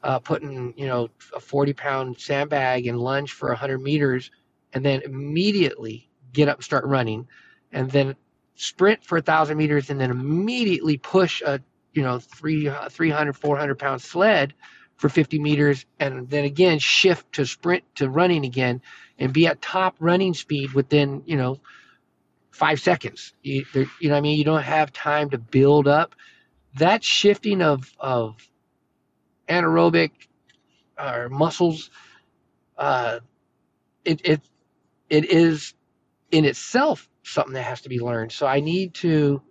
uh, 0.03 0.19
putting 0.19 0.75
you 0.77 0.87
know 0.87 1.09
a 1.35 1.41
40 1.41 1.73
pound 1.73 2.21
sandbag 2.21 2.87
and 2.87 3.01
lunge 3.01 3.33
for 3.33 3.49
100 3.49 3.79
meters 3.79 4.31
and 4.75 4.85
then 4.85 5.01
immediately 5.03 6.11
get 6.33 6.49
up 6.49 6.59
and 6.59 6.65
start 6.65 6.85
running 6.85 7.27
and 7.73 7.91
then 7.91 8.15
sprint 8.57 9.03
for 9.03 9.19
a 9.19 9.23
thousand 9.23 9.57
meters 9.57 9.89
and 9.89 9.99
then 9.99 10.11
immediately 10.11 10.99
push 10.99 11.41
a 11.43 11.61
you 11.95 12.03
know 12.03 12.19
three, 12.19 12.71
300 12.91 13.33
400 13.33 13.79
pound 13.79 14.03
sled 14.03 14.53
for 14.97 15.09
50 15.09 15.39
meters 15.39 15.87
and 15.99 16.29
then 16.29 16.45
again 16.45 16.79
shift 16.79 17.33
to 17.33 17.47
sprint 17.47 17.83
to 17.95 18.11
running 18.11 18.45
again 18.45 18.83
and 19.19 19.33
be 19.33 19.47
at 19.47 19.63
top 19.63 19.97
running 20.01 20.35
speed 20.35 20.73
within 20.73 21.23
you 21.27 21.37
know 21.37 21.61
five 22.51 22.81
seconds 22.81 23.35
you, 23.43 23.65
you 24.01 24.09
know 24.09 24.17
i 24.17 24.21
mean 24.21 24.39
you 24.39 24.45
don't 24.45 24.63
have 24.63 24.93
time 24.93 25.31
to 25.31 25.39
build 25.39 25.89
up 25.89 26.15
that 26.77 27.03
shifting 27.05 27.63
of 27.63 27.93
of 27.99 28.37
anaerobic 29.49 30.11
or 30.99 31.27
uh, 31.27 31.29
muscles 31.29 31.91
uh, 32.79 33.21
it, 34.05 34.21
it 34.25 34.41
it 35.11 35.25
is 35.27 35.75
in 36.31 36.45
itself 36.45 37.09
something 37.23 37.55
that 37.55 37.63
has 37.63 37.83
to 37.83 37.89
be 37.89 38.01
learned. 38.01 38.33
So 38.33 38.47
I 38.47 38.61
need 38.61 38.95
to 38.95 39.43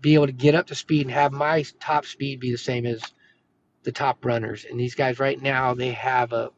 be 0.00 0.14
able 0.14 0.26
to 0.26 0.32
get 0.32 0.54
up 0.54 0.66
to 0.68 0.74
speed 0.74 1.02
and 1.06 1.10
have 1.10 1.32
my 1.32 1.64
top 1.78 2.06
speed 2.06 2.40
be 2.40 2.50
the 2.50 2.58
same 2.58 2.86
as 2.86 3.02
the 3.82 3.92
top 3.92 4.24
runners. 4.24 4.66
And 4.68 4.78
these 4.78 4.94
guys 4.94 5.18
right 5.18 5.40
now, 5.40 5.74
they 5.74 5.92
have 5.92 6.32
a, 6.32 6.50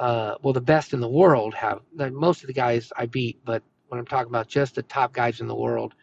uh, 0.00 0.36
well, 0.42 0.54
the 0.54 0.60
best 0.60 0.94
in 0.94 1.00
the 1.00 1.08
world 1.08 1.52
have, 1.54 1.80
most 1.94 2.42
of 2.42 2.46
the 2.46 2.54
guys 2.54 2.90
I 2.96 3.04
beat, 3.04 3.38
but 3.44 3.62
when 3.88 4.00
I'm 4.00 4.06
talking 4.06 4.30
about 4.30 4.48
just 4.48 4.74
the 4.74 4.82
top 4.82 5.12
guys 5.12 5.40
in 5.40 5.46
the 5.46 5.54
world, 5.54 5.94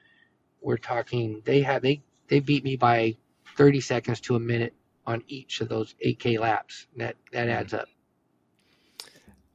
we're 0.62 0.78
talking, 0.78 1.42
they 1.46 1.62
have, 1.64 1.82
they, 1.82 2.04
they 2.28 2.40
beat 2.40 2.64
me 2.64 2.76
by 2.76 3.18
30 3.58 3.82
seconds 3.82 4.22
to 4.22 4.36
a 4.36 4.40
minute 4.40 4.76
on 5.08 5.24
each 5.28 5.62
of 5.62 5.70
those 5.70 5.96
8K 6.06 6.40
laps. 6.40 6.86
That, 6.98 7.16
that 7.32 7.50
adds 7.50 7.74
up. 7.74 7.88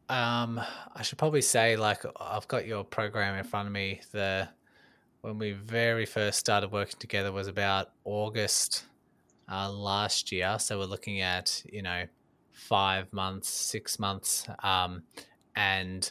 Um, 0.09 0.61
I 0.93 1.03
should 1.03 1.19
probably 1.19 1.43
say, 1.43 1.77
like, 1.77 2.03
I've 2.21 2.49
got 2.49 2.67
your 2.67 2.83
program 2.83 3.37
in 3.39 3.45
front 3.45 3.69
of 3.69 3.73
me. 3.73 4.01
The 4.11 4.49
when 5.21 5.39
we 5.39 5.53
very 5.53 6.05
first 6.05 6.41
started 6.41 6.73
working 6.73 6.99
together 6.99 7.31
was 7.31 7.47
about 7.47 7.93
August 8.05 8.85
uh, 9.49 9.71
last 9.71 10.33
year. 10.33 10.59
So 10.59 10.81
we're 10.81 10.87
looking 10.87 11.21
at 11.21 11.63
you 11.73 11.81
know 11.81 12.07
five 12.69 13.13
months, 13.13 13.49
six 13.49 13.99
months, 13.99 14.47
um, 14.63 15.03
and 15.57 16.11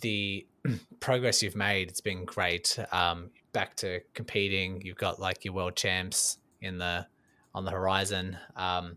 the 0.00 0.46
progress 1.00 1.42
you've 1.42 1.56
made. 1.56 1.88
It's 1.88 2.00
been 2.00 2.24
great. 2.24 2.78
Um, 2.92 3.30
back 3.52 3.76
to 3.76 4.00
competing. 4.14 4.80
You've 4.82 4.98
got 4.98 5.20
like 5.20 5.44
your 5.44 5.54
world 5.54 5.76
champs 5.76 6.38
in 6.60 6.78
the 6.78 7.06
on 7.54 7.64
the 7.64 7.70
horizon, 7.70 8.36
um, 8.56 8.96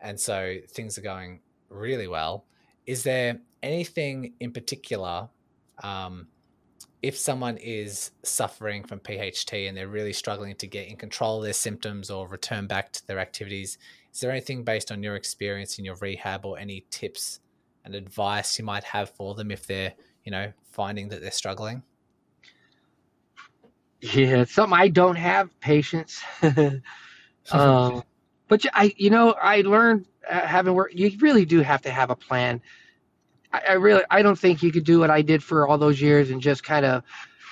and 0.00 0.18
so 0.18 0.56
things 0.68 0.96
are 0.96 1.02
going 1.02 1.40
really 1.68 2.08
well. 2.08 2.46
Is 2.86 3.02
there 3.02 3.38
anything 3.62 4.32
in 4.40 4.52
particular, 4.52 5.28
um, 5.82 6.28
if 7.02 7.16
someone 7.18 7.56
is 7.58 8.10
suffering 8.22 8.84
from 8.84 9.00
PHT 9.00 9.68
and 9.68 9.76
they're 9.76 9.88
really 9.88 10.12
struggling 10.12 10.54
to 10.56 10.66
get 10.66 10.88
in 10.88 10.96
control 10.96 11.38
of 11.38 11.44
their 11.44 11.52
symptoms 11.52 12.10
or 12.10 12.26
return 12.28 12.66
back 12.66 12.92
to 12.92 13.06
their 13.06 13.18
activities, 13.18 13.78
is 14.12 14.20
there 14.20 14.30
anything 14.30 14.64
based 14.64 14.90
on 14.90 15.02
your 15.02 15.16
experience 15.16 15.78
in 15.78 15.84
your 15.84 15.96
rehab 15.96 16.44
or 16.44 16.58
any 16.58 16.84
tips 16.90 17.40
and 17.84 17.94
advice 17.94 18.58
you 18.58 18.64
might 18.64 18.84
have 18.84 19.10
for 19.10 19.34
them 19.34 19.50
if 19.50 19.66
they're, 19.66 19.92
you 20.24 20.32
know, 20.32 20.52
finding 20.70 21.08
that 21.08 21.20
they're 21.20 21.30
struggling? 21.30 21.82
Yeah, 24.00 24.42
it's 24.42 24.52
something 24.52 24.78
I 24.78 24.88
don't 24.88 25.16
have 25.16 25.58
patience. 25.60 26.22
um, 27.52 28.02
but 28.48 28.64
I, 28.72 28.94
you 28.96 29.10
know, 29.10 29.32
I 29.32 29.60
learned 29.60 30.06
uh, 30.28 30.40
having 30.40 30.74
worked. 30.74 30.94
You 30.94 31.12
really 31.20 31.44
do 31.44 31.60
have 31.60 31.82
to 31.82 31.90
have 31.90 32.10
a 32.10 32.16
plan. 32.16 32.62
I, 33.52 33.62
I 33.70 33.72
really 33.74 34.02
I 34.10 34.22
don't 34.22 34.38
think 34.38 34.62
you 34.62 34.72
could 34.72 34.84
do 34.84 35.00
what 35.00 35.10
I 35.10 35.22
did 35.22 35.42
for 35.42 35.68
all 35.68 35.78
those 35.78 36.00
years 36.00 36.30
and 36.30 36.40
just 36.40 36.64
kind 36.64 36.86
of 36.86 37.02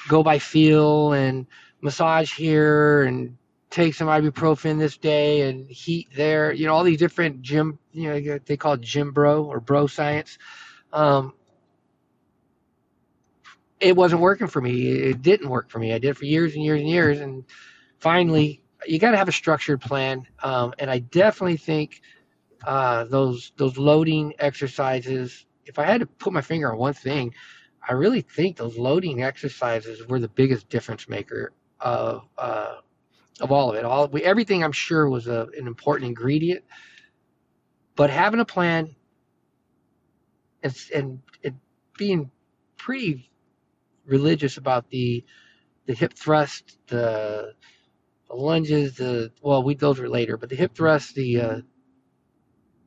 go 0.09 0.23
by 0.23 0.39
feel 0.39 1.13
and 1.13 1.47
massage 1.83 2.33
here 2.33 3.03
and 3.03 3.37
take 3.71 3.95
some 3.95 4.09
ibuprofen 4.09 4.79
this 4.79 4.97
day 4.97 5.49
and 5.49 5.69
heat 5.69 6.09
there. 6.14 6.53
You 6.53 6.66
know 6.66 6.75
all 6.75 6.85
these 6.85 6.99
different 6.99 7.43
gym 7.43 7.79
you 7.93 8.09
know 8.09 8.39
they 8.45 8.57
call 8.57 8.75
it 8.75 8.81
gym 8.81 9.12
bro 9.12 9.45
or 9.45 9.61
bro 9.61 9.87
science. 9.87 10.39
Um, 10.93 11.35
it 13.81 13.95
wasn't 13.95 14.21
working 14.21 14.49
for 14.49 14.61
me. 14.61 14.89
It 14.89 15.23
didn't 15.23 15.49
work 15.49 15.71
for 15.71 15.79
me. 15.79 15.93
I 15.93 15.99
did 15.99 16.09
it 16.09 16.16
for 16.16 16.25
years 16.25 16.55
and 16.55 16.64
years 16.64 16.81
and 16.81 16.89
years, 16.89 17.21
and 17.21 17.45
finally, 17.99 18.62
you 18.87 18.99
got 18.99 19.12
to 19.12 19.16
have 19.16 19.29
a 19.29 19.33
structured 19.33 19.81
plan. 19.81 20.27
Um, 20.43 20.75
and 20.79 20.91
I 20.91 20.99
definitely 20.99 21.59
think 21.59 22.01
uh, 22.66 23.05
those 23.05 23.53
those 23.57 23.79
loading 23.79 24.35
exercises 24.39 25.47
if 25.69 25.79
I 25.79 25.85
had 25.85 26.01
to 26.01 26.07
put 26.07 26.33
my 26.33 26.41
finger 26.41 26.73
on 26.73 26.79
one 26.79 26.95
thing, 26.95 27.35
I 27.87 27.93
really 27.93 28.23
think 28.23 28.57
those 28.57 28.77
loading 28.79 29.23
exercises 29.23 30.07
were 30.09 30.19
the 30.19 30.29
biggest 30.29 30.69
difference 30.69 31.09
maker 31.09 31.53
of 31.81 32.27
uh, 32.39 32.77
of 33.41 33.53
all 33.53 33.70
of 33.70 33.76
it. 33.76 33.84
All 33.84 34.09
we, 34.09 34.22
everything 34.22 34.62
I'm 34.64 34.72
sure 34.72 35.09
was 35.09 35.26
a, 35.26 35.49
an 35.57 35.66
important 35.66 36.09
ingredient, 36.09 36.64
but 37.97 38.11
having 38.11 38.41
a 38.41 38.45
plan 38.45 38.95
and, 40.62 40.74
and, 40.95 41.20
being 41.97 42.30
pretty 42.76 43.28
religious 44.07 44.57
about 44.57 44.89
the 44.89 45.24
the 45.86 45.95
hip 45.95 46.14
thrust, 46.14 46.78
the, 46.86 47.55
the 48.28 48.34
lunges, 48.36 48.97
the 48.97 49.32
well, 49.43 49.64
we 49.64 49.74
those 49.74 49.99
were 49.99 50.09
later, 50.09 50.36
but 50.36 50.49
the 50.49 50.55
hip 50.55 50.74
thrust, 50.76 51.16
the 51.16 51.41
uh, 51.41 51.61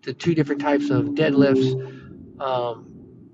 the 0.04 0.14
two 0.14 0.34
different 0.34 0.62
types 0.62 0.90
of 0.90 1.08
deadlifts 1.08 1.74
um, 2.40 3.30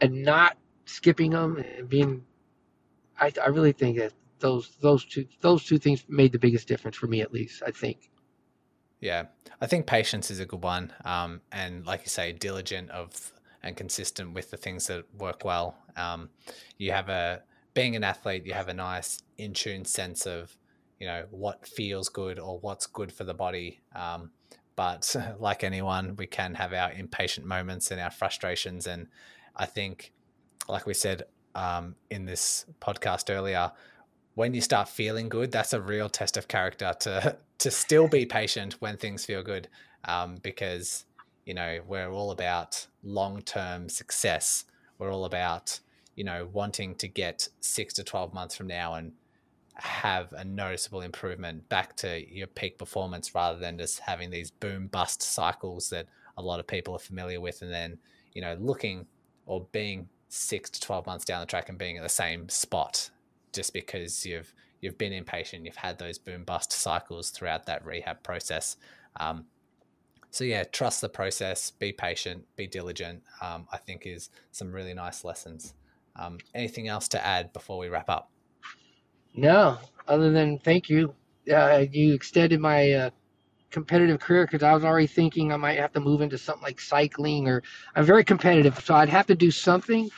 and 0.00 0.22
not 0.22 0.56
skipping 0.84 1.32
them 1.32 1.56
and 1.56 1.88
being 1.88 2.24
I, 3.20 3.32
I 3.42 3.48
really 3.48 3.72
think 3.72 3.98
that 3.98 4.12
those 4.40 4.76
those 4.80 5.04
two 5.04 5.26
those 5.40 5.64
two 5.64 5.78
things 5.78 6.04
made 6.08 6.32
the 6.32 6.38
biggest 6.38 6.68
difference 6.68 6.96
for 6.96 7.06
me 7.06 7.20
at 7.20 7.32
least 7.32 7.62
I 7.66 7.70
think 7.70 8.10
Yeah, 9.00 9.26
I 9.60 9.66
think 9.66 9.86
patience 9.86 10.30
is 10.30 10.40
a 10.40 10.46
good 10.46 10.62
one, 10.62 10.92
um, 11.04 11.40
and 11.52 11.86
like 11.86 12.02
you 12.02 12.08
say, 12.08 12.32
diligent 12.32 12.90
of 12.90 13.32
and 13.62 13.76
consistent 13.76 14.34
with 14.34 14.50
the 14.50 14.56
things 14.56 14.86
that 14.86 15.04
work 15.18 15.44
well. 15.44 15.76
Um, 15.96 16.30
you 16.78 16.92
have 16.92 17.08
a 17.08 17.42
being 17.74 17.96
an 17.96 18.04
athlete, 18.04 18.46
you 18.46 18.54
have 18.54 18.68
a 18.68 18.74
nice 18.74 19.22
in 19.36 19.52
tune 19.52 19.84
sense 19.84 20.26
of 20.26 20.56
you 20.98 21.06
know 21.06 21.26
what 21.30 21.66
feels 21.66 22.08
good 22.08 22.38
or 22.38 22.58
what's 22.58 22.86
good 22.86 23.12
for 23.12 23.24
the 23.24 23.34
body. 23.34 23.80
Um, 23.94 24.30
but 24.76 25.14
like 25.38 25.64
anyone, 25.64 26.16
we 26.16 26.26
can 26.26 26.54
have 26.54 26.72
our 26.72 26.92
impatient 26.92 27.46
moments 27.46 27.90
and 27.90 28.00
our 28.00 28.10
frustrations. 28.10 28.86
And 28.86 29.08
I 29.56 29.66
think, 29.66 30.12
like 30.68 30.86
we 30.86 30.94
said 30.94 31.24
um, 31.54 31.96
in 32.10 32.24
this 32.24 32.64
podcast 32.80 33.34
earlier, 33.34 33.72
when 34.38 34.54
you 34.54 34.60
start 34.60 34.88
feeling 34.88 35.28
good, 35.28 35.50
that's 35.50 35.72
a 35.72 35.80
real 35.80 36.08
test 36.08 36.36
of 36.36 36.46
character 36.46 36.94
to 37.00 37.36
to 37.58 37.72
still 37.72 38.06
be 38.06 38.24
patient 38.24 38.74
when 38.74 38.96
things 38.96 39.24
feel 39.24 39.42
good, 39.42 39.66
um, 40.04 40.36
because 40.44 41.06
you 41.44 41.54
know 41.54 41.80
we're 41.88 42.08
all 42.08 42.30
about 42.30 42.86
long 43.02 43.42
term 43.42 43.88
success. 43.88 44.64
We're 44.96 45.12
all 45.12 45.24
about 45.24 45.80
you 46.14 46.22
know 46.22 46.48
wanting 46.52 46.94
to 46.96 47.08
get 47.08 47.48
six 47.58 47.92
to 47.94 48.04
twelve 48.04 48.32
months 48.32 48.54
from 48.54 48.68
now 48.68 48.94
and 48.94 49.10
have 49.74 50.32
a 50.32 50.44
noticeable 50.44 51.00
improvement 51.00 51.68
back 51.68 51.96
to 51.96 52.24
your 52.32 52.46
peak 52.46 52.78
performance 52.78 53.34
rather 53.34 53.58
than 53.58 53.76
just 53.76 53.98
having 53.98 54.30
these 54.30 54.52
boom 54.52 54.86
bust 54.86 55.20
cycles 55.20 55.90
that 55.90 56.06
a 56.36 56.42
lot 56.42 56.60
of 56.60 56.66
people 56.66 56.94
are 56.94 57.00
familiar 57.00 57.40
with 57.40 57.62
and 57.62 57.72
then 57.72 57.98
you 58.34 58.42
know 58.42 58.56
looking 58.60 59.06
or 59.46 59.66
being 59.70 60.08
six 60.28 60.68
to 60.68 60.80
12 60.80 61.06
months 61.06 61.24
down 61.24 61.40
the 61.40 61.46
track 61.46 61.68
and 61.68 61.78
being 61.78 61.96
at 61.96 62.02
the 62.02 62.08
same 62.08 62.48
spot 62.48 63.08
just 63.52 63.72
because 63.72 64.24
you've 64.26 64.52
you've 64.80 64.98
been 64.98 65.12
impatient, 65.12 65.64
you've 65.64 65.76
had 65.76 65.98
those 65.98 66.18
boom 66.18 66.44
bust 66.44 66.72
cycles 66.72 67.30
throughout 67.30 67.66
that 67.66 67.84
rehab 67.84 68.22
process. 68.22 68.76
Um, 69.18 69.46
so 70.30 70.44
yeah, 70.44 70.64
trust 70.64 71.00
the 71.00 71.08
process, 71.08 71.70
be 71.70 71.92
patient, 71.92 72.44
be 72.56 72.66
diligent. 72.66 73.22
Um, 73.40 73.66
I 73.72 73.78
think 73.78 74.06
is 74.06 74.30
some 74.52 74.72
really 74.72 74.94
nice 74.94 75.24
lessons. 75.24 75.74
Um, 76.16 76.38
anything 76.54 76.88
else 76.88 77.08
to 77.08 77.24
add 77.24 77.52
before 77.52 77.78
we 77.78 77.88
wrap 77.88 78.08
up? 78.10 78.30
No, 79.34 79.78
other 80.06 80.30
than 80.30 80.58
thank 80.58 80.88
you. 80.88 81.14
Uh, 81.52 81.86
you 81.90 82.12
extended 82.12 82.60
my 82.60 82.92
uh, 82.92 83.10
competitive 83.70 84.20
career 84.20 84.44
because 84.44 84.62
I 84.62 84.74
was 84.74 84.84
already 84.84 85.06
thinking 85.06 85.52
I 85.52 85.56
might 85.56 85.78
have 85.78 85.92
to 85.92 86.00
move 86.00 86.20
into 86.20 86.36
something 86.36 86.62
like 86.62 86.80
cycling 86.80 87.48
or 87.48 87.62
I'm 87.94 88.04
very 88.04 88.24
competitive, 88.24 88.78
so 88.84 88.94
I'd 88.94 89.08
have 89.08 89.26
to 89.26 89.34
do 89.34 89.50
something 89.50 90.10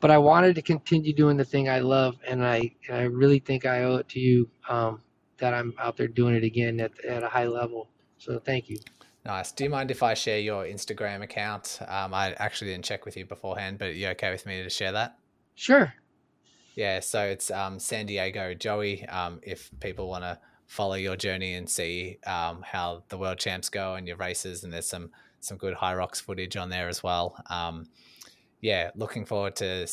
but 0.00 0.10
I 0.10 0.18
wanted 0.18 0.54
to 0.56 0.62
continue 0.62 1.12
doing 1.12 1.36
the 1.36 1.44
thing 1.44 1.68
I 1.68 1.80
love, 1.80 2.16
and 2.26 2.44
I 2.44 2.72
and 2.88 2.96
I 2.96 3.02
really 3.02 3.38
think 3.38 3.66
I 3.66 3.84
owe 3.84 3.96
it 3.96 4.08
to 4.10 4.20
you 4.20 4.50
um, 4.68 5.02
that 5.38 5.54
I'm 5.54 5.74
out 5.78 5.96
there 5.96 6.08
doing 6.08 6.34
it 6.34 6.44
again 6.44 6.80
at 6.80 6.92
at 7.04 7.22
a 7.22 7.28
high 7.28 7.46
level. 7.46 7.88
So 8.18 8.38
thank 8.38 8.68
you. 8.68 8.78
Nice. 9.24 9.52
Do 9.52 9.64
you 9.64 9.70
mind 9.70 9.90
if 9.90 10.02
I 10.02 10.14
share 10.14 10.38
your 10.38 10.64
Instagram 10.64 11.22
account? 11.22 11.78
Um, 11.86 12.14
I 12.14 12.32
actually 12.38 12.70
didn't 12.70 12.86
check 12.86 13.04
with 13.04 13.16
you 13.16 13.26
beforehand, 13.26 13.78
but 13.78 13.88
are 13.88 13.92
you 13.92 14.08
okay 14.08 14.30
with 14.30 14.46
me 14.46 14.62
to 14.62 14.70
share 14.70 14.92
that? 14.92 15.18
Sure. 15.54 15.92
Yeah, 16.74 17.00
so 17.00 17.24
it's 17.24 17.50
um, 17.50 17.78
San 17.78 18.06
Diego 18.06 18.54
Joey. 18.54 19.04
Um, 19.06 19.40
if 19.42 19.70
people 19.80 20.08
want 20.08 20.24
to 20.24 20.38
follow 20.66 20.94
your 20.94 21.16
journey 21.16 21.54
and 21.54 21.68
see 21.68 22.18
um, 22.26 22.62
how 22.62 23.02
the 23.08 23.18
world 23.18 23.38
champs 23.38 23.68
go 23.68 23.94
and 23.96 24.06
your 24.06 24.16
races, 24.16 24.64
and 24.64 24.72
there's 24.72 24.88
some 24.88 25.10
some 25.40 25.58
good 25.58 25.74
Hyrox 25.74 26.22
footage 26.22 26.56
on 26.56 26.70
there 26.70 26.88
as 26.88 27.02
well. 27.02 27.36
Yeah, 28.60 28.90
looking 28.94 29.24
forward 29.24 29.56
to 29.56 29.86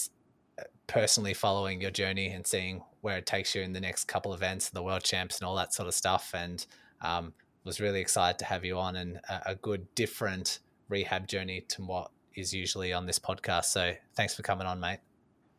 uh, 0.59 0.63
personally 0.87 1.33
following 1.33 1.81
your 1.81 1.91
journey 1.91 2.27
and 2.27 2.45
seeing 2.45 2.83
where 3.01 3.17
it 3.17 3.25
takes 3.25 3.55
you 3.55 3.61
in 3.61 3.73
the 3.73 3.79
next 3.79 4.05
couple 4.05 4.33
events, 4.33 4.69
the 4.69 4.83
world 4.83 5.03
champs, 5.03 5.39
and 5.39 5.47
all 5.47 5.55
that 5.55 5.73
sort 5.73 5.87
of 5.87 5.93
stuff. 5.93 6.31
And 6.33 6.65
um, 7.01 7.33
was 7.67 7.79
really 7.79 7.99
excited 7.99 8.39
to 8.39 8.45
have 8.45 8.65
you 8.65 8.79
on 8.79 8.95
and 8.95 9.17
a, 9.29 9.51
a 9.51 9.55
good 9.55 9.93
different 9.93 10.59
rehab 10.89 11.27
journey 11.27 11.61
to 11.67 11.83
what 11.83 12.09
is 12.35 12.53
usually 12.53 12.93
on 12.93 13.05
this 13.05 13.19
podcast. 13.19 13.65
So 13.65 13.93
thanks 14.15 14.33
for 14.33 14.41
coming 14.41 14.65
on, 14.65 14.79
mate. 14.79 14.99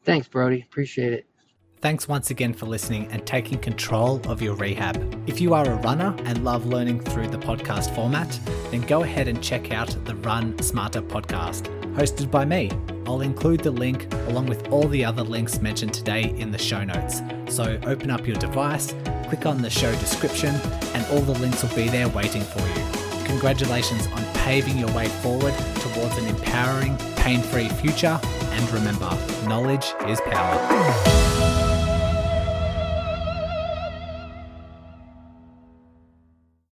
Thanks, 0.05 0.27
Brodie. 0.27 0.63
Appreciate 0.63 1.13
it. 1.13 1.27
Thanks 1.81 2.09
once 2.09 2.31
again 2.31 2.55
for 2.55 2.67
listening 2.67 3.07
and 3.13 3.25
taking 3.25 3.59
control 3.59 4.21
of 4.27 4.43
your 4.43 4.57
rehab. 4.57 4.97
If 5.29 5.41
you 5.41 5.55
are 5.55 5.65
a 5.65 5.77
runner 5.77 6.17
and 6.25 6.43
love 6.43 6.67
learning 6.67 7.01
through 7.01 7.29
the 7.29 7.39
podcast 7.39 7.95
format, 7.95 8.29
then 8.73 8.81
go 8.81 9.05
ahead 9.05 9.29
and 9.29 9.41
check 9.41 9.71
out 9.71 9.95
the 10.05 10.17
Run 10.17 10.61
Smarter 10.61 11.03
podcast 11.03 11.78
hosted 11.99 12.31
by 12.31 12.45
me. 12.45 12.71
I'll 13.07 13.23
include 13.23 13.61
the 13.61 13.73
link 13.73 14.07
along 14.29 14.47
with 14.47 14.69
all 14.69 14.87
the 14.87 15.05
other 15.05 15.25
links 15.25 15.61
mentioned 15.61 15.93
today 15.93 16.33
in 16.39 16.53
the 16.53 16.59
show 16.59 16.85
notes. 16.85 17.23
So 17.49 17.77
open 17.87 18.09
up 18.09 18.25
your 18.25 18.37
device, 18.37 18.95
click 19.27 19.47
on 19.47 19.61
the 19.63 19.69
show 19.69 19.91
description, 19.97 20.55
and 20.95 21.05
all 21.07 21.21
the 21.21 21.37
links 21.41 21.61
will 21.65 21.75
be 21.75 21.89
there 21.89 22.09
waiting 22.11 22.43
for 22.43 22.61
you. 22.61 23.25
Congratulations 23.27 24.07
on 24.07 24.25
paving 24.45 24.79
your 24.79 24.93
way 24.93 25.09
forward 25.09 25.55
towards 25.81 26.17
an 26.19 26.29
empowering, 26.29 26.97
pain 27.17 27.41
free 27.41 27.69
future. 27.69 28.21
And 28.23 28.71
remember, 28.71 29.11
knowledge 29.49 29.93
is 30.07 30.21
power. 30.21 31.58